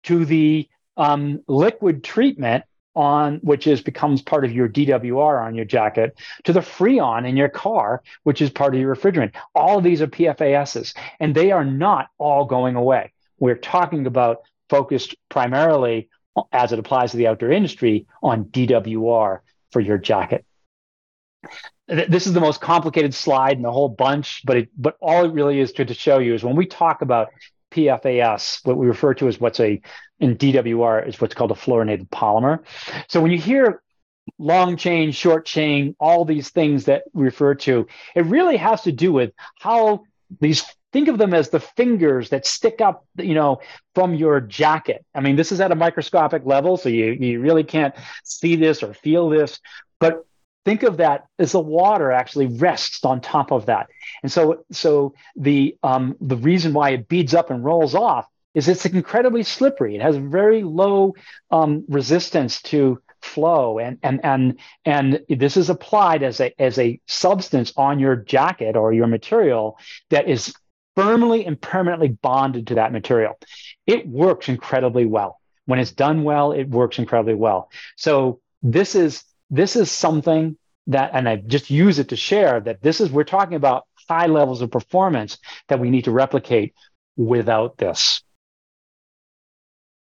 to 0.05 0.25
the 0.25 0.69
um, 0.97 1.43
liquid 1.49 2.05
treatment 2.05 2.65
on 2.95 3.37
which 3.37 3.67
is 3.67 3.81
becomes 3.81 4.23
part 4.23 4.45
of 4.45 4.53
your 4.53 4.69
DWR 4.69 5.45
on 5.45 5.55
your 5.55 5.65
jacket 5.65 6.19
to 6.45 6.53
the 6.53 6.61
Freon 6.61 7.27
in 7.27 7.37
your 7.37 7.49
car, 7.49 8.03
which 8.23 8.43
is 8.43 8.51
part 8.51 8.75
of 8.75 8.81
your 8.81 8.95
refrigerant. 8.95 9.33
All 9.55 9.79
of 9.79 9.85
these 9.85 10.03
are 10.03 10.07
PFASs, 10.07 10.95
and 11.21 11.35
they 11.35 11.53
are 11.53 11.65
not 11.65 12.09
all 12.19 12.45
going 12.45 12.77
away. 12.77 13.13
We're 13.39 13.57
talking 13.57 14.07
about 14.07 14.39
focused 14.69 15.17
primarily 15.29 16.09
as 16.53 16.73
it 16.73 16.79
applies 16.79 17.11
to 17.11 17.17
the 17.17 17.27
outdoor 17.27 17.51
industry 17.51 18.07
on 18.23 18.45
DWR 18.47 19.41
for 19.71 19.81
your 19.81 19.99
jacket. 19.99 20.45
This 21.89 22.27
is 22.27 22.33
the 22.33 22.41
most 22.41 22.61
complicated 22.61 23.13
slide 23.13 23.57
in 23.57 23.63
the 23.63 23.73
whole 23.73 23.89
bunch, 23.89 24.43
but 24.45 24.57
it, 24.57 24.69
but 24.77 24.97
all 25.01 25.25
it 25.25 25.33
really 25.33 25.59
is 25.59 25.73
to, 25.73 25.85
to 25.85 25.95
show 25.95 26.21
you 26.21 26.35
is 26.35 26.45
when 26.45 26.57
we 26.57 26.67
talk 26.67 27.03
about 27.03 27.29
PFAS, 27.73 28.65
what 28.65 28.77
we 28.77 28.87
refer 28.87 29.15
to 29.15 29.29
as 29.29 29.41
what's 29.41 29.61
a 29.61 29.81
in 30.21 30.37
DWR 30.37 31.09
is 31.09 31.21
what's 31.21 31.35
called 31.35 31.51
a 31.51 31.55
fluorinated 31.55 32.09
polymer. 32.11 32.61
So 33.09 33.21
when 33.21 33.33
you 33.33 33.39
hear 33.39 33.83
long 34.39 34.77
chain, 34.77 35.13
short 35.13 35.45
chain, 35.47 35.97
all 35.99 36.25
these 36.25 36.51
things 36.51 36.85
that 36.85 37.05
refer 37.13 37.55
to. 37.55 37.87
It 38.15 38.25
really 38.27 38.57
has 38.57 38.83
to 38.83 38.93
do 38.93 39.13
with 39.13 39.33
how 39.59 40.05
these 40.41 40.65
think 40.93 41.09
of 41.09 41.19
them 41.19 41.35
as 41.35 41.49
the 41.49 41.61
fingers 41.61 42.29
that 42.31 42.47
stick 42.47 42.81
up, 42.81 43.07
you 43.17 43.35
know, 43.35 43.61
from 43.95 44.15
your 44.15 44.41
jacket. 44.41 45.05
I 45.15 45.21
mean, 45.21 45.37
this 45.37 45.51
is 45.51 45.61
at 45.61 45.73
a 45.73 45.75
microscopic 45.75 46.45
level, 46.45 46.77
so 46.77 46.89
you, 46.89 47.13
you 47.13 47.41
really 47.41 47.65
can't 47.65 47.95
see 48.25 48.57
this 48.57 48.83
or 48.83 48.93
feel 48.93 49.29
this, 49.29 49.59
but 49.99 50.27
think 50.65 50.83
of 50.83 50.99
that 50.99 51.27
as 51.39 51.53
the 51.53 51.61
water 51.61 52.13
actually 52.13 52.47
rests 52.47 53.05
on 53.05 53.21
top 53.21 53.53
of 53.53 53.67
that. 53.67 53.89
And 54.23 54.31
so, 54.31 54.65
so 54.71 55.15
the 55.37 55.77
um, 55.83 56.17
the 56.21 56.37
reason 56.37 56.73
why 56.73 56.91
it 56.91 57.09
beads 57.09 57.35
up 57.35 57.51
and 57.51 57.65
rolls 57.65 57.95
off 57.95 58.27
is 58.55 58.69
it's 58.69 58.85
incredibly 58.87 59.43
slippery. 59.43 59.97
It 59.97 60.03
has 60.03 60.17
very 60.17 60.63
low 60.63 61.15
um, 61.51 61.85
resistance 61.89 62.61
to 62.63 63.01
flow 63.23 63.79
and 63.79 63.99
and 64.03 64.21
and 64.25 64.59
and 64.85 65.21
this 65.29 65.57
is 65.57 65.71
applied 65.71 66.25
as 66.25 66.41
a 66.41 66.53
as 66.61 66.77
a 66.79 67.01
substance 67.07 67.73
on 67.77 68.01
your 68.01 68.17
jacket 68.17 68.77
or 68.77 68.93
your 68.93 69.07
material 69.07 69.79
that 70.11 70.29
is 70.29 70.53
firmly 70.97 71.47
and 71.47 71.61
permanently 71.61 72.09
bonded 72.09 72.67
to 72.67 72.75
that 72.75 72.93
material. 72.93 73.39
It 73.87 74.07
works 74.07 74.49
incredibly 74.49 75.07
well. 75.07 75.41
When 75.67 75.79
it's 75.79 75.93
done 75.93 76.25
well, 76.25 76.53
it 76.53 76.69
works 76.69 76.99
incredibly 76.99 77.35
well. 77.35 77.71
So 77.97 78.41
this 78.63 78.95
is 78.95 79.23
this 79.53 79.77
is 79.77 79.91
something 79.91 80.57
that, 80.89 81.11
and 81.15 81.29
I 81.29 81.37
just 81.37 81.71
use 81.71 81.99
it 81.99 82.09
to 82.09 82.17
share 82.17 82.59
that 82.61 82.83
this 82.83 83.01
is 83.01 83.11
we're 83.11 83.23
talking 83.23 83.55
about 83.55 83.87
high 84.09 84.27
levels 84.27 84.63
of 84.63 84.71
performance 84.71 85.39
that 85.69 85.79
we 85.79 85.91
need 85.91 86.05
to 86.05 86.11
replicate 86.11 86.75
without 87.17 87.77
this. 87.77 88.23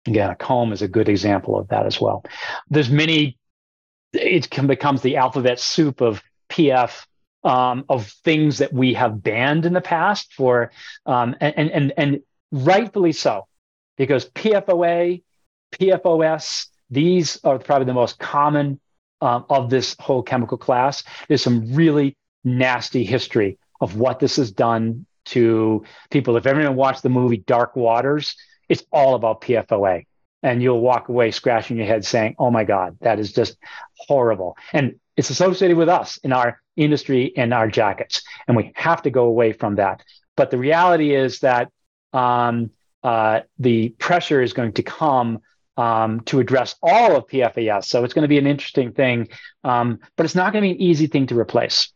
Again, 0.08 0.32
a 0.32 0.36
comb 0.36 0.72
is 0.72 0.82
a 0.82 0.88
good 0.88 1.10
example 1.10 1.60
of 1.60 1.68
that 1.68 1.86
as 1.86 2.02
well. 2.02 2.24
There's 2.70 2.90
many. 2.90 3.38
It 4.14 4.50
can 4.50 4.68
becomes 4.68 5.02
the 5.02 5.18
alphabet 5.18 5.60
soup 5.60 6.02
of 6.02 6.24
PF 6.50 7.06
um, 7.44 7.86
of 7.90 8.08
things 8.24 8.60
that 8.60 8.74
we 8.74 8.94
have 8.94 9.22
banned 9.22 9.66
in 9.66 9.74
the 9.74 9.82
past 9.82 10.34
for, 10.34 10.72
um, 11.06 11.36
and, 11.40 11.72
and, 11.72 11.94
and 11.98 12.20
rightfully 12.52 13.14
so, 13.14 13.48
because 13.98 14.30
PFOA, 14.30 15.24
PFOS, 15.74 16.68
these 16.90 17.40
are 17.44 17.58
probably 17.58 17.86
the 17.86 17.94
most 17.94 18.20
common 18.20 18.80
um, 19.22 19.46
of 19.50 19.70
this 19.70 19.96
whole 20.00 20.24
chemical 20.24 20.58
class. 20.58 21.04
There's 21.28 21.44
some 21.44 21.74
really 21.74 22.18
nasty 22.44 23.04
history 23.04 23.58
of 23.80 23.98
what 23.98 24.20
this 24.20 24.36
has 24.36 24.52
done 24.52 25.06
to 25.26 25.84
people. 26.10 26.38
If 26.38 26.46
everyone 26.46 26.76
watched 26.76 27.04
the 27.04 27.10
movie 27.10 27.38
Dark 27.38 27.76
Waters, 27.76 28.36
it's 28.70 28.84
all 28.92 29.16
about 29.16 29.42
PFOA. 29.42 30.06
And 30.44 30.64
you'll 30.64 30.82
walk 30.82 31.10
away 31.10 31.30
scratching 31.30 31.78
your 31.78 31.86
head 31.86 32.04
saying, 32.04 32.36
oh 32.40 32.50
my 32.50 32.64
God, 32.64 32.98
that 33.02 33.20
is 33.20 33.32
just 33.32 33.58
horrible. 33.96 34.58
And 34.74 35.00
it's 35.16 35.30
associated 35.30 35.78
with 35.78 35.90
us 35.90 36.18
in 36.18 36.34
our 36.34 36.60
industry 36.76 37.32
and 37.38 37.54
our 37.54 37.68
jackets. 37.68 38.24
And 38.48 38.58
we 38.58 38.72
have 38.76 39.04
to 39.04 39.12
go 39.12 39.26
away 39.26 39.54
from 39.54 39.76
that. 39.76 40.04
But 40.36 40.50
the 40.50 40.58
reality 40.58 41.14
is 41.14 41.40
that 41.40 41.70
um, 42.14 42.72
uh, 43.04 43.42
the 43.60 43.90
pressure 44.00 44.42
is 44.42 44.54
going 44.54 44.74
to 44.74 44.84
come 44.84 45.42
um, 45.78 46.22
to 46.22 46.40
address 46.40 46.76
all 46.82 47.16
of 47.16 47.28
PFAS. 47.28 47.86
So 47.86 48.04
it's 48.04 48.14
going 48.14 48.24
to 48.24 48.28
be 48.28 48.38
an 48.38 48.48
interesting 48.48 48.92
thing, 48.92 49.30
um, 49.64 50.00
but 50.16 50.26
it's 50.26 50.36
not 50.36 50.54
going 50.54 50.64
to 50.64 50.68
be 50.68 50.76
an 50.76 50.82
easy 50.82 51.08
thing 51.08 51.28
to 51.28 51.40
replace. 51.40 51.92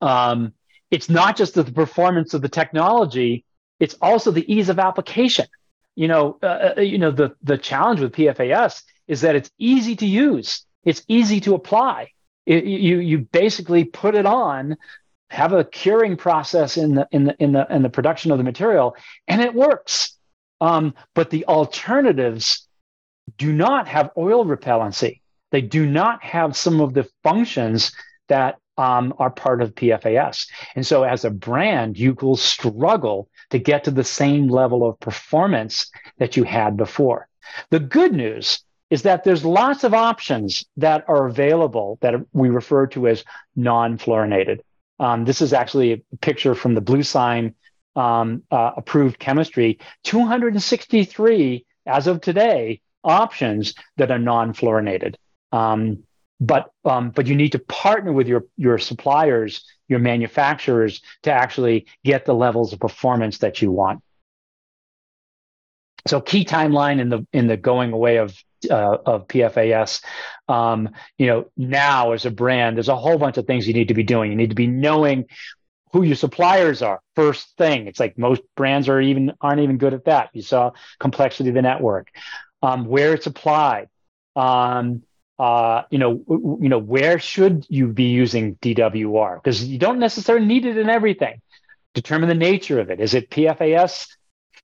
Um, 0.00 0.52
it's 0.90 1.10
not 1.10 1.36
just 1.36 1.54
the 1.54 1.64
performance 1.64 2.34
of 2.34 2.42
the 2.42 2.48
technology; 2.48 3.44
it's 3.78 3.96
also 4.00 4.30
the 4.30 4.52
ease 4.52 4.68
of 4.68 4.78
application. 4.78 5.46
You 5.96 6.08
know, 6.08 6.38
uh, 6.42 6.74
uh 6.76 6.80
you 6.80 6.98
know 6.98 7.10
the 7.10 7.34
the 7.42 7.58
challenge 7.58 8.00
with 8.00 8.12
PFAS 8.12 8.82
is 9.06 9.22
that 9.22 9.34
it's 9.34 9.50
easy 9.58 9.96
to 9.96 10.06
use, 10.06 10.64
it's 10.84 11.02
easy 11.08 11.40
to 11.40 11.54
apply. 11.54 12.12
It, 12.46 12.64
you 12.64 13.00
you 13.00 13.18
basically 13.18 13.84
put 13.84 14.14
it 14.14 14.24
on, 14.24 14.76
have 15.28 15.52
a 15.52 15.64
curing 15.64 16.16
process 16.16 16.76
in 16.76 16.94
the 16.94 17.08
in 17.10 17.24
the 17.24 17.36
in 17.38 17.52
the 17.52 17.66
in 17.68 17.82
the 17.82 17.90
production 17.90 18.30
of 18.30 18.38
the 18.38 18.44
material, 18.44 18.96
and 19.26 19.42
it 19.42 19.54
works. 19.54 20.17
Um, 20.60 20.94
but 21.14 21.30
the 21.30 21.44
alternatives 21.46 22.66
do 23.36 23.52
not 23.52 23.88
have 23.88 24.10
oil 24.16 24.44
repellency. 24.44 25.20
They 25.50 25.60
do 25.60 25.86
not 25.86 26.22
have 26.22 26.56
some 26.56 26.80
of 26.80 26.94
the 26.94 27.08
functions 27.22 27.92
that 28.28 28.58
um, 28.76 29.12
are 29.18 29.30
part 29.30 29.60
of 29.60 29.74
PFAS. 29.74 30.46
And 30.76 30.86
so, 30.86 31.02
as 31.02 31.24
a 31.24 31.30
brand, 31.30 31.98
you 31.98 32.16
will 32.20 32.36
struggle 32.36 33.28
to 33.50 33.58
get 33.58 33.84
to 33.84 33.90
the 33.90 34.04
same 34.04 34.48
level 34.48 34.88
of 34.88 35.00
performance 35.00 35.90
that 36.18 36.36
you 36.36 36.44
had 36.44 36.76
before. 36.76 37.28
The 37.70 37.80
good 37.80 38.12
news 38.12 38.62
is 38.90 39.02
that 39.02 39.24
there's 39.24 39.44
lots 39.44 39.84
of 39.84 39.94
options 39.94 40.64
that 40.76 41.04
are 41.08 41.26
available 41.26 41.98
that 42.00 42.14
we 42.32 42.48
refer 42.48 42.86
to 42.88 43.08
as 43.08 43.24
non-fluorinated. 43.56 44.60
Um, 45.00 45.24
this 45.24 45.42
is 45.42 45.52
actually 45.52 45.92
a 45.92 46.16
picture 46.20 46.54
from 46.54 46.74
the 46.74 46.82
bluesign 46.82 47.54
um, 47.98 48.44
uh, 48.50 48.70
approved 48.76 49.18
chemistry. 49.18 49.78
263 50.04 51.66
as 51.86 52.06
of 52.06 52.20
today 52.20 52.80
options 53.02 53.74
that 53.96 54.10
are 54.10 54.18
non-fluorinated. 54.18 55.16
Um, 55.52 56.04
but 56.40 56.70
um, 56.84 57.10
but 57.10 57.26
you 57.26 57.34
need 57.34 57.52
to 57.52 57.58
partner 57.58 58.12
with 58.12 58.28
your 58.28 58.44
your 58.56 58.78
suppliers, 58.78 59.64
your 59.88 59.98
manufacturers 59.98 61.02
to 61.24 61.32
actually 61.32 61.86
get 62.04 62.26
the 62.26 62.34
levels 62.34 62.72
of 62.72 62.78
performance 62.78 63.38
that 63.38 63.60
you 63.60 63.72
want. 63.72 64.00
So 66.06 66.20
key 66.20 66.44
timeline 66.44 67.00
in 67.00 67.08
the 67.08 67.26
in 67.32 67.48
the 67.48 67.56
going 67.56 67.92
away 67.92 68.18
of 68.18 68.36
uh, 68.70 68.98
of 69.04 69.26
PFAS. 69.26 70.04
Um, 70.46 70.90
you 71.16 71.26
know, 71.26 71.50
now 71.56 72.12
as 72.12 72.24
a 72.24 72.30
brand, 72.30 72.76
there's 72.76 72.88
a 72.88 72.96
whole 72.96 73.18
bunch 73.18 73.36
of 73.36 73.46
things 73.46 73.66
you 73.66 73.74
need 73.74 73.88
to 73.88 73.94
be 73.94 74.04
doing. 74.04 74.30
You 74.30 74.36
need 74.36 74.50
to 74.50 74.56
be 74.56 74.68
knowing 74.68 75.26
who 75.92 76.02
your 76.02 76.16
suppliers 76.16 76.82
are 76.82 77.00
first 77.14 77.56
thing. 77.56 77.86
It's 77.86 78.00
like 78.00 78.18
most 78.18 78.42
brands 78.56 78.88
are 78.88 79.00
even 79.00 79.32
aren't 79.40 79.60
even 79.60 79.78
good 79.78 79.94
at 79.94 80.04
that. 80.04 80.30
You 80.32 80.42
saw 80.42 80.72
complexity 80.98 81.50
of 81.50 81.54
the 81.54 81.62
network, 81.62 82.08
um, 82.62 82.84
where 82.84 83.14
it's 83.14 83.26
applied. 83.26 83.88
Um, 84.36 85.02
uh, 85.38 85.82
you 85.90 85.98
know, 85.98 86.16
w- 86.16 86.58
you 86.62 86.68
know, 86.68 86.78
where 86.78 87.18
should 87.18 87.64
you 87.68 87.88
be 87.88 88.04
using 88.04 88.56
DWR? 88.56 89.36
Because 89.42 89.64
you 89.64 89.78
don't 89.78 89.98
necessarily 90.00 90.46
need 90.46 90.66
it 90.66 90.76
in 90.76 90.88
everything. 90.88 91.40
Determine 91.94 92.28
the 92.28 92.34
nature 92.34 92.80
of 92.80 92.90
it. 92.90 93.00
Is 93.00 93.14
it 93.14 93.30
PFAS 93.30 94.08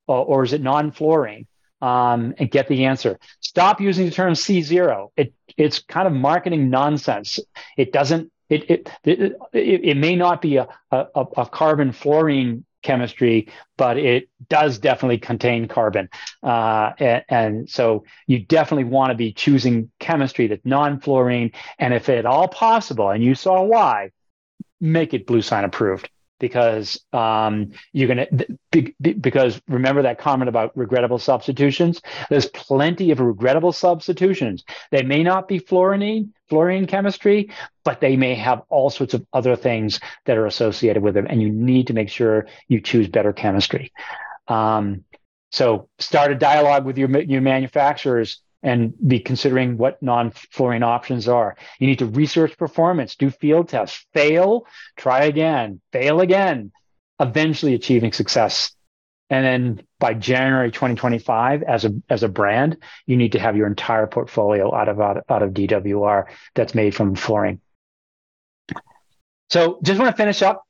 or, 0.07 0.25
or 0.25 0.43
is 0.45 0.53
it 0.53 0.63
non-fluorine? 0.63 1.47
um, 1.85 2.35
and 2.39 2.51
get 2.51 2.69
the 2.69 2.87
answer. 2.87 3.19
Stop 3.41 3.79
using 3.81 4.07
the 4.07 4.11
term 4.11 4.33
C0. 4.33 5.11
It, 5.19 5.35
it's 5.59 5.81
kind 5.81 6.07
of 6.07 6.15
marketing 6.15 6.71
nonsense. 6.71 7.39
It 7.77 7.93
doesn't, 7.93 8.33
it, 8.55 8.91
it, 9.05 9.33
it, 9.53 9.81
it 9.85 9.97
may 9.97 10.17
not 10.17 10.41
be 10.41 10.57
a, 10.57 10.69
a, 10.91 11.07
a, 11.15 11.47
carbon 11.47 11.93
fluorine 11.93 12.65
chemistry, 12.83 13.49
but 13.77 13.97
it 13.97 14.29
does 14.49 14.79
definitely 14.79 15.19
contain 15.19 15.67
carbon. 15.67 16.09
Uh, 16.43 16.93
and, 16.99 17.25
and, 17.29 17.71
so 17.71 18.05
you 18.27 18.39
definitely 18.39 18.85
want 18.85 19.11
to 19.11 19.17
be 19.17 19.33
choosing 19.33 19.91
chemistry 19.99 20.47
that's 20.47 20.65
non 20.65 21.01
fluorine. 21.01 21.51
And 21.79 21.93
if 21.95 22.09
at 22.09 22.27
all 22.27 22.49
possible, 22.49 23.11
and 23.11 23.25
you 23.25 23.35
saw 23.35 23.63
why, 23.63 24.11
make 24.81 25.15
it 25.15 25.27
blue 25.27 25.43
sign 25.43 25.65
approved 25.65 26.09
because 26.41 27.01
um, 27.13 27.71
you're 27.93 28.15
going 28.15 28.27
to 28.73 28.93
because 29.01 29.61
remember 29.69 30.03
that 30.03 30.19
comment 30.19 30.49
about 30.49 30.77
regrettable 30.77 31.19
substitutions? 31.19 32.01
There's 32.29 32.47
plenty 32.47 33.11
of 33.11 33.21
regrettable 33.21 33.73
substitutions. 33.73 34.65
They 34.91 35.03
may 35.03 35.23
not 35.23 35.49
be 35.49 35.59
fluorine 35.59 36.33
fluorine 36.49 36.87
chemistry 36.87 37.51
but 37.85 38.01
they 38.01 38.17
may 38.17 38.35
have 38.35 38.63
all 38.69 38.91
sorts 38.91 39.15
of 39.15 39.27
other 39.33 39.57
things 39.57 40.01
that 40.27 40.37
are 40.37 40.47
associated 40.47 41.03
with 41.03 41.15
them 41.15 41.27
and 41.29 41.41
you 41.41 41.51
need 41.51 41.87
to 41.87 41.95
make 41.95 42.09
sure 42.09 42.47
you 42.69 42.81
choose 42.81 43.09
better 43.09 43.33
chemistry. 43.33 43.93
Um, 44.49 45.05
so 45.53 45.89
start 45.99 46.33
a 46.33 46.35
dialogue 46.35 46.85
with 46.85 46.99
your, 46.99 47.09
your 47.23 47.41
manufacturers 47.41 48.41
and 48.65 48.95
be 49.07 49.21
considering 49.21 49.77
what 49.77 50.03
non-fluorine 50.03 50.83
options 50.83 51.29
are. 51.29 51.55
You 51.79 51.87
need 51.87 51.99
to 51.99 52.07
research 52.07 52.57
performance, 52.57 53.15
do 53.15 53.31
field 53.31 53.69
tests, 53.69 54.07
fail, 54.15 54.67
try 54.97 55.25
again, 55.25 55.83
fail 55.93 56.21
again, 56.21 56.73
eventually 57.21 57.75
achieving 57.75 58.13
success. 58.13 58.75
And 59.29 59.45
then 59.45 59.87
by 60.01 60.15
January 60.15 60.71
2025, 60.71 61.63
as 61.63 61.85
a 61.85 61.95
as 62.09 62.23
a 62.23 62.29
brand, 62.29 62.79
you 63.07 63.17
need 63.17 63.33
to 63.33 63.39
have 63.39 63.57
your 63.57 63.67
entire 63.67 64.07
portfolio 64.07 64.75
out 64.75 64.89
of 64.89 65.01
out, 65.01 65.25
out 65.29 65.43
of 65.43 65.51
DWR 65.51 66.25
that's 66.55 66.75
made 66.75 66.95
from 66.95 67.15
fluorine. 67.15 67.61
So 69.51 69.79
just 69.83 70.01
want 70.01 70.11
to 70.11 70.17
finish 70.17 70.43
up 70.43 70.65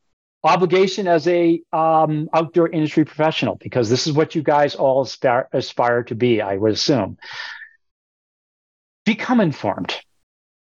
obligation 0.45 1.09
as 1.09 1.26
a 1.26 1.61
um, 1.72 2.28
outdoor 2.34 2.68
industry 2.68 3.05
professional 3.05 3.57
because 3.57 3.88
this 3.88 4.07
is 4.07 4.12
what 4.12 4.34
you 4.34 4.42
guys 4.42 4.74
all 4.74 5.03
aspire, 5.03 5.49
aspire 5.53 6.03
to 6.03 6.14
be 6.14 6.42
i 6.42 6.57
would 6.57 6.72
assume 6.72 7.16
become 9.05 9.40
informed. 9.40 9.94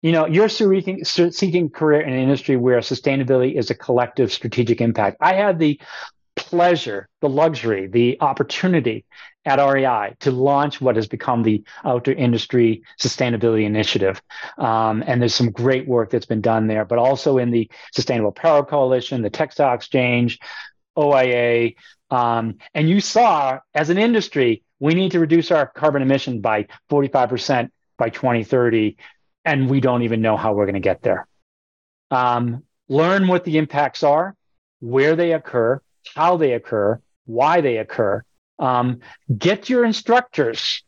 You 0.01 0.11
know, 0.11 0.25
you're 0.25 0.49
seeking, 0.49 1.69
career 1.69 2.01
in 2.01 2.13
an 2.13 2.19
industry 2.19 2.57
where 2.57 2.79
sustainability 2.79 3.55
is 3.55 3.69
a 3.69 3.75
collective 3.75 4.31
strategic 4.31 4.81
impact. 4.81 5.17
I 5.21 5.35
had 5.35 5.59
the 5.59 5.79
pleasure, 6.35 7.07
the 7.19 7.29
luxury, 7.29 7.87
the 7.87 8.19
opportunity 8.19 9.05
at 9.45 9.63
REI 9.63 10.15
to 10.19 10.31
launch 10.31 10.81
what 10.81 10.95
has 10.95 11.07
become 11.07 11.43
the 11.43 11.63
Outdoor 11.83 12.13
Industry 12.15 12.83
Sustainability 12.99 13.65
Initiative. 13.65 14.21
Um, 14.57 15.03
and 15.05 15.21
there's 15.21 15.35
some 15.35 15.51
great 15.51 15.87
work 15.87 16.09
that's 16.09 16.25
been 16.25 16.41
done 16.41 16.67
there, 16.67 16.85
but 16.85 16.99
also 16.99 17.37
in 17.37 17.51
the 17.51 17.69
Sustainable 17.93 18.29
Apparel 18.29 18.63
Coalition, 18.63 19.21
the 19.21 19.29
Textile 19.29 19.73
Exchange, 19.73 20.39
OIA. 20.97 21.75
Um, 22.09 22.57
and 22.73 22.89
you 22.89 23.01
saw 23.01 23.59
as 23.73 23.89
an 23.89 23.97
industry, 23.97 24.63
we 24.79 24.93
need 24.93 25.11
to 25.11 25.19
reduce 25.19 25.51
our 25.51 25.67
carbon 25.67 26.01
emission 26.01 26.41
by 26.41 26.67
45% 26.89 27.69
by 27.97 28.09
2030. 28.09 28.97
And 29.45 29.69
we 29.69 29.79
don't 29.79 30.03
even 30.03 30.21
know 30.21 30.37
how 30.37 30.53
we're 30.53 30.65
going 30.65 30.75
to 30.75 30.79
get 30.79 31.01
there. 31.01 31.27
Um, 32.09 32.63
learn 32.89 33.27
what 33.27 33.43
the 33.43 33.57
impacts 33.57 34.03
are, 34.03 34.35
where 34.79 35.15
they 35.15 35.33
occur, 35.33 35.81
how 36.15 36.37
they 36.37 36.53
occur, 36.53 37.01
why 37.25 37.61
they 37.61 37.77
occur. 37.77 38.23
Um, 38.59 38.99
get 39.35 39.69
your 39.69 39.85
instructors 39.85 40.83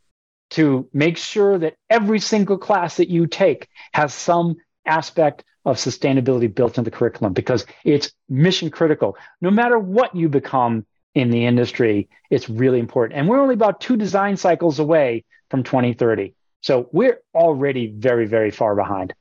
to 0.50 0.88
make 0.92 1.16
sure 1.16 1.58
that 1.58 1.74
every 1.90 2.20
single 2.20 2.58
class 2.58 2.98
that 2.98 3.08
you 3.08 3.26
take 3.26 3.68
has 3.92 4.14
some 4.14 4.56
aspect 4.86 5.44
of 5.64 5.76
sustainability 5.76 6.52
built 6.54 6.78
into 6.78 6.90
the 6.90 6.96
curriculum 6.96 7.32
because 7.32 7.66
it's 7.84 8.12
mission 8.28 8.70
critical. 8.70 9.16
No 9.40 9.50
matter 9.50 9.78
what 9.78 10.14
you 10.14 10.28
become 10.28 10.86
in 11.14 11.30
the 11.30 11.46
industry, 11.46 12.08
it's 12.30 12.50
really 12.50 12.80
important. 12.80 13.18
And 13.18 13.28
we're 13.28 13.40
only 13.40 13.54
about 13.54 13.80
two 13.80 13.96
design 13.96 14.36
cycles 14.36 14.78
away 14.78 15.24
from 15.50 15.62
2030. 15.62 16.34
So 16.64 16.88
we're 16.92 17.20
already 17.34 17.88
very, 17.94 18.24
very 18.24 18.50
far 18.50 18.74
behind. 18.74 19.12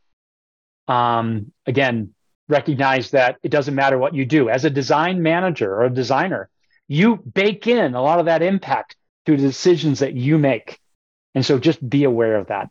Um, 0.88 1.52
again, 1.68 2.14
recognize 2.48 3.12
that 3.12 3.36
it 3.44 3.50
doesn't 3.50 3.76
matter 3.76 3.98
what 3.98 4.16
you 4.16 4.26
do. 4.26 4.48
As 4.48 4.64
a 4.64 4.70
design 4.70 5.22
manager 5.22 5.70
or 5.70 5.84
a 5.84 5.89
designer, 5.89 6.50
you 6.88 7.18
bake 7.18 7.68
in 7.68 7.96
a 7.96 8.02
lot 8.02 8.20
of 8.20 8.28
that 8.28 8.44
impact 8.44 8.96
through 9.26 9.38
the 9.38 9.48
decisions 9.48 10.00
that 10.00 10.14
you 10.14 10.38
make. 10.38 10.80
And 11.36 11.46
so 11.46 11.60
just 11.60 11.88
be 11.88 12.06
aware 12.06 12.38
of 12.38 12.48
that. 12.48 12.70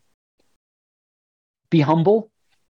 Be 1.69 1.81
humble 1.83 2.31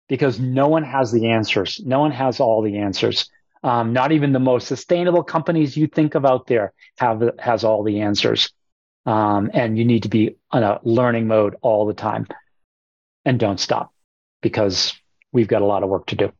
because 0.07 0.39
no 0.39 0.69
one 0.69 0.83
has 0.83 1.11
the 1.11 1.31
answers. 1.31 1.81
No 1.85 1.99
one 1.99 2.11
has 2.11 2.39
all 2.39 2.61
the 2.61 2.77
answers. 2.77 3.29
Um, 3.61 3.91
not 3.91 4.13
even 4.13 4.31
the 4.31 4.39
most 4.39 4.69
sustainable 4.69 5.23
companies 5.23 5.75
you 5.75 5.87
think 5.87 6.15
of 6.15 6.25
out 6.25 6.47
there 6.47 6.71
have 6.97 7.21
has 7.39 7.65
all 7.65 7.83
the 7.83 7.99
answers. 7.99 8.53
Um, 9.09 9.49
and 9.55 9.75
you 9.75 9.85
need 9.85 10.03
to 10.03 10.09
be 10.09 10.35
on 10.51 10.61
a 10.61 10.79
learning 10.83 11.25
mode 11.25 11.55
all 11.61 11.87
the 11.87 11.95
time. 11.95 12.27
And 13.25 13.39
don't 13.39 13.59
stop 13.59 13.91
because 14.43 14.93
we've 15.31 15.47
got 15.47 15.63
a 15.63 15.65
lot 15.65 15.81
of 15.81 15.89
work 15.89 16.05
to 16.07 16.15
do. 16.15 16.31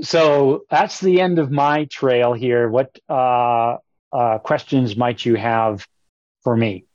So 0.00 0.64
that's 0.70 1.00
the 1.00 1.20
end 1.20 1.38
of 1.38 1.50
my 1.50 1.84
trail 1.84 2.32
here. 2.32 2.66
What 2.70 2.98
uh, 3.10 3.76
uh, 4.10 4.38
questions 4.38 4.96
might 4.96 5.22
you 5.22 5.34
have 5.34 5.86
for 6.44 6.56
me? 6.56 6.86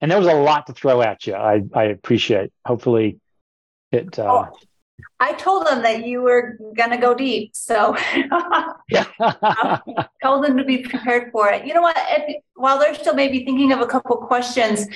And 0.00 0.10
there 0.10 0.16
was 0.16 0.26
a 0.26 0.32
lot 0.32 0.68
to 0.68 0.72
throw 0.72 1.02
at 1.02 1.26
you. 1.26 1.34
I, 1.34 1.60
I 1.74 1.84
appreciate. 1.84 2.50
Hopefully, 2.64 3.20
it. 3.92 4.18
Uh, 4.18 4.46
oh, 4.50 4.58
I 5.20 5.32
told 5.32 5.66
them 5.66 5.82
that 5.82 6.06
you 6.06 6.22
were 6.22 6.58
going 6.76 6.90
to 6.90 6.96
go 6.96 7.14
deep. 7.14 7.50
So 7.54 7.96
yeah. 8.88 9.06
told 10.22 10.44
them 10.44 10.56
to 10.56 10.64
be 10.64 10.78
prepared 10.78 11.30
for 11.32 11.50
it. 11.50 11.66
You 11.66 11.74
know 11.74 11.82
what? 11.82 11.96
If, 11.96 12.42
while 12.54 12.78
they're 12.78 12.94
still 12.94 13.14
maybe 13.14 13.44
thinking 13.44 13.72
of 13.72 13.80
a 13.80 13.86
couple 13.86 14.16
questions, 14.16 14.86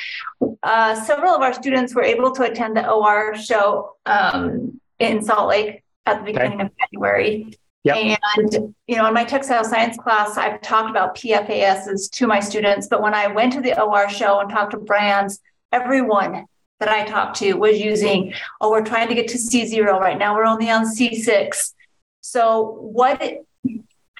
uh, 0.62 0.94
several 0.94 1.34
of 1.34 1.42
our 1.42 1.52
students 1.52 1.94
were 1.94 2.02
able 2.02 2.32
to 2.32 2.42
attend 2.42 2.76
the 2.76 2.90
OR 2.90 3.36
show 3.36 3.96
um, 4.06 4.80
in 4.98 5.22
Salt 5.22 5.48
Lake 5.48 5.82
at 6.04 6.18
the 6.18 6.24
beginning 6.24 6.60
okay. 6.60 6.64
of 6.64 6.70
January. 6.90 7.52
Yep. 7.84 8.18
And, 8.36 8.74
you 8.86 8.96
know, 8.96 9.06
in 9.06 9.14
my 9.14 9.24
textile 9.24 9.64
science 9.64 9.96
class, 9.96 10.36
I've 10.36 10.60
talked 10.60 10.90
about 10.90 11.16
PFASs 11.16 12.10
to 12.10 12.26
my 12.26 12.40
students, 12.40 12.88
but 12.88 13.00
when 13.00 13.14
I 13.14 13.28
went 13.28 13.52
to 13.54 13.60
the 13.60 13.80
OR 13.80 14.08
show 14.10 14.40
and 14.40 14.50
talked 14.50 14.72
to 14.72 14.78
brands, 14.78 15.40
everyone 15.72 16.44
that 16.80 16.88
I 16.88 17.04
talked 17.04 17.36
to 17.38 17.54
was 17.54 17.78
using, 17.78 18.32
oh, 18.60 18.70
we're 18.70 18.84
trying 18.84 19.08
to 19.08 19.14
get 19.14 19.28
to 19.28 19.38
C0 19.38 19.98
right 19.98 20.18
now. 20.18 20.34
We're 20.34 20.44
only 20.44 20.70
on 20.70 20.84
C6. 20.84 21.74
So 22.20 22.78
what, 22.80 23.20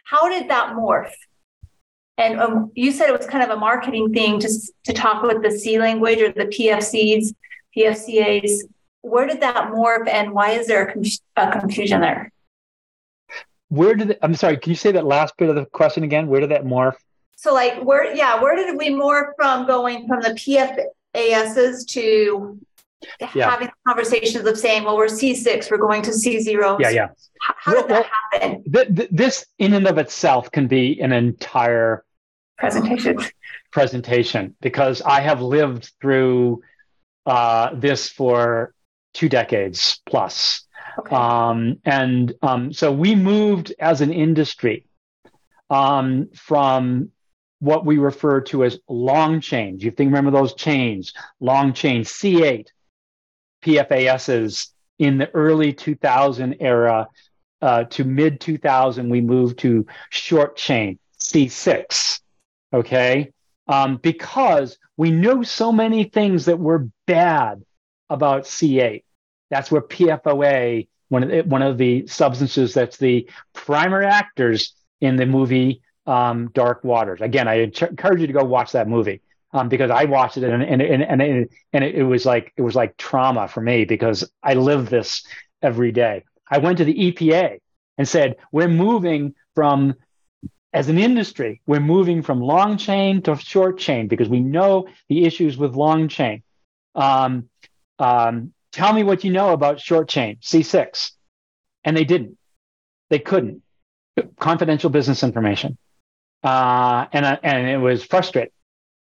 how 0.04 0.28
did 0.28 0.50
that 0.50 0.74
morph? 0.74 1.12
And 2.16 2.40
um, 2.40 2.72
you 2.74 2.90
said 2.90 3.09
it 3.09 3.16
was 3.16 3.26
kind 3.26 3.44
of 3.44 3.56
a 3.56 3.61
marketing 3.61 4.12
thing 4.12 4.40
to, 4.40 4.48
to 4.84 4.92
talk 4.92 5.22
with 5.22 5.42
the 5.42 5.52
C 5.52 5.78
language 5.78 6.20
or 6.20 6.32
the 6.32 6.46
PFCs, 6.46 7.32
PFCAs. 7.76 8.62
Where 9.02 9.26
did 9.26 9.40
that 9.40 9.70
morph 9.70 10.09
and 10.09 10.32
why 10.32 10.50
is 10.50 10.66
there 10.66 10.94
a, 11.36 11.46
a 11.48 11.61
confusion 11.61 12.00
there? 12.00 12.32
Where 13.68 13.94
did, 13.94 14.11
it, 14.11 14.18
I'm 14.22 14.34
sorry, 14.34 14.56
can 14.56 14.70
you 14.70 14.76
say 14.76 14.92
that 14.92 15.04
last 15.04 15.36
bit 15.36 15.48
of 15.48 15.54
the 15.54 15.66
question 15.66 16.02
again? 16.02 16.26
Where 16.26 16.40
did 16.40 16.50
that 16.50 16.64
morph? 16.64 16.96
So 17.36 17.54
like 17.54 17.80
where, 17.84 18.12
yeah, 18.12 18.42
where 18.42 18.56
did 18.56 18.76
we 18.76 18.90
morph 18.90 19.32
from 19.36 19.64
going 19.66 20.09
from 20.09 20.20
the 20.20 20.30
PF, 20.30 20.76
ASs 21.18 21.84
to 21.86 22.58
yeah. 23.34 23.50
having 23.50 23.68
conversations 23.86 24.46
of 24.46 24.58
saying, 24.58 24.84
well, 24.84 24.96
we're 24.96 25.06
C6, 25.06 25.70
we're 25.70 25.78
going 25.78 26.02
to 26.02 26.10
C0. 26.10 26.80
Yeah, 26.80 26.90
yeah. 26.90 27.08
How, 27.40 27.54
how 27.58 27.72
well, 27.72 27.82
did 27.82 27.90
that 27.90 28.06
happen? 28.32 28.64
Th- 28.72 28.94
th- 28.94 29.08
this, 29.10 29.46
in 29.58 29.74
and 29.74 29.86
of 29.86 29.98
itself, 29.98 30.50
can 30.50 30.66
be 30.66 31.00
an 31.00 31.12
entire 31.12 32.04
presentation. 32.58 33.18
Presentation, 33.70 34.56
because 34.60 35.02
I 35.02 35.20
have 35.20 35.42
lived 35.42 35.92
through 36.00 36.62
uh, 37.26 37.74
this 37.74 38.08
for 38.08 38.72
two 39.14 39.28
decades 39.28 40.00
plus. 40.06 40.62
Okay. 40.98 41.14
Um, 41.14 41.78
and 41.84 42.32
um, 42.42 42.72
so 42.72 42.90
we 42.90 43.14
moved 43.14 43.72
as 43.78 44.00
an 44.00 44.12
industry 44.12 44.86
um, 45.70 46.30
from 46.34 47.10
what 47.61 47.84
we 47.84 47.98
refer 47.98 48.40
to 48.40 48.64
as 48.64 48.78
long 48.88 49.40
chains. 49.40 49.82
You 49.82 49.90
think 49.90 50.09
remember 50.09 50.30
those 50.30 50.54
chains, 50.54 51.12
long 51.40 51.72
chain 51.72 52.02
C8 52.02 52.68
PFASs 53.62 54.68
in 54.98 55.18
the 55.18 55.30
early 55.34 55.72
2000 55.72 56.56
era 56.61 57.09
uh, 57.61 57.84
to 57.84 58.04
mid 58.04 58.40
2000, 58.40 59.09
we 59.09 59.20
moved 59.20 59.59
to 59.61 59.86
short 60.11 60.56
chain 60.56 60.98
C6. 61.18 62.20
Okay. 62.72 63.32
Um, 63.66 63.96
because 63.96 64.78
we 64.96 65.11
knew 65.11 65.44
so 65.44 65.72
many 65.72 66.04
things 66.04 66.46
that 66.46 66.59
were 66.59 66.88
bad 67.06 67.62
about 68.09 68.44
C8. 68.44 69.02
That's 69.50 69.70
where 69.70 69.82
PFOA, 69.82 70.88
one 71.09 71.22
of 71.22 71.30
the, 71.30 71.42
one 71.42 71.62
of 71.62 71.78
the 71.78 72.06
substances 72.06 72.74
that's 72.74 72.96
the 72.96 73.28
primary 73.52 74.06
actors 74.06 74.74
in 75.00 75.16
the 75.16 75.26
movie 75.26 75.82
um, 76.09 76.50
Dark 76.54 76.82
Waters. 76.82 77.20
Again, 77.20 77.46
I 77.46 77.56
encourage 77.56 78.20
you 78.20 78.26
to 78.26 78.32
go 78.32 78.42
watch 78.42 78.72
that 78.72 78.88
movie 78.88 79.20
um, 79.52 79.68
because 79.68 79.90
I 79.90 80.04
watched 80.04 80.38
it 80.38 80.44
and 80.44 80.62
and 80.62 80.82
and 80.82 81.22
and, 81.22 81.48
and 81.72 81.84
it, 81.84 82.02
was 82.02 82.24
like 82.24 82.52
it 82.56 82.62
was 82.62 82.74
like 82.74 82.96
trauma 82.96 83.46
for 83.46 83.61
me 83.61 83.84
because 83.84 84.28
I 84.42 84.54
live 84.54 84.88
this 84.88 85.22
every 85.62 85.92
day. 85.92 86.24
I 86.50 86.59
went 86.59 86.78
to 86.78 86.84
the 86.84 86.94
EPA 86.94 87.59
and 87.98 88.09
said 88.09 88.36
we're 88.50 88.68
moving 88.68 89.34
from 89.54 89.94
as 90.72 90.88
an 90.88 90.98
industry 90.98 91.61
we're 91.66 91.80
moving 91.80 92.22
from 92.22 92.40
long 92.40 92.76
chain 92.78 93.22
to 93.22 93.36
short 93.36 93.78
chain 93.78 94.06
because 94.09 94.28
we 94.28 94.40
know 94.40 94.88
the 95.09 95.24
issues 95.24 95.59
with 95.59 95.74
long 95.74 96.09
chain. 96.09 96.42
Um, 96.94 97.50
um, 97.98 98.52
tell 98.72 98.94
me 98.94 99.02
what 99.02 99.24
you 99.24 99.30
know 99.30 99.52
about 99.52 99.80
short 99.80 100.09
chain 100.09 100.38
C6, 100.42 101.12
and 101.84 101.94
they 101.94 102.04
didn't. 102.04 102.38
They 103.11 103.18
couldn't. 103.18 103.62
Confidential 104.40 104.90
business 104.90 105.22
information. 105.22 105.76
Uh, 106.43 107.07
and, 107.12 107.26
I, 107.26 107.39
and 107.43 107.68
it 107.68 107.78
was 107.78 108.05
frustrating 108.05 108.53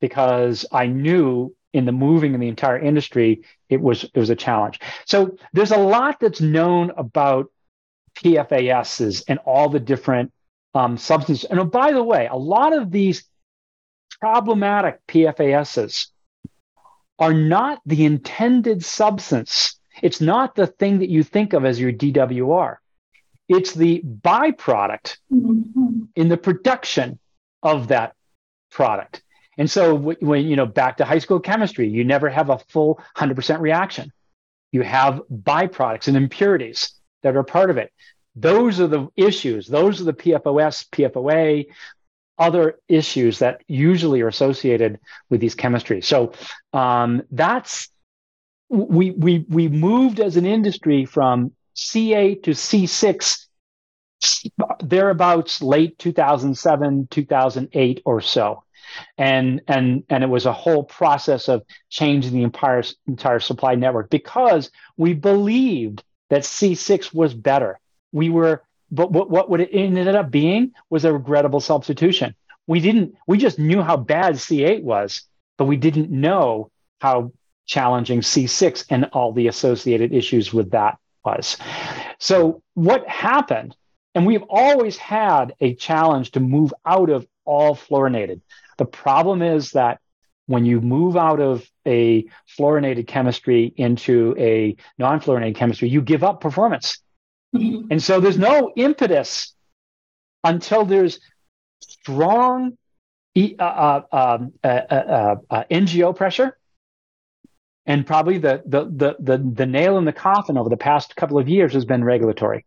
because 0.02 0.66
I 0.72 0.88
knew 0.88 1.56
in 1.74 1.86
the 1.86 1.92
moving 1.92 2.34
in 2.34 2.40
the 2.40 2.48
entire 2.48 2.80
industry, 2.80 3.44
it 3.70 3.82
was, 3.82 4.06
it 4.06 4.16
was 4.16 4.30
a 4.30 4.36
challenge. 4.36 4.80
So 5.06 5.38
there's 5.52 5.72
a 5.72 5.78
lot 5.78 6.20
that's 6.22 6.40
known 6.40 6.92
about 6.96 7.52
PFASs 8.16 9.24
and 9.28 9.40
all 9.40 9.70
the 9.70 9.80
different 9.80 10.32
um, 10.74 10.98
substances. 10.98 11.46
And 11.46 11.60
oh, 11.60 11.66
by 11.66 11.92
the 11.92 12.04
way, 12.04 12.28
a 12.28 12.38
lot 12.38 12.74
of 12.74 12.92
these 12.92 13.26
problematic 14.22 15.06
PFASs 15.08 16.08
are 17.20 17.34
not 17.34 17.82
the 17.86 18.06
intended 18.06 18.84
substance. 18.84 19.80
It's 20.02 20.22
not 20.22 20.56
the 20.56 20.68
thing 20.68 21.00
that 21.00 21.10
you 21.10 21.24
think 21.24 21.54
of 21.54 21.66
as 21.66 21.80
your 21.80 21.92
DWR. 21.92 22.78
It's 23.48 23.74
the 23.74 24.02
byproduct 24.02 25.18
mm-hmm. 25.32 26.04
in 26.16 26.30
the 26.30 26.38
production 26.38 27.20
of 27.66 27.90
that 27.90 28.14
product. 28.72 29.24
And 29.58 29.70
so 29.70 29.96
when, 29.96 30.46
you 30.46 30.56
know, 30.56 30.66
back 30.66 30.98
to 30.98 31.06
high 31.06 31.20
school 31.20 31.40
chemistry, 31.40 31.90
you 31.90 32.06
never 32.06 32.30
have 32.30 32.50
a 32.50 32.60
full 32.70 33.02
100% 33.18 33.60
reaction. 33.60 34.12
You 34.72 34.84
have 34.84 35.22
byproducts 35.32 36.08
and 36.08 36.16
impurities 36.16 36.94
that 37.24 37.36
are 37.36 37.44
part 37.44 37.70
of 37.70 37.78
it. 37.78 37.92
Those 38.36 38.80
are 38.80 38.88
the 38.88 39.08
issues. 39.16 39.68
Those 39.68 40.00
are 40.00 40.04
the 40.04 40.14
PFOS, 40.14 40.88
PFOA, 40.90 41.66
other 42.38 42.80
issues 42.88 43.40
that 43.40 43.62
usually 43.68 44.22
are 44.22 44.28
associated 44.28 45.00
with 45.30 45.40
these 45.40 45.56
chemistries. 45.56 46.04
So 46.04 46.34
um, 46.74 47.24
that's 47.32 47.90
we 48.68 49.12
we 49.12 49.46
we 49.48 49.70
moved 49.70 50.20
as 50.20 50.36
an 50.36 50.46
industry 50.46 51.06
from 51.06 51.54
C8 51.76 52.44
to 52.44 52.52
C6 52.52 53.45
thereabouts 54.82 55.62
late 55.62 55.98
2007 56.00 57.08
2008 57.10 58.02
or 58.06 58.22
so 58.22 58.64
and 59.18 59.62
and 59.68 60.04
and 60.10 60.24
it 60.24 60.28
was 60.28 60.46
a 60.46 60.54
whole 60.54 60.84
process 60.84 61.50
of 61.50 61.64
changing 61.90 62.34
the 62.34 62.44
entire 62.44 62.84
entire 63.08 63.40
supply 63.40 63.76
network 63.76 64.10
because 64.10 64.72
we 64.98 65.14
believed 65.14 66.04
that 66.30 66.44
C6 66.44 67.14
was 67.14 67.34
better. 67.34 67.80
We 68.12 68.30
were, 68.30 68.64
but 68.92 69.12
what 69.12 69.30
what 69.30 69.50
would 69.50 69.60
it 69.62 69.70
ended 69.72 70.16
up 70.16 70.32
being 70.32 70.74
was 70.90 71.06
a 71.06 71.14
regrettable 71.14 71.60
substitution. 71.60 72.36
We 72.68 72.80
didn't. 72.80 73.16
We 73.28 73.38
just 73.38 73.60
knew 73.60 73.82
how 73.82 73.98
bad 73.98 74.36
C8 74.36 74.84
was, 74.84 75.24
but 75.58 75.66
we 75.66 75.78
didn't 75.78 76.10
know 76.10 76.72
how 77.00 77.32
challenging 77.68 78.22
C6 78.22 78.86
and 78.90 79.06
all 79.06 79.34
the 79.34 79.48
associated 79.48 80.14
issues 80.14 80.54
with 80.54 80.72
that 80.72 80.98
was. 81.24 81.58
So 82.20 82.62
what 82.74 83.08
happened? 83.08 83.76
And 84.16 84.26
we've 84.26 84.44
always 84.50 84.98
had 84.98 85.54
a 85.60 85.76
challenge 85.76 86.32
to 86.32 86.40
move 86.40 86.74
out 86.86 87.10
of 87.10 87.28
all 87.44 87.76
fluorinated. 87.76 88.42
The 88.78 88.86
problem 88.86 89.42
is 89.42 89.72
that 89.72 90.00
when 90.48 90.66
you 90.66 90.80
move 90.80 91.18
out 91.18 91.42
of 91.42 91.70
a 91.86 92.26
fluorinated 92.58 93.08
chemistry 93.08 93.74
into 93.76 94.34
a 94.38 94.78
non 94.98 95.20
fluorinated 95.20 95.56
chemistry, 95.56 95.90
you 95.90 96.02
give 96.02 96.24
up 96.24 96.40
performance. 96.40 97.00
Mm-hmm. 97.54 97.88
And 97.92 98.02
so 98.02 98.20
there's 98.20 98.38
no 98.38 98.72
impetus 98.76 99.54
until 100.44 100.86
there's 100.86 101.20
strong 101.82 102.78
uh, 103.36 103.54
uh, 103.60 104.02
um, 104.12 104.54
uh, 104.64 104.68
uh, 104.68 105.36
uh, 105.50 105.64
NGO 105.70 106.16
pressure. 106.16 106.58
And 107.86 108.08
probably 108.08 108.38
the, 108.38 108.64
the, 108.66 108.86
the, 108.86 109.16
the, 109.20 109.38
the 109.38 109.66
nail 109.66 109.98
in 109.98 110.06
the 110.06 110.14
coffin 110.14 110.58
over 110.58 110.70
the 110.70 110.78
past 110.78 111.16
couple 111.16 111.38
of 111.38 111.50
years 111.50 111.74
has 111.74 111.86
been 111.86 112.04
regulatory. 112.04 112.66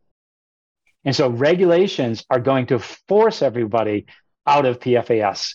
And 1.09 1.17
so 1.17 1.31
regulations 1.31 2.27
are 2.29 2.39
going 2.39 2.67
to 2.67 2.79
force 2.79 3.41
everybody 3.41 4.05
out 4.47 4.67
of 4.67 4.79
PFAS. 4.79 5.55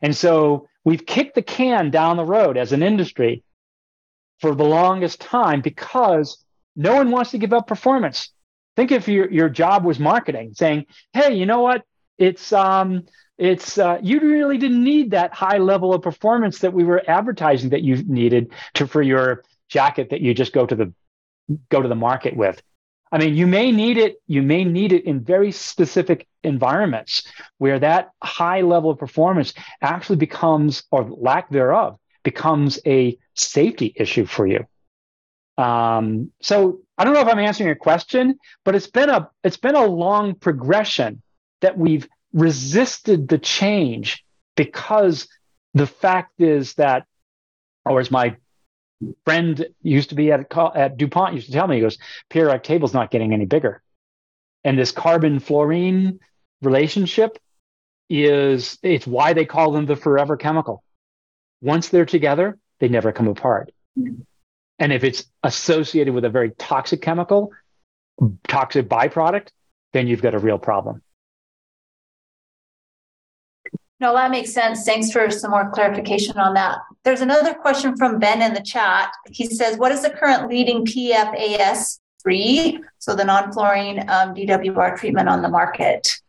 And 0.00 0.16
so 0.16 0.66
we've 0.82 1.04
kicked 1.04 1.34
the 1.34 1.42
can 1.42 1.90
down 1.90 2.16
the 2.16 2.24
road 2.24 2.56
as 2.56 2.72
an 2.72 2.82
industry 2.82 3.44
for 4.40 4.54
the 4.54 4.64
longest 4.64 5.20
time 5.20 5.60
because 5.60 6.42
no 6.74 6.94
one 6.94 7.10
wants 7.10 7.32
to 7.32 7.38
give 7.38 7.52
up 7.52 7.66
performance. 7.66 8.30
Think 8.76 8.90
if 8.90 9.08
your, 9.08 9.30
your 9.30 9.50
job 9.50 9.84
was 9.84 9.98
marketing, 9.98 10.54
saying, 10.54 10.86
hey, 11.12 11.34
you 11.34 11.44
know 11.44 11.60
what? 11.60 11.84
It's 12.16 12.50
um 12.54 13.02
it's 13.36 13.76
uh, 13.76 13.98
you 14.02 14.20
really 14.20 14.56
didn't 14.56 14.82
need 14.82 15.10
that 15.10 15.34
high 15.34 15.58
level 15.58 15.92
of 15.92 16.00
performance 16.00 16.60
that 16.60 16.72
we 16.72 16.84
were 16.84 17.02
advertising 17.06 17.68
that 17.70 17.82
you 17.82 17.96
needed 18.04 18.52
to 18.72 18.86
for 18.86 19.02
your 19.02 19.44
jacket 19.68 20.08
that 20.12 20.22
you 20.22 20.32
just 20.32 20.54
go 20.54 20.64
to 20.64 20.74
the 20.74 20.94
go 21.70 21.82
to 21.82 21.88
the 21.88 21.94
market 21.94 22.34
with. 22.34 22.62
I 23.10 23.18
mean, 23.18 23.34
you 23.34 23.46
may 23.46 23.72
need 23.72 23.96
it, 23.96 24.16
you 24.26 24.42
may 24.42 24.64
need 24.64 24.92
it 24.92 25.04
in 25.04 25.20
very 25.20 25.50
specific 25.52 26.26
environments 26.42 27.22
where 27.58 27.78
that 27.78 28.10
high 28.22 28.60
level 28.60 28.90
of 28.90 28.98
performance 28.98 29.54
actually 29.80 30.16
becomes, 30.16 30.84
or 30.90 31.04
lack 31.04 31.50
thereof, 31.50 31.98
becomes 32.22 32.78
a 32.86 33.18
safety 33.34 33.92
issue 33.96 34.26
for 34.26 34.46
you. 34.46 34.66
Um, 35.56 36.30
so 36.40 36.80
I 36.96 37.04
don't 37.04 37.14
know 37.14 37.20
if 37.20 37.28
I'm 37.28 37.38
answering 37.38 37.66
your 37.66 37.76
question, 37.76 38.38
but 38.64 38.74
it's 38.74 38.86
been 38.86 39.10
a 39.10 39.28
it's 39.42 39.56
been 39.56 39.74
a 39.74 39.84
long 39.84 40.34
progression 40.34 41.22
that 41.60 41.76
we've 41.76 42.08
resisted 42.32 43.28
the 43.28 43.38
change 43.38 44.24
because 44.56 45.28
the 45.74 45.86
fact 45.86 46.40
is 46.40 46.74
that, 46.74 47.06
or 47.84 47.98
as 47.98 48.10
my 48.10 48.36
friend 49.24 49.66
used 49.82 50.10
to 50.10 50.14
be 50.14 50.32
at 50.32 50.52
at 50.74 50.96
DuPont 50.96 51.34
used 51.34 51.46
to 51.46 51.52
tell 51.52 51.66
me, 51.66 51.76
he 51.76 51.82
goes, 51.82 51.98
periodic 52.28 52.62
table's 52.62 52.94
not 52.94 53.10
getting 53.10 53.32
any 53.32 53.46
bigger. 53.46 53.82
And 54.64 54.78
this 54.78 54.92
carbon 54.92 55.40
fluorine 55.40 56.20
relationship 56.62 57.38
is 58.10 58.78
it's 58.82 59.06
why 59.06 59.32
they 59.32 59.44
call 59.44 59.72
them 59.72 59.86
the 59.86 59.96
forever 59.96 60.36
chemical. 60.36 60.82
Once 61.60 61.88
they're 61.88 62.06
together, 62.06 62.58
they 62.80 62.88
never 62.88 63.12
come 63.12 63.28
apart. 63.28 63.70
And 64.78 64.92
if 64.92 65.04
it's 65.04 65.24
associated 65.42 66.14
with 66.14 66.24
a 66.24 66.30
very 66.30 66.50
toxic 66.52 67.02
chemical, 67.02 67.52
toxic 68.46 68.88
byproduct, 68.88 69.48
then 69.92 70.06
you've 70.06 70.22
got 70.22 70.34
a 70.34 70.38
real 70.38 70.58
problem. 70.58 71.02
No, 74.00 74.14
that 74.14 74.30
makes 74.30 74.52
sense. 74.52 74.84
Thanks 74.84 75.10
for 75.10 75.28
some 75.30 75.50
more 75.50 75.70
clarification 75.70 76.38
on 76.38 76.54
that. 76.54 76.78
There's 77.02 77.20
another 77.20 77.54
question 77.54 77.96
from 77.96 78.18
Ben 78.18 78.42
in 78.42 78.54
the 78.54 78.62
chat. 78.62 79.10
He 79.30 79.46
says, 79.46 79.76
What 79.76 79.90
is 79.90 80.02
the 80.02 80.10
current 80.10 80.48
leading 80.48 80.84
PFAS 80.84 81.98
free, 82.22 82.80
so 82.98 83.16
the 83.16 83.24
non 83.24 83.52
fluorine 83.52 84.00
um, 84.08 84.34
DWR 84.34 84.96
treatment 84.96 85.28
on 85.28 85.42
the 85.42 85.48
market? 85.48 86.20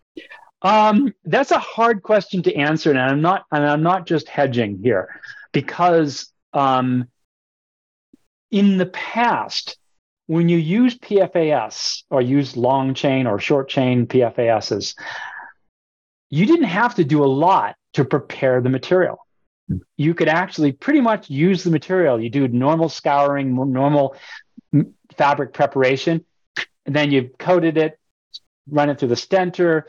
Um, 0.62 1.14
that's 1.26 1.52
a 1.52 1.60
hard 1.60 2.02
question 2.02 2.44
to 2.44 2.56
answer, 2.56 2.90
and 2.90 3.00
I'm 3.00 3.22
not, 3.22 3.46
and 3.52 3.66
I'm 3.66 3.84
not 3.84 4.06
just 4.06 4.28
hedging 4.28 4.80
here, 4.84 5.22
because 5.52 6.32
um, 6.54 7.08
in 8.52 8.78
the 8.78 8.88
past, 8.88 9.78
when 10.26 10.50
you 10.50 10.58
use 10.58 10.98
PFAS 10.98 12.04
or 12.10 12.22
use 12.22 12.58
long 12.58 12.94
chain 12.94 13.26
or 13.26 13.40
short 13.40 13.70
chain 13.70 14.06
PFASs, 14.06 14.96
you 16.30 16.46
didn't 16.46 16.66
have 16.66 16.96
to 16.96 17.04
do 17.04 17.24
a 17.24 17.28
lot 17.28 17.76
to 17.94 18.06
prepare 18.06 18.62
the 18.62 18.70
material. 18.70 19.26
Hmm. 19.68 19.78
You 19.98 20.14
could 20.14 20.28
actually 20.28 20.72
pretty 20.72 21.02
much 21.02 21.30
use 21.30 21.64
the 21.64 21.72
material. 21.72 22.20
You 22.20 22.30
do 22.30 22.48
normal 22.48 22.90
scouring, 22.90 23.56
normal 23.56 24.16
fabric 25.18 25.54
preparation, 25.54 26.26
and 26.86 26.96
then 26.96 27.12
you 27.12 27.30
coated 27.40 27.78
it, 27.78 28.00
run 28.70 28.90
it 28.90 29.00
through 29.00 29.10
the 29.10 29.16
stenter, 29.16 29.86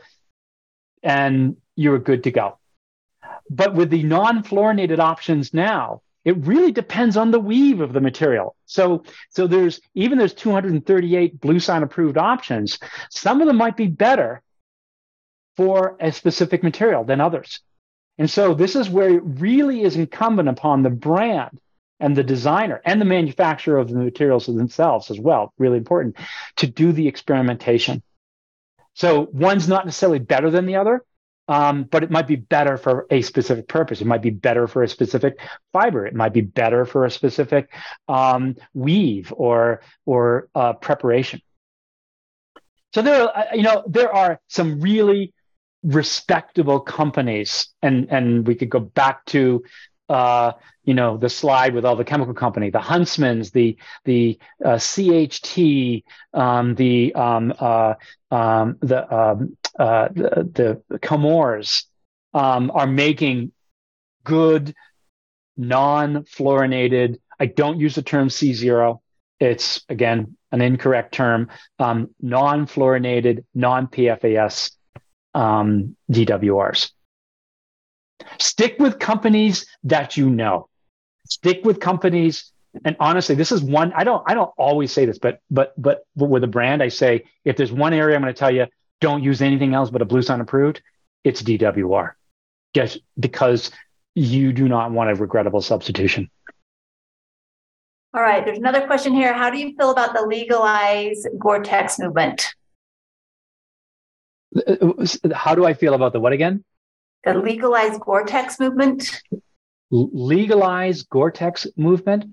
and 1.03 1.57
you 1.75 1.91
were 1.91 1.99
good 1.99 2.23
to 2.23 2.31
go. 2.31 2.57
But 3.49 3.73
with 3.73 3.89
the 3.89 4.03
non 4.03 4.43
fluorinated 4.43 4.99
options 4.99 5.53
now, 5.53 6.01
it 6.23 6.37
really 6.45 6.71
depends 6.71 7.17
on 7.17 7.31
the 7.31 7.39
weave 7.39 7.81
of 7.81 7.93
the 7.93 8.01
material. 8.01 8.55
So, 8.65 9.03
so 9.29 9.47
there's 9.47 9.81
even 9.95 10.17
there's 10.17 10.33
238 10.33 11.39
blue 11.41 11.59
sign 11.59 11.83
approved 11.83 12.17
options. 12.17 12.77
Some 13.09 13.41
of 13.41 13.47
them 13.47 13.57
might 13.57 13.75
be 13.75 13.87
better 13.87 14.41
for 15.61 15.95
a 15.99 16.11
specific 16.11 16.63
material 16.63 17.03
than 17.03 17.21
others. 17.21 17.59
And 18.17 18.27
so 18.27 18.55
this 18.55 18.75
is 18.75 18.89
where 18.89 19.09
it 19.09 19.21
really 19.23 19.83
is 19.83 19.95
incumbent 19.95 20.49
upon 20.49 20.81
the 20.81 20.89
brand 20.89 21.61
and 21.99 22.17
the 22.17 22.23
designer 22.23 22.81
and 22.83 22.99
the 22.99 23.05
manufacturer 23.05 23.77
of 23.77 23.87
the 23.87 23.99
materials 23.99 24.47
themselves 24.47 25.11
as 25.11 25.19
well, 25.19 25.53
really 25.59 25.77
important, 25.77 26.17
to 26.55 26.65
do 26.65 26.91
the 26.91 27.07
experimentation. 27.07 28.01
So 28.95 29.29
one's 29.31 29.67
not 29.67 29.85
necessarily 29.85 30.17
better 30.17 30.49
than 30.49 30.65
the 30.65 30.77
other, 30.77 31.05
um, 31.47 31.83
but 31.83 32.01
it 32.01 32.09
might 32.09 32.27
be 32.27 32.37
better 32.37 32.75
for 32.77 33.05
a 33.11 33.21
specific 33.21 33.67
purpose. 33.67 34.01
It 34.01 34.07
might 34.07 34.23
be 34.23 34.31
better 34.31 34.65
for 34.65 34.81
a 34.81 34.87
specific 34.87 35.37
fiber. 35.73 36.07
It 36.07 36.15
might 36.15 36.33
be 36.33 36.41
better 36.41 36.85
for 36.85 37.05
a 37.05 37.11
specific 37.11 37.71
um, 38.07 38.55
weave 38.73 39.31
or 39.37 39.81
or 40.07 40.49
uh, 40.55 40.73
preparation. 40.73 41.39
So 42.95 43.03
there, 43.03 43.37
uh, 43.37 43.53
you 43.53 43.61
know, 43.61 43.83
there 43.87 44.11
are 44.11 44.39
some 44.47 44.81
really 44.81 45.33
respectable 45.83 46.79
companies, 46.79 47.67
and 47.81 48.07
and 48.11 48.47
we 48.47 48.55
could 48.55 48.69
go 48.69 48.79
back 48.79 49.25
to 49.25 49.63
uh, 50.09 50.53
you 50.83 50.93
know 50.93 51.17
the 51.17 51.29
slide 51.29 51.73
with 51.73 51.85
all 51.85 51.95
the 51.95 52.03
chemical 52.03 52.33
company, 52.33 52.69
the 52.69 52.79
Huntsmans, 52.79 53.51
the 53.51 53.77
the 54.05 54.39
uh, 54.63 54.75
CHT, 54.77 56.03
um, 56.33 56.75
the 56.75 57.13
um, 57.15 57.53
uh, 57.59 57.95
um, 58.29 58.77
the, 58.81 59.15
um, 59.15 59.57
uh, 59.79 60.09
the 60.09 60.81
the 60.89 60.99
Chemours 60.99 61.85
um, 62.33 62.71
are 62.71 62.87
making 62.87 63.51
good 64.23 64.75
non-fluorinated. 65.57 67.19
I 67.39 67.45
don't 67.47 67.79
use 67.79 67.95
the 67.95 68.01
term 68.01 68.29
C 68.29 68.53
zero. 68.53 69.01
It's 69.39 69.83
again 69.89 70.37
an 70.51 70.61
incorrect 70.61 71.13
term. 71.13 71.49
Um, 71.79 72.09
non-fluorinated, 72.21 73.45
non-PFAS 73.55 74.71
um, 75.33 75.95
DWRs. 76.11 76.91
Stick 78.39 78.75
with 78.79 78.99
companies 78.99 79.65
that 79.83 80.17
you 80.17 80.29
know. 80.29 80.69
Stick 81.27 81.61
with 81.63 81.79
companies. 81.79 82.51
And 82.85 82.95
honestly, 82.99 83.35
this 83.35 83.51
is 83.51 83.61
one 83.61 83.91
I 83.93 84.03
don't 84.03 84.23
I 84.25 84.33
don't 84.33 84.51
always 84.57 84.91
say 84.91 85.05
this, 85.05 85.17
but 85.17 85.41
but 85.49 85.73
but, 85.81 86.05
but 86.15 86.29
with 86.29 86.43
a 86.43 86.47
brand, 86.47 86.81
I 86.81 86.89
say 86.89 87.25
if 87.43 87.57
there's 87.57 87.71
one 87.71 87.93
area 87.93 88.15
I'm 88.15 88.21
going 88.21 88.33
to 88.33 88.39
tell 88.39 88.53
you, 88.53 88.67
don't 89.01 89.23
use 89.23 89.41
anything 89.41 89.73
else 89.73 89.89
but 89.89 90.01
a 90.01 90.05
blue 90.05 90.21
Bluesign 90.21 90.41
approved, 90.41 90.81
it's 91.23 91.41
DWR. 91.41 92.11
Just 92.73 92.99
because 93.19 93.71
you 94.15 94.53
do 94.53 94.67
not 94.67 94.91
want 94.91 95.09
a 95.09 95.15
regrettable 95.15 95.61
substitution. 95.61 96.29
All 98.13 98.21
right, 98.21 98.43
there's 98.43 98.57
another 98.57 98.85
question 98.85 99.13
here. 99.13 99.33
How 99.33 99.49
do 99.49 99.57
you 99.57 99.73
feel 99.77 99.91
about 99.91 100.13
the 100.13 100.21
legalize 100.21 101.25
Gore-Tex 101.39 101.97
movement? 101.99 102.53
How 105.33 105.55
do 105.55 105.65
I 105.65 105.73
feel 105.73 105.93
about 105.93 106.13
the 106.13 106.19
what 106.19 106.33
again? 106.33 106.63
The 107.23 107.33
legalized 107.35 108.01
Gore-Tex 108.01 108.59
movement. 108.59 109.21
Legalized 109.91 111.09
Gore-Tex 111.09 111.67
movement. 111.77 112.25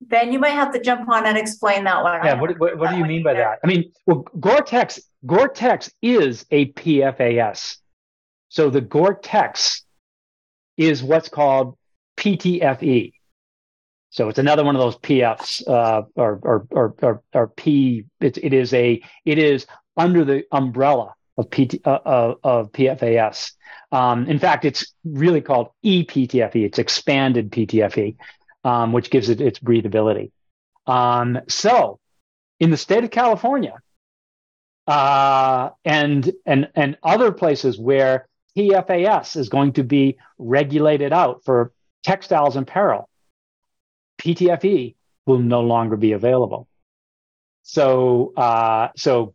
Ben, 0.00 0.32
you 0.32 0.38
might 0.38 0.50
have 0.50 0.72
to 0.72 0.80
jump 0.80 1.08
on 1.08 1.26
and 1.26 1.38
explain 1.38 1.84
that 1.84 2.02
one. 2.02 2.24
Yeah, 2.24 2.40
what, 2.40 2.58
what, 2.58 2.78
what 2.78 2.90
do 2.90 2.96
you 2.96 3.04
mean 3.04 3.22
by 3.22 3.34
that? 3.34 3.60
I 3.62 3.66
mean, 3.66 3.92
well, 4.06 4.26
Gore-Tex, 4.38 5.00
Gore-Tex 5.24 5.92
is 6.02 6.44
a 6.50 6.72
PFAS. 6.72 7.76
So 8.48 8.70
the 8.70 8.80
Gore-Tex 8.80 9.84
is 10.76 11.02
what's 11.02 11.28
called 11.28 11.76
PTFE. 12.16 13.12
So 14.10 14.28
it's 14.28 14.38
another 14.38 14.64
one 14.64 14.76
of 14.76 14.80
those 14.80 14.98
PFs 14.98 15.66
uh, 15.66 16.02
or, 16.16 16.38
or, 16.42 16.66
or, 16.70 16.94
or, 17.00 17.22
or 17.32 17.48
P. 17.48 18.04
It, 18.20 18.36
it 18.38 18.52
is 18.52 18.74
a 18.74 19.02
it 19.24 19.38
is 19.38 19.66
under 19.96 20.24
the 20.24 20.44
umbrella 20.52 21.14
of 21.36 21.50
PT 21.50 21.86
uh, 21.86 21.98
of, 22.04 22.38
of 22.42 22.72
PFAS. 22.72 23.52
Um, 23.90 24.26
in 24.26 24.38
fact, 24.38 24.64
it's 24.64 24.92
really 25.04 25.40
called 25.40 25.68
ePTFE. 25.84 26.64
It's 26.64 26.78
expanded 26.78 27.50
PTFE, 27.50 28.16
um, 28.64 28.92
which 28.92 29.10
gives 29.10 29.28
it 29.28 29.40
its 29.40 29.58
breathability. 29.58 30.30
Um, 30.86 31.40
so, 31.48 31.98
in 32.60 32.70
the 32.70 32.76
state 32.76 33.04
of 33.04 33.10
California, 33.10 33.78
uh, 34.86 35.70
and 35.84 36.30
and 36.46 36.70
and 36.74 36.96
other 37.02 37.32
places 37.32 37.78
where 37.78 38.28
PFAS 38.56 39.36
is 39.36 39.48
going 39.48 39.74
to 39.74 39.84
be 39.84 40.18
regulated 40.38 41.12
out 41.12 41.44
for 41.44 41.72
textiles 42.02 42.56
and 42.56 42.68
apparel, 42.68 43.08
PTFE 44.20 44.94
will 45.26 45.38
no 45.38 45.60
longer 45.60 45.96
be 45.96 46.12
available. 46.12 46.66
So, 47.62 48.32
uh, 48.36 48.88
so 48.96 49.34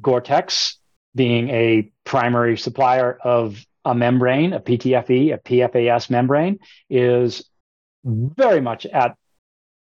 Gore-Tex 0.00 0.78
being 1.14 1.50
a 1.50 1.90
primary 2.04 2.56
supplier 2.56 3.18
of 3.22 3.64
a 3.84 3.94
membrane, 3.94 4.52
a 4.52 4.60
PTFE, 4.60 5.34
a 5.34 5.38
PFAS 5.38 6.08
membrane, 6.08 6.58
is 6.88 7.48
very 8.04 8.60
much 8.60 8.86
at 8.86 9.16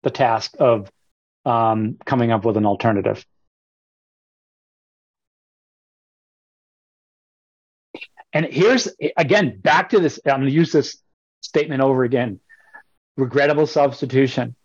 the 0.03 0.09
task 0.09 0.55
of 0.59 0.91
um, 1.45 1.97
coming 2.05 2.31
up 2.31 2.45
with 2.45 2.57
an 2.57 2.65
alternative. 2.65 3.25
And 8.33 8.45
here's 8.45 8.87
again 9.17 9.59
back 9.59 9.89
to 9.89 9.99
this. 9.99 10.19
I'm 10.25 10.39
going 10.39 10.45
to 10.45 10.51
use 10.51 10.71
this 10.71 10.97
statement 11.41 11.81
over 11.81 12.03
again. 12.03 12.39
Regrettable 13.17 13.67
substitution. 13.67 14.55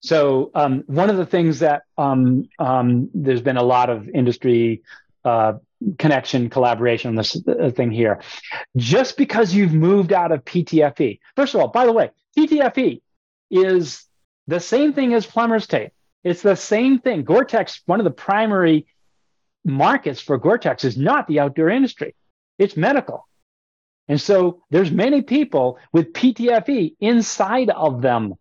So 0.00 0.50
um, 0.54 0.84
one 0.86 1.10
of 1.10 1.16
the 1.16 1.26
things 1.26 1.60
that 1.60 1.82
um, 1.96 2.48
um, 2.58 3.10
there's 3.14 3.42
been 3.42 3.56
a 3.56 3.62
lot 3.62 3.90
of 3.90 4.08
industry 4.08 4.82
uh, 5.24 5.54
connection 5.98 6.50
collaboration 6.50 7.10
on 7.10 7.14
this 7.16 7.40
uh, 7.46 7.70
thing 7.70 7.90
here. 7.90 8.20
Just 8.76 9.16
because 9.16 9.54
you've 9.54 9.74
moved 9.74 10.12
out 10.12 10.32
of 10.32 10.44
PTFE, 10.44 11.18
first 11.36 11.54
of 11.54 11.60
all, 11.60 11.68
by 11.68 11.86
the 11.86 11.92
way, 11.92 12.10
PTFE 12.36 13.00
is 13.50 14.04
the 14.46 14.60
same 14.60 14.92
thing 14.92 15.14
as 15.14 15.26
plumber's 15.26 15.66
tape. 15.66 15.92
It's 16.24 16.42
the 16.42 16.56
same 16.56 16.98
thing. 16.98 17.24
Gore-Tex, 17.24 17.82
one 17.86 18.00
of 18.00 18.04
the 18.04 18.10
primary 18.10 18.86
markets 19.64 20.20
for 20.20 20.38
Gore-Tex 20.38 20.84
is 20.84 20.96
not 20.96 21.26
the 21.26 21.40
outdoor 21.40 21.70
industry 21.70 22.14
it's 22.58 22.76
medical. 22.76 23.26
And 24.08 24.20
so 24.20 24.62
there's 24.70 24.90
many 24.90 25.22
people 25.22 25.78
with 25.92 26.12
PTFE 26.12 26.96
inside 27.00 27.70
of 27.70 28.02
them. 28.02 28.34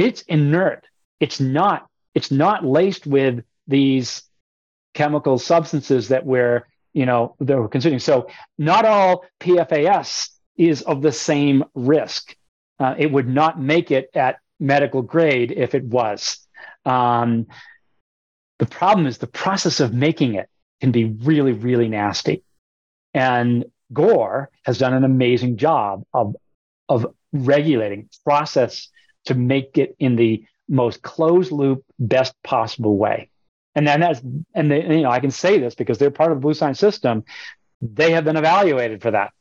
It's 0.00 0.22
inert. 0.22 0.86
It's 1.20 1.40
not, 1.40 1.86
it's 2.14 2.30
not 2.30 2.64
laced 2.64 3.06
with 3.06 3.44
these 3.66 4.22
chemical 4.94 5.38
substances 5.38 6.08
that 6.08 6.24
we're, 6.24 6.66
you 6.94 7.04
know, 7.04 7.36
that 7.40 7.58
we're 7.58 7.68
consuming. 7.68 7.98
So 7.98 8.28
not 8.56 8.86
all 8.86 9.26
PFAS 9.40 10.30
is 10.56 10.80
of 10.80 11.02
the 11.02 11.12
same 11.12 11.64
risk. 11.74 12.34
Uh, 12.78 12.94
it 12.96 13.12
would 13.12 13.28
not 13.28 13.60
make 13.60 13.90
it 13.90 14.08
at 14.14 14.38
medical 14.58 15.02
grade 15.02 15.52
if 15.52 15.74
it 15.74 15.84
was. 15.84 16.46
Um, 16.86 17.48
the 18.58 18.64
problem 18.64 19.06
is 19.06 19.18
the 19.18 19.26
process 19.26 19.80
of 19.80 19.92
making 19.92 20.34
it 20.34 20.48
can 20.80 20.92
be 20.92 21.04
really, 21.04 21.52
really 21.52 21.88
nasty. 21.88 22.42
And 23.12 23.66
Gore 23.92 24.48
has 24.62 24.78
done 24.78 24.94
an 24.94 25.04
amazing 25.04 25.58
job 25.58 26.04
of, 26.14 26.36
of 26.88 27.14
regulating 27.34 28.08
process 28.24 28.88
to 29.26 29.34
make 29.34 29.78
it 29.78 29.96
in 29.98 30.16
the 30.16 30.44
most 30.68 31.02
closed 31.02 31.52
loop, 31.52 31.84
best 31.98 32.34
possible 32.42 32.96
way. 32.96 33.30
And 33.74 33.86
then 33.86 34.00
that's, 34.00 34.20
and 34.54 34.70
they, 34.70 34.82
you 34.82 35.02
know, 35.02 35.10
I 35.10 35.20
can 35.20 35.30
say 35.30 35.58
this 35.58 35.74
because 35.74 35.98
they're 35.98 36.10
part 36.10 36.32
of 36.32 36.40
the 36.40 36.46
BlueSign 36.46 36.76
system. 36.76 37.24
They 37.80 38.12
have 38.12 38.24
been 38.24 38.36
evaluated 38.36 39.02
for 39.02 39.12
that. 39.12 39.32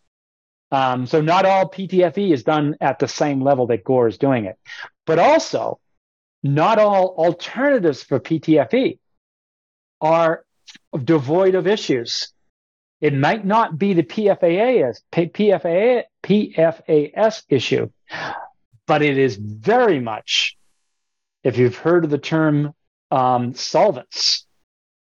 Um, 0.72 1.08
so 1.08 1.22
not 1.22 1.46
all 1.46 1.70
PTFE 1.70 2.32
is 2.32 2.44
done 2.44 2.76
at 2.80 3.00
the 3.00 3.08
same 3.08 3.42
level 3.42 3.68
that 3.68 3.84
Gore 3.84 4.08
is 4.08 4.18
doing 4.18 4.46
it, 4.46 4.58
but 5.06 5.18
also 5.18 5.80
not 6.44 6.78
all 6.78 7.16
alternatives 7.18 8.04
for 8.04 8.20
PTFE 8.20 9.00
are 10.00 10.46
devoid 11.04 11.56
of 11.56 11.68
issues. 11.68 12.32
It 13.02 13.14
might 13.14 13.46
not 13.46 13.78
be 13.78 13.94
the 13.94 14.04
PFAS, 14.04 15.00
PFA, 15.12 16.04
PFAS 16.24 17.44
issue, 17.50 17.90
but 18.90 19.04
it 19.04 19.20
is 19.20 19.36
very 19.36 20.00
much, 20.00 20.58
if 21.44 21.60
you've 21.60 21.76
heard 21.76 22.04
of 22.06 22.10
the 22.10 22.18
term 22.18 22.74
um, 23.12 23.54
solvents, 23.54 24.48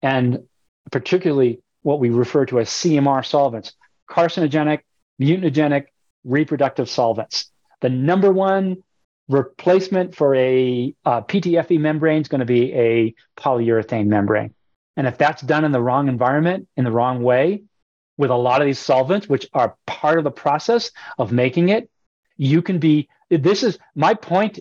and 0.00 0.44
particularly 0.92 1.60
what 1.82 1.98
we 1.98 2.10
refer 2.10 2.46
to 2.46 2.60
as 2.60 2.68
CMR 2.68 3.26
solvents, 3.26 3.72
carcinogenic, 4.08 4.82
mutagenic, 5.20 5.86
reproductive 6.22 6.88
solvents. 6.88 7.50
The 7.80 7.88
number 7.88 8.30
one 8.30 8.84
replacement 9.28 10.14
for 10.14 10.36
a 10.36 10.94
uh, 11.04 11.22
PTFE 11.22 11.80
membrane 11.80 12.22
is 12.22 12.28
going 12.28 12.38
to 12.38 12.44
be 12.44 12.72
a 12.74 13.14
polyurethane 13.36 14.06
membrane. 14.06 14.54
And 14.96 15.08
if 15.08 15.18
that's 15.18 15.42
done 15.42 15.64
in 15.64 15.72
the 15.72 15.82
wrong 15.82 16.06
environment, 16.06 16.68
in 16.76 16.84
the 16.84 16.92
wrong 16.92 17.20
way, 17.20 17.64
with 18.16 18.30
a 18.30 18.36
lot 18.36 18.60
of 18.60 18.66
these 18.66 18.78
solvents, 18.78 19.28
which 19.28 19.48
are 19.54 19.76
part 19.88 20.18
of 20.18 20.24
the 20.24 20.30
process 20.30 20.92
of 21.18 21.32
making 21.32 21.70
it, 21.70 21.90
you 22.36 22.62
can 22.62 22.78
be. 22.78 23.08
This 23.40 23.62
is 23.62 23.78
my 23.94 24.16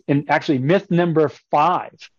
and 0.07 0.29
actually 0.29 0.59
myth 0.59 0.89
number 0.89 1.29
five 1.49 2.09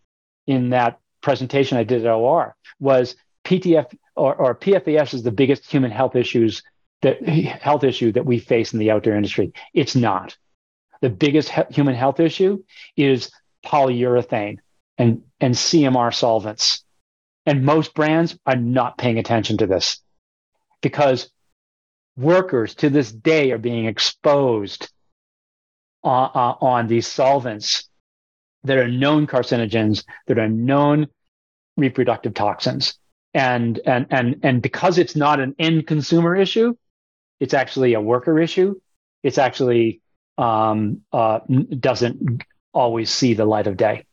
in 0.46 0.70
that 0.70 0.98
presentation 1.22 1.78
I 1.78 1.84
did 1.84 2.04
at 2.04 2.12
OR 2.12 2.54
was 2.78 3.16
PTF 3.44 3.94
or, 4.16 4.34
or 4.34 4.54
PFAS 4.54 5.14
is 5.14 5.22
the 5.22 5.30
biggest 5.30 5.70
human 5.70 5.90
health 5.90 6.14
issues 6.14 6.62
that 7.00 7.26
health 7.26 7.84
issue 7.84 8.12
that 8.12 8.26
we 8.26 8.38
face 8.38 8.72
in 8.72 8.78
the 8.78 8.90
outdoor 8.90 9.16
industry. 9.16 9.52
It's 9.72 9.96
not. 9.96 10.36
The 11.00 11.10
biggest 11.10 11.48
he- 11.48 11.62
human 11.70 11.94
health 11.94 12.20
issue 12.20 12.62
is 12.96 13.30
polyurethane 13.64 14.58
and, 14.98 15.22
and 15.40 15.54
CMR 15.54 16.14
solvents. 16.14 16.84
And 17.46 17.64
most 17.64 17.94
brands 17.94 18.38
are 18.46 18.56
not 18.56 18.98
paying 18.98 19.18
attention 19.18 19.58
to 19.58 19.66
this 19.66 20.00
because 20.80 21.30
workers 22.16 22.74
to 22.76 22.90
this 22.90 23.10
day 23.10 23.50
are 23.52 23.58
being 23.58 23.86
exposed 23.86 24.90
on, 26.02 26.30
uh, 26.34 26.64
on 26.64 26.86
these 26.86 27.06
solvents 27.06 27.88
that 28.64 28.78
are 28.78 28.88
known 28.88 29.26
carcinogens, 29.26 30.04
that 30.26 30.38
are 30.38 30.48
known 30.48 31.08
reproductive 31.76 32.34
toxins. 32.34 32.98
And, 33.34 33.80
and, 33.86 34.06
and, 34.10 34.40
and 34.42 34.62
because 34.62 34.98
it's 34.98 35.16
not 35.16 35.40
an 35.40 35.54
end 35.58 35.86
consumer 35.86 36.36
issue, 36.36 36.74
it's 37.40 37.54
actually 37.54 37.94
a 37.94 38.00
worker 38.00 38.38
issue. 38.38 38.80
It's 39.22 39.38
actually 39.38 40.00
um, 40.38 41.00
uh, 41.12 41.40
doesn't 41.78 42.42
always 42.72 43.10
see 43.10 43.34
the 43.34 43.44
light 43.44 43.66
of 43.66 43.76
day. 43.76 44.04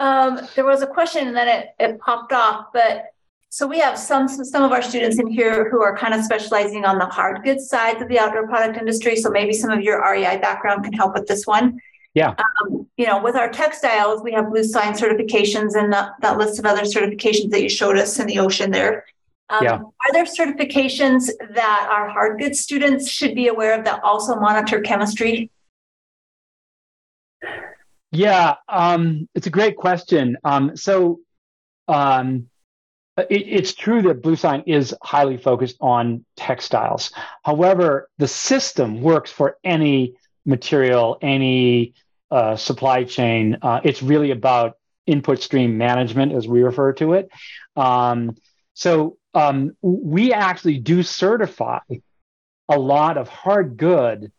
Um, 0.00 0.40
there 0.54 0.64
was 0.64 0.82
a 0.82 0.86
question 0.86 1.32
then 1.34 1.48
it, 1.48 1.68
it 1.78 2.00
popped 2.00 2.32
off, 2.32 2.66
but 2.72 3.13
so 3.54 3.68
we 3.68 3.78
have 3.78 3.96
some 3.96 4.26
some 4.26 4.64
of 4.64 4.72
our 4.72 4.82
students 4.82 5.20
in 5.20 5.28
here 5.28 5.70
who 5.70 5.80
are 5.80 5.96
kind 5.96 6.12
of 6.12 6.24
specializing 6.24 6.84
on 6.84 6.98
the 6.98 7.06
hard 7.06 7.44
goods 7.44 7.68
side 7.68 8.02
of 8.02 8.08
the 8.08 8.18
outdoor 8.18 8.48
product 8.48 8.76
industry. 8.76 9.14
So 9.14 9.30
maybe 9.30 9.52
some 9.52 9.70
of 9.70 9.80
your 9.80 10.02
REI 10.02 10.38
background 10.38 10.82
can 10.82 10.92
help 10.92 11.14
with 11.14 11.28
this 11.28 11.46
one. 11.46 11.78
Yeah. 12.14 12.34
Um, 12.36 12.88
you 12.96 13.06
know, 13.06 13.22
with 13.22 13.36
our 13.36 13.48
textiles, 13.48 14.24
we 14.24 14.32
have 14.32 14.46
Bluesign 14.46 14.98
certifications 14.98 15.80
and 15.80 15.92
that, 15.92 16.14
that 16.20 16.36
list 16.36 16.58
of 16.58 16.66
other 16.66 16.82
certifications 16.82 17.50
that 17.50 17.62
you 17.62 17.68
showed 17.68 17.96
us 17.96 18.18
in 18.18 18.26
the 18.26 18.40
ocean 18.40 18.72
there. 18.72 19.04
Um, 19.50 19.62
yeah. 19.62 19.74
Are 19.74 20.12
there 20.12 20.24
certifications 20.24 21.30
that 21.50 21.88
our 21.92 22.08
hard 22.08 22.40
goods 22.40 22.58
students 22.58 23.08
should 23.08 23.36
be 23.36 23.46
aware 23.46 23.78
of 23.78 23.84
that 23.84 24.02
also 24.02 24.34
monitor 24.34 24.80
chemistry? 24.80 25.52
Yeah, 28.10 28.56
um, 28.68 29.28
it's 29.36 29.46
a 29.46 29.50
great 29.50 29.76
question. 29.76 30.38
Um, 30.42 30.76
so 30.76 31.20
um, 31.86 32.48
it, 33.16 33.26
it's 33.30 33.74
true 33.74 34.02
that 34.02 34.22
BlueSign 34.22 34.64
is 34.66 34.94
highly 35.02 35.36
focused 35.36 35.76
on 35.80 36.24
textiles. 36.36 37.12
However, 37.44 38.08
the 38.18 38.28
system 38.28 39.00
works 39.00 39.30
for 39.30 39.58
any 39.64 40.14
material, 40.44 41.18
any 41.22 41.94
uh, 42.30 42.56
supply 42.56 43.04
chain. 43.04 43.58
Uh, 43.62 43.80
it's 43.84 44.02
really 44.02 44.30
about 44.30 44.76
input 45.06 45.40
stream 45.40 45.78
management, 45.78 46.32
as 46.32 46.48
we 46.48 46.62
refer 46.62 46.92
to 46.94 47.12
it. 47.14 47.30
Um, 47.76 48.36
so 48.74 49.18
um, 49.34 49.76
we 49.82 50.32
actually 50.32 50.78
do 50.78 51.02
certify 51.02 51.80
a 52.68 52.78
lot 52.78 53.18
of 53.18 53.28
hard 53.28 53.76
good 53.76 54.32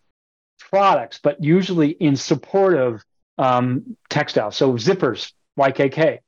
products, 0.59 1.19
but 1.21 1.43
usually 1.43 1.89
in 1.89 2.15
support 2.15 2.75
of 2.75 3.03
um, 3.37 3.97
textiles. 4.09 4.55
So 4.55 4.73
zippers, 4.73 5.31
YKK, 5.57 6.19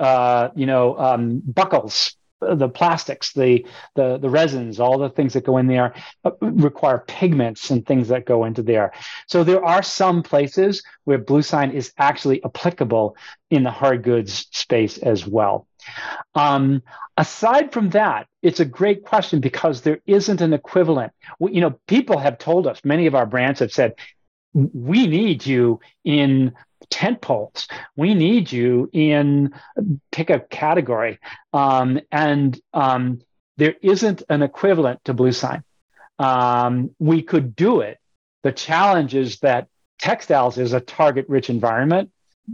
uh, 0.00 0.48
you 0.56 0.66
know, 0.66 0.98
um, 0.98 1.42
buckles, 1.44 2.16
the 2.40 2.68
plastics, 2.68 3.34
the, 3.34 3.66
the 3.96 4.18
the 4.18 4.30
resins, 4.30 4.80
all 4.80 4.98
the 4.98 5.10
things 5.10 5.34
that 5.34 5.44
go 5.44 5.58
in 5.58 5.66
there 5.66 5.92
uh, 6.24 6.30
require 6.40 7.04
pigments 7.06 7.70
and 7.70 7.84
things 7.84 8.08
that 8.08 8.24
go 8.24 8.44
into 8.46 8.62
there. 8.62 8.92
So 9.26 9.44
there 9.44 9.62
are 9.62 9.82
some 9.82 10.22
places 10.22 10.82
where 11.04 11.18
bluesign 11.18 11.74
is 11.74 11.92
actually 11.98 12.42
applicable 12.42 13.14
in 13.50 13.62
the 13.62 13.70
hard 13.70 14.02
goods 14.02 14.46
space 14.52 14.96
as 14.98 15.26
well. 15.26 15.66
Um, 16.34 16.82
aside 17.16 17.72
from 17.72 17.90
that, 17.90 18.26
it's 18.42 18.60
a 18.60 18.64
great 18.64 19.04
question 19.04 19.40
because 19.40 19.82
there 19.82 20.00
isn't 20.06 20.40
an 20.40 20.54
equivalent. 20.54 21.12
You 21.40 21.60
know, 21.60 21.78
people 21.86 22.18
have 22.18 22.38
told 22.38 22.66
us, 22.66 22.80
many 22.84 23.06
of 23.06 23.14
our 23.14 23.26
brands 23.26 23.60
have 23.60 23.72
said, 23.72 23.94
we 24.54 25.06
need 25.06 25.44
you 25.44 25.80
in 26.04 26.52
tent 26.88 27.20
poles. 27.20 27.68
We 27.96 28.14
need 28.14 28.50
you 28.50 28.88
in 28.92 29.54
pick 30.10 30.30
a 30.30 30.40
category. 30.40 31.18
Um, 31.52 32.00
and 32.10 32.58
um, 32.72 33.20
there 33.56 33.74
isn't 33.82 34.22
an 34.28 34.42
equivalent 34.42 35.04
to 35.04 35.14
bluesign. 35.14 35.62
Um, 36.18 36.94
we 36.98 37.22
could 37.22 37.54
do 37.54 37.80
it. 37.80 37.98
The 38.42 38.52
challenge 38.52 39.14
is 39.14 39.38
that 39.40 39.68
textiles 39.98 40.58
is 40.58 40.72
a 40.72 40.80
target 40.80 41.26
rich 41.28 41.50
environment. 41.50 42.10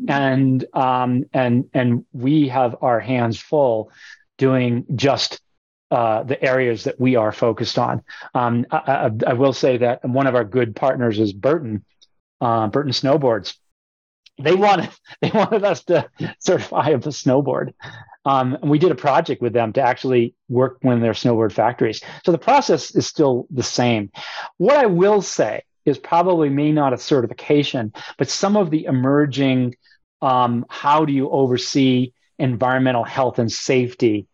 And 0.09 0.65
um, 0.75 1.25
and 1.33 1.71
and 1.73 2.05
we 2.13 2.49
have 2.49 2.77
our 2.83 3.01
hands 3.01 3.39
full 3.41 3.91
doing 4.37 4.85
just 4.95 5.41
uh, 5.91 6.25
the 6.25 6.43
areas 6.43 6.85
that 6.85 7.01
we 7.01 7.17
are 7.17 7.33
focused 7.33 7.79
on. 7.79 8.03
Um, 8.35 8.67
I, 8.71 8.77
I, 8.77 9.11
I, 9.29 9.33
will 9.35 9.53
say 9.53 9.79
that 9.79 10.05
one 10.05 10.27
of 10.27 10.35
our 10.35 10.45
good 10.45 10.75
partners 10.75 11.19
is 11.19 11.33
Burton, 11.33 11.85
uh, 12.41 12.67
Burton 12.67 12.93
Snowboards. 12.93 13.55
They 14.39 14.55
wanted 14.55 14.91
they 15.21 15.31
wanted 15.31 15.65
us 15.65 15.85
to 15.85 16.09
certify 16.39 16.89
a 16.89 16.99
snowboard, 16.99 17.73
um, 18.25 18.59
and 18.61 18.71
we 18.71 18.79
did 18.79 18.93
a 18.93 18.97
project 18.97 19.43
with 19.43 19.53
them 19.53 19.73
to 19.75 19.81
actually 19.81 20.35
work 20.49 20.79
in 20.83 21.01
their 21.01 21.13
snowboard 21.13 21.53
factories. 21.53 22.03
So 22.25 22.33
the 22.33 22.39
process 22.39 22.95
is 22.95 23.07
still 23.07 23.47
the 23.51 23.63
same. 23.63 24.11
What 24.59 24.77
I 24.77 24.87
will 24.87 25.23
say 25.23 25.63
is 25.85 25.99
probably 25.99 26.49
may 26.49 26.73
not 26.73 26.93
a 26.93 26.99
certification, 26.99 27.93
but 28.19 28.29
some 28.29 28.57
of 28.57 28.71
the 28.71 28.85
emerging 28.85 29.77
um, 30.23 30.65
how 30.69 31.05
do 31.05 31.13
you 31.13 31.31
oversee 31.31 32.13
environmental 32.39 33.05
health 33.05 33.39
and 33.39 33.51
safety 33.51 34.27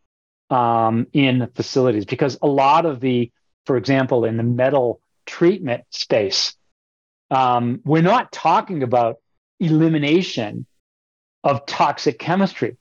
um, 0.50 1.06
in 1.12 1.48
facilities? 1.54 2.04
Because 2.04 2.38
a 2.42 2.46
lot 2.46 2.86
of 2.86 3.00
the, 3.00 3.30
for 3.66 3.76
example, 3.76 4.24
in 4.24 4.36
the 4.36 4.42
metal 4.42 5.00
treatment 5.26 5.84
space, 5.90 6.54
um, 7.30 7.80
we're 7.84 8.02
not 8.02 8.32
talking 8.32 8.82
about 8.82 9.16
elimination 9.62 10.66
of 11.44 11.64
toxic 11.66 12.18
chemistry 12.18 12.76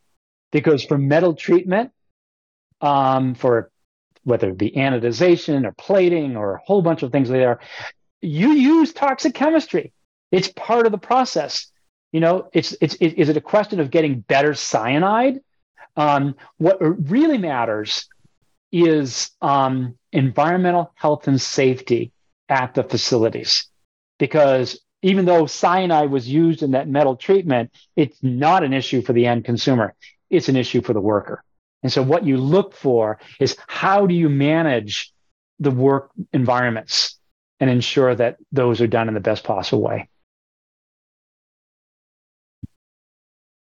because 0.51 0.84
for 0.84 0.97
metal 0.97 1.34
treatment, 1.34 1.91
um, 2.82 3.36
for 3.36 3.71
whether 4.23 4.49
it 4.49 4.57
be 4.57 4.71
anodization 4.71 5.65
or 5.65 5.71
plating 5.71 6.36
or 6.36 6.55
a 6.55 6.59
whole 6.59 6.82
bunch 6.82 7.03
of 7.03 7.11
things 7.11 7.29
there, 7.29 7.59
you 8.21 8.51
use 8.51 8.93
toxic 8.93 9.34
chemistry. 9.34 9.93
It's 10.32 10.47
part 10.49 10.86
of 10.86 10.91
the 10.91 10.97
process. 10.97 11.71
You 12.11 12.19
know, 12.19 12.49
it's 12.53 12.75
it's 12.82 12.95
it, 12.95 13.17
is 13.17 13.29
it 13.29 13.38
a 13.38 13.41
question 13.41 13.79
of 13.79 13.91
getting 13.91 14.19
better 14.19 14.53
cyanide? 14.53 15.39
Um, 15.95 16.36
what 16.57 16.77
really 16.79 17.38
matters 17.38 18.07
is 18.71 19.32
um, 19.41 19.97
environmental 20.11 20.91
health 20.95 21.27
and 21.27 21.39
safety 21.39 22.11
at 22.47 22.73
the 22.73 22.84
facilities 22.84 23.67
because 24.19 24.79
even 25.01 25.25
though 25.25 25.45
cyanide 25.45 26.11
was 26.11 26.27
used 26.27 26.63
in 26.63 26.71
that 26.71 26.87
metal 26.87 27.15
treatment, 27.15 27.71
it's 27.95 28.17
not 28.21 28.63
an 28.63 28.73
issue 28.73 29.01
for 29.01 29.13
the 29.13 29.25
end 29.25 29.45
consumer. 29.45 29.95
It's 30.29 30.49
an 30.49 30.55
issue 30.55 30.81
for 30.81 30.93
the 30.93 31.01
worker. 31.01 31.43
And 31.83 31.91
so 31.91 32.03
what 32.03 32.25
you 32.25 32.37
look 32.37 32.75
for 32.75 33.19
is 33.39 33.57
how 33.67 34.05
do 34.05 34.13
you 34.13 34.29
manage 34.29 35.11
the 35.59 35.71
work 35.71 36.11
environments 36.33 37.19
and 37.59 37.69
ensure 37.69 38.13
that 38.15 38.37
those 38.51 38.81
are 38.81 38.87
done 38.87 39.07
in 39.07 39.13
the 39.13 39.19
best 39.19 39.43
possible 39.43 39.83
way. 39.83 40.09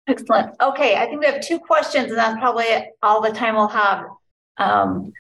Excellent. 0.09 0.57
Okay, 0.61 0.97
I 0.97 1.07
think 1.07 1.20
we 1.20 1.26
have 1.26 1.41
two 1.41 1.59
questions, 1.61 2.09
and 2.09 2.16
that's 2.18 2.38
probably 2.41 2.64
all 3.03 3.20
the 3.20 3.30
time 3.30 3.55
we'll 3.55 3.68
have. 3.68 4.07
Um, 4.57 5.12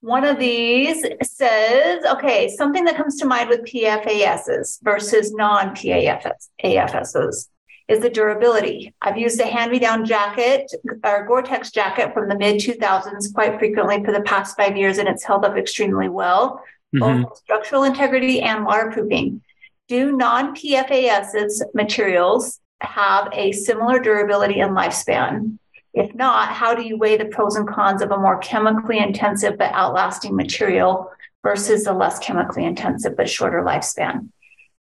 one 0.00 0.24
of 0.24 0.38
these 0.38 1.04
says, 1.22 2.04
okay, 2.04 2.48
something 2.48 2.84
that 2.84 2.96
comes 2.96 3.16
to 3.18 3.26
mind 3.26 3.48
with 3.48 3.62
PFASs 3.62 4.78
versus 4.82 5.32
non 5.32 5.74
PFASs 5.74 7.48
is 7.88 8.00
the 8.00 8.10
durability. 8.10 8.94
I've 9.00 9.16
used 9.16 9.40
a 9.40 9.46
hand 9.46 9.70
me 9.70 9.78
down 9.78 10.04
jacket 10.04 10.70
or 11.04 11.26
Gore 11.26 11.42
Tex 11.42 11.70
jacket 11.70 12.12
from 12.12 12.28
the 12.28 12.36
mid 12.36 12.56
2000s 12.56 13.32
quite 13.32 13.58
frequently 13.58 14.04
for 14.04 14.12
the 14.12 14.22
past 14.22 14.56
five 14.56 14.76
years, 14.76 14.98
and 14.98 15.08
it's 15.08 15.24
held 15.24 15.44
up 15.44 15.56
extremely 15.56 16.08
well, 16.08 16.62
mm-hmm. 16.94 17.22
both 17.22 17.38
structural 17.38 17.84
integrity 17.84 18.42
and 18.42 18.64
waterproofing. 18.64 19.42
Do 19.88 20.12
non 20.12 20.54
PFASs 20.54 21.62
materials 21.74 22.60
have 22.80 23.28
a 23.32 23.52
similar 23.52 24.00
durability 24.00 24.60
and 24.60 24.76
lifespan? 24.76 25.58
If 25.96 26.14
not, 26.14 26.50
how 26.50 26.74
do 26.74 26.82
you 26.82 26.98
weigh 26.98 27.16
the 27.16 27.24
pros 27.24 27.56
and 27.56 27.66
cons 27.66 28.02
of 28.02 28.10
a 28.10 28.18
more 28.18 28.38
chemically 28.40 28.98
intensive 28.98 29.56
but 29.56 29.72
outlasting 29.72 30.36
material 30.36 31.10
versus 31.42 31.86
a 31.86 31.94
less 31.94 32.18
chemically 32.18 32.66
intensive 32.66 33.16
but 33.16 33.30
shorter 33.30 33.62
lifespan? 33.62 34.28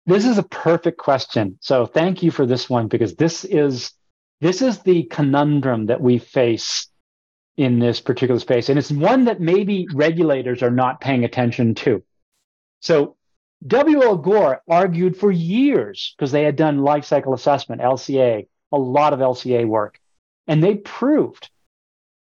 This 0.05 0.25
is 0.25 0.37
a 0.37 0.43
perfect 0.43 0.97
question. 0.97 1.57
So 1.61 1.85
thank 1.85 2.21
you 2.21 2.31
for 2.31 2.45
this 2.45 2.69
one 2.69 2.89
because 2.89 3.15
this 3.15 3.45
is 3.45 3.93
this 4.41 4.61
is 4.61 4.79
the 4.79 5.03
conundrum 5.03 5.85
that 5.85 6.01
we 6.01 6.17
face 6.17 6.89
in 7.55 7.79
this 7.79 8.01
particular 8.01 8.39
space 8.41 8.67
and 8.67 8.77
it's 8.77 8.91
one 8.91 9.23
that 9.25 9.39
maybe 9.39 9.87
regulators 9.93 10.61
are 10.61 10.69
not 10.69 10.99
paying 10.99 11.23
attention 11.23 11.75
to. 11.75 12.03
So 12.81 13.15
W. 13.65 14.03
L. 14.03 14.17
Gore 14.17 14.61
argued 14.67 15.15
for 15.15 15.31
years 15.31 16.13
because 16.17 16.33
they 16.33 16.43
had 16.43 16.57
done 16.57 16.83
life 16.83 17.05
cycle 17.05 17.33
assessment, 17.33 17.81
LCA, 17.81 18.47
a 18.73 18.77
lot 18.77 19.13
of 19.13 19.19
LCA 19.19 19.65
work. 19.65 19.97
And 20.47 20.63
they 20.63 20.75
proved 20.75 21.49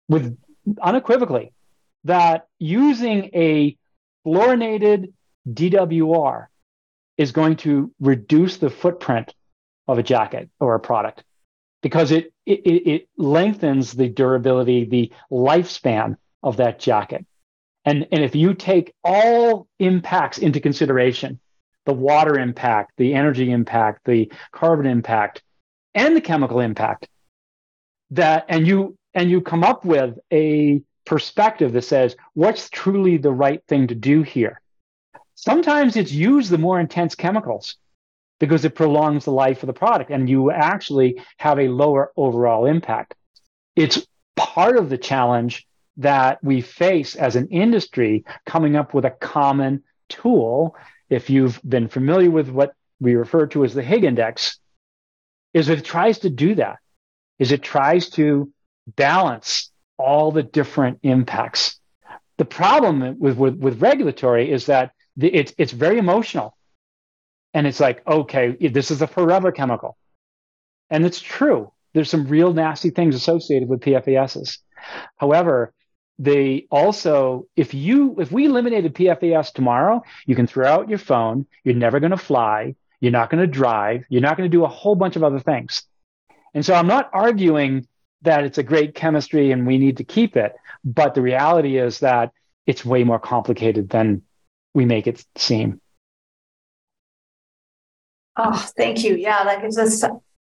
with 0.07 0.37
unequivocally 0.81 1.53
that 2.03 2.47
using 2.59 3.31
a 3.33 3.75
fluorinated 4.25 5.13
DWR 5.49 6.47
is 7.17 7.31
going 7.31 7.57
to 7.57 7.91
reduce 7.99 8.57
the 8.57 8.69
footprint 8.69 9.33
of 9.87 9.97
a 9.97 10.03
jacket 10.03 10.49
or 10.59 10.75
a 10.75 10.79
product 10.79 11.23
because 11.81 12.11
it, 12.11 12.33
it, 12.45 12.87
it 12.87 13.09
lengthens 13.17 13.91
the 13.91 14.09
durability, 14.09 14.85
the 14.85 15.11
lifespan 15.31 16.17
of 16.41 16.57
that 16.57 16.79
jacket. 16.79 17.25
And, 17.85 18.07
and 18.11 18.23
if 18.23 18.35
you 18.35 18.55
take 18.55 18.93
all 19.03 19.67
impacts 19.79 20.39
into 20.39 20.59
consideration, 20.59 21.39
the 21.85 21.93
water 21.93 22.39
impact, 22.39 22.93
the 22.97 23.13
energy 23.13 23.51
impact, 23.51 24.01
the 24.05 24.31
carbon 24.51 24.87
impact, 24.87 25.43
and 25.93 26.15
the 26.15 26.21
chemical 26.21 26.59
impact, 26.59 27.07
that 28.11 28.45
and 28.49 28.67
you 28.67 28.97
and 29.13 29.29
you 29.29 29.41
come 29.41 29.63
up 29.63 29.85
with 29.85 30.17
a 30.31 30.81
perspective 31.05 31.73
that 31.73 31.83
says 31.83 32.15
what's 32.33 32.69
truly 32.69 33.17
the 33.17 33.31
right 33.31 33.63
thing 33.67 33.87
to 33.87 33.95
do 33.95 34.23
here. 34.23 34.61
Sometimes 35.35 35.95
it's 35.95 36.11
use 36.11 36.49
the 36.49 36.57
more 36.57 36.79
intense 36.79 37.15
chemicals 37.15 37.75
because 38.39 38.65
it 38.65 38.75
prolongs 38.75 39.25
the 39.25 39.31
life 39.31 39.63
of 39.63 39.67
the 39.67 39.73
product 39.73 40.09
and 40.09 40.29
you 40.29 40.51
actually 40.51 41.21
have 41.37 41.59
a 41.59 41.67
lower 41.67 42.11
overall 42.17 42.65
impact. 42.65 43.15
It's 43.75 44.05
part 44.35 44.77
of 44.77 44.89
the 44.89 44.97
challenge 44.97 45.67
that 45.97 46.43
we 46.43 46.61
face 46.61 47.15
as 47.15 47.35
an 47.35 47.47
industry 47.49 48.25
coming 48.45 48.75
up 48.75 48.93
with 48.93 49.05
a 49.05 49.11
common 49.11 49.83
tool. 50.09 50.75
If 51.09 51.29
you've 51.29 51.59
been 51.63 51.87
familiar 51.87 52.29
with 52.29 52.49
what 52.49 52.73
we 52.99 53.15
refer 53.15 53.47
to 53.47 53.63
as 53.63 53.73
the 53.73 53.83
Higg 53.83 54.03
index, 54.03 54.59
is 55.53 55.69
it 55.69 55.85
tries 55.85 56.19
to 56.19 56.29
do 56.29 56.55
that, 56.55 56.79
is 57.39 57.51
it 57.51 57.61
tries 57.61 58.09
to 58.11 58.51
balance 58.95 59.71
all 59.97 60.31
the 60.31 60.43
different 60.43 60.99
impacts. 61.03 61.79
The 62.37 62.45
problem 62.45 63.17
with, 63.19 63.37
with, 63.37 63.55
with 63.55 63.81
regulatory 63.81 64.51
is 64.51 64.65
that 64.65 64.91
the, 65.15 65.33
it's, 65.33 65.53
it's 65.57 65.71
very 65.71 65.97
emotional. 65.97 66.57
And 67.53 67.65
it's 67.65 67.79
like, 67.79 68.05
okay, 68.05 68.51
this 68.67 68.91
is 68.91 69.01
a 69.01 69.07
forever 69.07 69.51
chemical. 69.51 69.97
And 70.89 71.05
it's 71.05 71.21
true. 71.21 71.71
There's 71.93 72.09
some 72.09 72.27
real 72.27 72.53
nasty 72.53 72.89
things 72.89 73.15
associated 73.15 73.69
with 73.69 73.79
PFASs. 73.79 74.57
However, 75.15 75.73
they 76.17 76.65
also 76.71 77.45
if 77.55 77.73
you 77.73 78.15
if 78.19 78.31
we 78.31 78.45
eliminated 78.45 78.93
pfas 78.93 79.51
tomorrow 79.51 80.01
you 80.25 80.33
can 80.35 80.47
throw 80.47 80.65
out 80.65 80.87
your 80.87 80.97
phone 80.97 81.45
you're 81.63 81.75
never 81.75 81.99
going 81.99 82.11
to 82.11 82.17
fly 82.17 82.73
you're 83.01 83.11
not 83.11 83.29
going 83.29 83.41
to 83.41 83.47
drive 83.47 84.05
you're 84.07 84.21
not 84.21 84.37
going 84.37 84.49
to 84.49 84.57
do 84.57 84.63
a 84.63 84.67
whole 84.69 84.95
bunch 84.95 85.17
of 85.17 85.23
other 85.23 85.39
things 85.39 85.83
and 86.55 86.65
so 86.65 86.73
i'm 86.73 86.87
not 86.87 87.09
arguing 87.13 87.87
that 88.23 88.43
it's 88.43 88.57
a 88.57 88.63
great 88.63 88.95
chemistry 88.95 89.51
and 89.51 89.67
we 89.67 89.77
need 89.77 89.97
to 89.97 90.03
keep 90.03 90.35
it 90.35 90.55
but 90.83 91.13
the 91.13 91.21
reality 91.21 91.77
is 91.77 91.99
that 91.99 92.31
it's 92.65 92.83
way 92.83 93.03
more 93.03 93.19
complicated 93.19 93.89
than 93.89 94.23
we 94.73 94.85
make 94.85 95.05
it 95.05 95.23
seem 95.35 95.79
Oh, 98.37 98.69
thank 98.77 99.03
you. 99.03 99.15
Yeah, 99.15 99.43
that 99.45 99.61
gives 99.61 99.77
us 99.77 100.03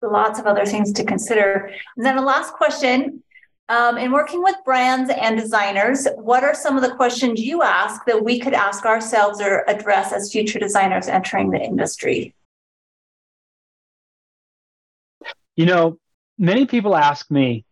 lots 0.03 0.39
of 0.39 0.47
other 0.47 0.67
things 0.67 0.93
to 0.93 1.05
consider. 1.05 1.71
And 1.97 2.05
then 2.05 2.17
the 2.17 2.23
last 2.23 2.53
question 2.53 3.23
um, 3.69 3.97
in 3.99 4.11
working 4.11 4.43
with 4.43 4.57
brands 4.65 5.11
and 5.11 5.39
designers, 5.39 6.07
what 6.17 6.43
are 6.43 6.55
some 6.55 6.77
of 6.77 6.83
the 6.83 6.95
questions 6.95 7.41
you 7.41 7.63
ask 7.63 8.05
that 8.07 8.25
we 8.25 8.41
could 8.41 8.53
ask 8.53 8.85
ourselves 8.85 9.41
or 9.41 9.65
address 9.69 10.13
as 10.13 10.33
future 10.33 10.59
designers 10.59 11.07
entering 11.07 11.51
the 11.51 11.61
industry? 11.61 12.35
You 15.57 15.67
know, 15.67 15.99
many 16.39 16.67
people 16.67 16.97
ask 16.97 17.31
me, 17.31 17.65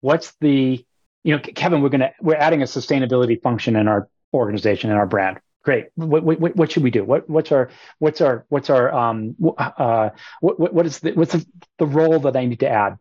what's 0.00 0.34
the, 0.40 0.84
you 1.24 1.36
know, 1.36 1.40
Kevin, 1.40 1.82
we're 1.82 1.88
going 1.88 2.00
to, 2.00 2.12
we're 2.20 2.36
adding 2.36 2.62
a 2.62 2.66
sustainability 2.66 3.40
function 3.40 3.76
in 3.76 3.88
our 3.88 4.08
organization 4.34 4.90
and 4.90 4.98
our 4.98 5.06
brand. 5.06 5.38
Great. 5.62 5.86
What, 5.94 6.24
what, 6.24 6.56
what 6.56 6.72
should 6.72 6.82
we 6.82 6.90
do? 6.90 7.04
What, 7.04 7.30
what's 7.30 7.52
our, 7.52 7.70
what's 8.00 8.20
our, 8.20 8.44
what's 8.48 8.68
our, 8.68 8.92
um, 8.92 9.36
uh, 9.56 10.10
what, 10.40 10.74
what 10.74 10.86
is 10.86 10.98
the, 10.98 11.12
what's 11.12 11.32
the, 11.32 11.46
the 11.78 11.86
role 11.86 12.18
that 12.20 12.36
I 12.36 12.46
need 12.46 12.60
to 12.60 12.68
add? 12.68 12.96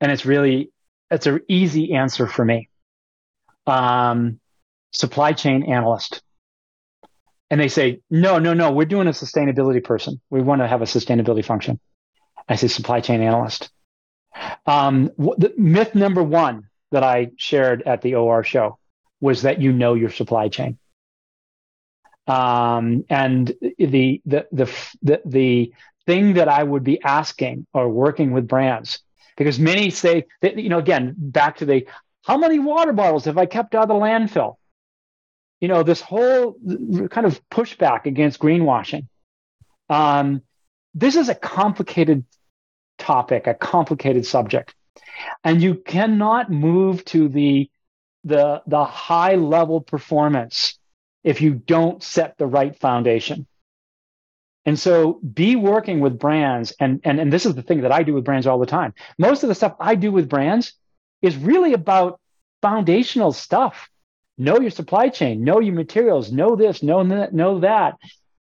And 0.00 0.10
it's 0.10 0.26
really, 0.26 0.72
it's 1.10 1.26
an 1.26 1.40
easy 1.48 1.94
answer 1.94 2.26
for 2.26 2.44
me. 2.44 2.68
Um, 3.66 4.40
supply 4.90 5.32
chain 5.32 5.62
analyst. 5.62 6.22
And 7.50 7.60
they 7.60 7.68
say, 7.68 8.00
no, 8.10 8.38
no, 8.38 8.54
no, 8.54 8.72
we're 8.72 8.84
doing 8.84 9.06
a 9.06 9.12
sustainability 9.12 9.82
person. 9.82 10.20
We 10.30 10.42
want 10.42 10.60
to 10.60 10.66
have 10.66 10.82
a 10.82 10.86
sustainability 10.86 11.44
function. 11.44 11.78
I 12.48 12.56
say 12.56 12.68
supply 12.68 13.00
chain 13.00 13.20
analyst. 13.22 13.70
Um, 14.66 15.10
the 15.16 15.52
myth 15.56 15.94
number 15.94 16.22
one 16.22 16.68
that 16.90 17.02
I 17.02 17.30
shared 17.36 17.82
at 17.82 18.02
the 18.02 18.14
OR 18.14 18.44
show 18.44 18.78
was 19.20 19.42
that 19.42 19.60
you 19.60 19.72
know 19.72 19.94
your 19.94 20.10
supply 20.10 20.48
chain. 20.48 20.78
Um, 22.26 23.04
and 23.08 23.48
the, 23.78 24.22
the, 24.24 24.46
the, 24.52 24.70
the, 25.02 25.22
the 25.24 25.72
thing 26.06 26.34
that 26.34 26.48
I 26.48 26.62
would 26.62 26.84
be 26.84 27.02
asking 27.02 27.66
or 27.72 27.88
working 27.88 28.32
with 28.32 28.46
brands, 28.46 29.00
because 29.36 29.58
many 29.58 29.90
say 29.90 30.26
that, 30.42 30.58
you 30.58 30.68
know, 30.68 30.78
again, 30.78 31.14
back 31.16 31.56
to 31.58 31.64
the, 31.64 31.86
how 32.24 32.36
many 32.36 32.58
water 32.58 32.92
bottles 32.92 33.24
have 33.24 33.38
I 33.38 33.46
kept 33.46 33.74
out 33.74 33.84
of 33.84 33.88
the 33.88 33.94
landfill? 33.94 34.56
You 35.60 35.68
know, 35.68 35.82
this 35.82 36.00
whole 36.00 36.56
kind 37.10 37.26
of 37.26 37.40
pushback 37.48 38.06
against 38.06 38.38
greenwashing. 38.38 39.08
Um, 39.88 40.42
this 40.94 41.16
is 41.16 41.28
a 41.28 41.34
complicated 41.34 42.24
topic, 42.98 43.46
a 43.46 43.54
complicated 43.54 44.26
subject. 44.26 44.74
And 45.44 45.62
you 45.62 45.74
cannot 45.74 46.50
move 46.50 47.04
to 47.06 47.28
the, 47.28 47.70
the, 48.24 48.62
the 48.66 48.84
high 48.84 49.34
level 49.34 49.80
performance 49.80 50.78
if 51.24 51.40
you 51.40 51.54
don't 51.54 52.02
set 52.02 52.36
the 52.38 52.46
right 52.46 52.78
foundation. 52.78 53.46
And 54.64 54.78
so 54.78 55.20
be 55.32 55.56
working 55.56 56.00
with 56.00 56.18
brands. 56.18 56.72
And, 56.78 57.00
and, 57.04 57.18
and 57.18 57.32
this 57.32 57.46
is 57.46 57.54
the 57.54 57.62
thing 57.62 57.80
that 57.82 57.92
I 57.92 58.02
do 58.02 58.14
with 58.14 58.24
brands 58.24 58.46
all 58.46 58.58
the 58.58 58.66
time. 58.66 58.94
Most 59.18 59.42
of 59.42 59.48
the 59.48 59.54
stuff 59.54 59.74
I 59.80 59.94
do 59.94 60.12
with 60.12 60.28
brands 60.28 60.74
is 61.22 61.36
really 61.36 61.72
about 61.72 62.20
foundational 62.60 63.32
stuff. 63.32 63.88
Know 64.36 64.60
your 64.60 64.70
supply 64.70 65.08
chain, 65.08 65.42
know 65.42 65.58
your 65.58 65.74
materials, 65.74 66.30
know 66.30 66.54
this, 66.54 66.82
know 66.82 67.02
that, 67.02 67.32
know 67.32 67.60
that 67.60 67.96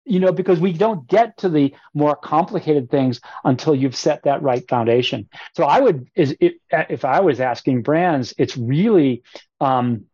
you 0.05 0.19
know, 0.19 0.31
because 0.31 0.59
we 0.59 0.73
don't 0.73 1.07
get 1.07 1.37
to 1.37 1.49
the 1.49 1.73
more 1.93 2.15
complicated 2.15 2.89
things 2.89 3.21
until 3.43 3.75
you've 3.75 3.95
set 3.95 4.23
that 4.23 4.41
right 4.41 4.67
foundation. 4.67 5.29
So 5.55 5.63
I 5.63 5.79
would, 5.79 6.09
is 6.15 6.35
it, 6.39 6.55
if 6.71 7.05
I 7.05 7.19
was 7.19 7.39
asking 7.39 7.83
brands, 7.83 8.33
it's 8.37 8.57
really, 8.57 9.23
um, 9.59 10.05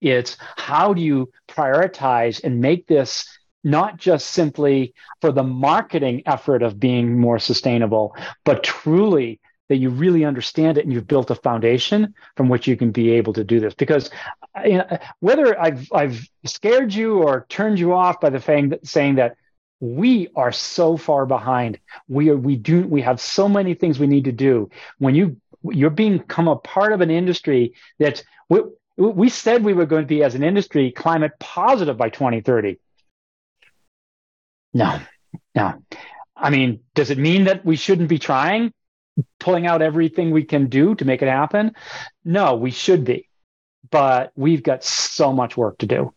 it's 0.00 0.36
how 0.56 0.94
do 0.94 1.02
you 1.02 1.30
prioritize 1.48 2.42
and 2.42 2.60
make 2.60 2.86
this 2.86 3.26
not 3.62 3.98
just 3.98 4.28
simply 4.28 4.94
for 5.20 5.32
the 5.32 5.42
marketing 5.42 6.22
effort 6.26 6.62
of 6.62 6.80
being 6.80 7.18
more 7.18 7.38
sustainable, 7.38 8.16
but 8.44 8.62
truly 8.62 9.40
that 9.70 9.76
you 9.76 9.88
really 9.88 10.24
understand 10.24 10.78
it 10.78 10.84
and 10.84 10.92
you've 10.92 11.06
built 11.06 11.30
a 11.30 11.34
foundation 11.36 12.12
from 12.36 12.48
which 12.48 12.66
you 12.66 12.76
can 12.76 12.90
be 12.90 13.12
able 13.12 13.32
to 13.32 13.44
do 13.44 13.60
this. 13.60 13.72
Because 13.72 14.10
you 14.64 14.78
know, 14.78 14.98
whether 15.20 15.58
I've 15.58 15.88
I've 15.92 16.28
scared 16.44 16.92
you 16.92 17.22
or 17.22 17.46
turned 17.48 17.78
you 17.78 17.94
off 17.94 18.20
by 18.20 18.30
the 18.30 18.40
saying 18.40 18.70
that, 18.70 18.84
saying 18.84 19.14
that 19.14 19.36
we 19.78 20.28
are 20.34 20.50
so 20.50 20.96
far 20.96 21.24
behind. 21.24 21.78
We 22.08 22.30
are 22.30 22.36
we 22.36 22.56
do 22.56 22.82
we 22.82 23.00
have 23.02 23.20
so 23.20 23.48
many 23.48 23.74
things 23.74 24.00
we 24.00 24.08
need 24.08 24.24
to 24.24 24.32
do. 24.32 24.70
When 24.98 25.14
you 25.14 25.36
you're 25.62 25.90
being 25.90 26.18
become 26.18 26.48
a 26.48 26.56
part 26.56 26.92
of 26.92 27.00
an 27.00 27.10
industry 27.12 27.74
that 28.00 28.24
we, 28.48 28.62
we 28.96 29.28
said 29.28 29.62
we 29.62 29.72
were 29.72 29.86
going 29.86 30.02
to 30.02 30.08
be 30.08 30.24
as 30.24 30.34
an 30.34 30.42
industry 30.42 30.90
climate 30.90 31.32
positive 31.38 31.96
by 31.96 32.08
2030. 32.08 32.76
No, 34.74 34.98
no. 35.54 35.74
I 36.34 36.50
mean, 36.50 36.80
does 36.96 37.10
it 37.10 37.18
mean 37.18 37.44
that 37.44 37.64
we 37.64 37.76
shouldn't 37.76 38.08
be 38.08 38.18
trying? 38.18 38.72
Pulling 39.38 39.66
out 39.66 39.82
everything 39.82 40.30
we 40.30 40.44
can 40.44 40.68
do 40.68 40.94
to 40.96 41.04
make 41.04 41.22
it 41.22 41.28
happen? 41.28 41.72
No, 42.24 42.54
we 42.54 42.70
should 42.70 43.04
be, 43.04 43.28
but 43.90 44.32
we've 44.36 44.62
got 44.62 44.84
so 44.84 45.32
much 45.32 45.56
work 45.56 45.78
to 45.78 45.86
do. 45.86 46.14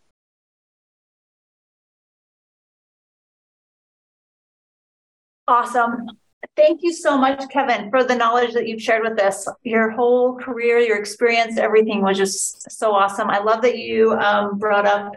Awesome. 5.48 6.08
Thank 6.56 6.82
you 6.84 6.94
so 6.94 7.18
much, 7.18 7.42
Kevin, 7.50 7.90
for 7.90 8.04
the 8.04 8.16
knowledge 8.16 8.54
that 8.54 8.68
you've 8.68 8.82
shared 8.82 9.04
with 9.04 9.20
us. 9.20 9.48
Your 9.64 9.90
whole 9.92 10.36
career, 10.36 10.80
your 10.80 10.98
experience, 10.98 11.58
everything 11.58 12.02
was 12.02 12.18
just 12.18 12.72
so 12.72 12.92
awesome. 12.94 13.30
I 13.30 13.40
love 13.40 13.62
that 13.64 13.78
you 13.78 14.14
um, 14.14 14.58
brought 14.58 14.86
up 14.86 15.16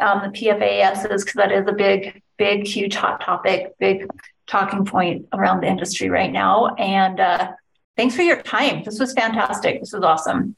um, 0.00 0.22
the 0.22 0.28
PFASs 0.28 1.02
because 1.02 1.32
that 1.34 1.52
is 1.52 1.66
a 1.68 1.72
big, 1.72 2.22
big, 2.36 2.66
huge 2.66 2.94
hot 2.94 3.20
topic, 3.20 3.74
big 3.78 4.06
talking 4.52 4.84
point 4.84 5.26
around 5.32 5.62
the 5.62 5.66
industry 5.66 6.10
right 6.10 6.30
now. 6.30 6.74
And 6.76 7.18
uh, 7.18 7.52
thanks 7.96 8.14
for 8.14 8.22
your 8.22 8.40
time. 8.42 8.84
This 8.84 9.00
was 9.00 9.14
fantastic. 9.14 9.80
This 9.80 9.92
was 9.92 10.04
awesome. 10.04 10.54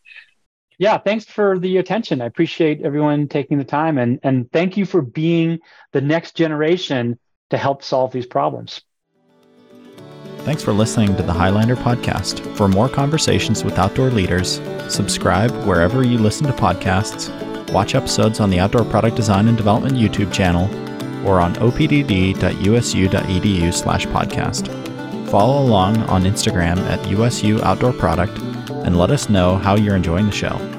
Yeah, 0.77 0.99
thanks 0.99 1.25
for 1.25 1.57
the 1.61 1.77
attention. 1.77 2.21
I 2.21 2.27
appreciate 2.27 2.83
everyone 2.83 3.29
taking 3.29 3.59
the 3.59 3.65
time 3.65 3.97
and, 3.97 4.19
and 4.25 4.51
thank 4.51 4.77
you 4.77 4.85
for 4.85 5.01
being 5.01 5.61
the 5.93 6.01
next 6.01 6.35
generation 6.35 7.19
to 7.51 7.57
help 7.57 7.85
solve 7.85 8.11
these 8.11 8.27
problems. 8.27 8.83
Thanks 10.39 10.65
for 10.65 10.73
listening 10.73 11.15
to 11.17 11.23
the 11.23 11.33
Highlander 11.33 11.77
podcast. 11.77 12.41
For 12.57 12.67
more 12.67 12.89
conversations 12.89 13.65
with 13.65 13.79
outdoor 13.79 14.11
leaders, 14.11 14.61
subscribe 14.89 15.53
wherever 15.65 16.03
you 16.03 16.19
listen 16.19 16.47
to 16.49 16.53
podcasts, 16.53 17.31
watch 17.73 17.95
episodes 17.95 18.41
on 18.41 18.51
the 18.51 18.59
Outdoor 18.59 18.85
Product 18.85 19.17
Design 19.17 19.47
and 19.47 19.57
Development 19.57 19.97
YouTube 19.97 20.33
channel, 20.33 20.69
or 21.25 21.41
on 21.41 21.55
opdd.usu.edu 21.57 22.35
slash 23.75 24.07
podcast. 24.07 24.69
Follow 25.31 25.63
along 25.63 25.97
on 26.05 26.23
Instagram 26.25 26.79
at 26.89 27.07
USU 27.09 27.63
Outdoor 27.63 27.93
Product 27.93 28.39
and 28.85 28.97
let 28.97 29.11
us 29.11 29.29
know 29.29 29.57
how 29.57 29.77
you're 29.77 29.97
enjoying 29.97 30.27
the 30.27 30.33
show. 30.33 30.74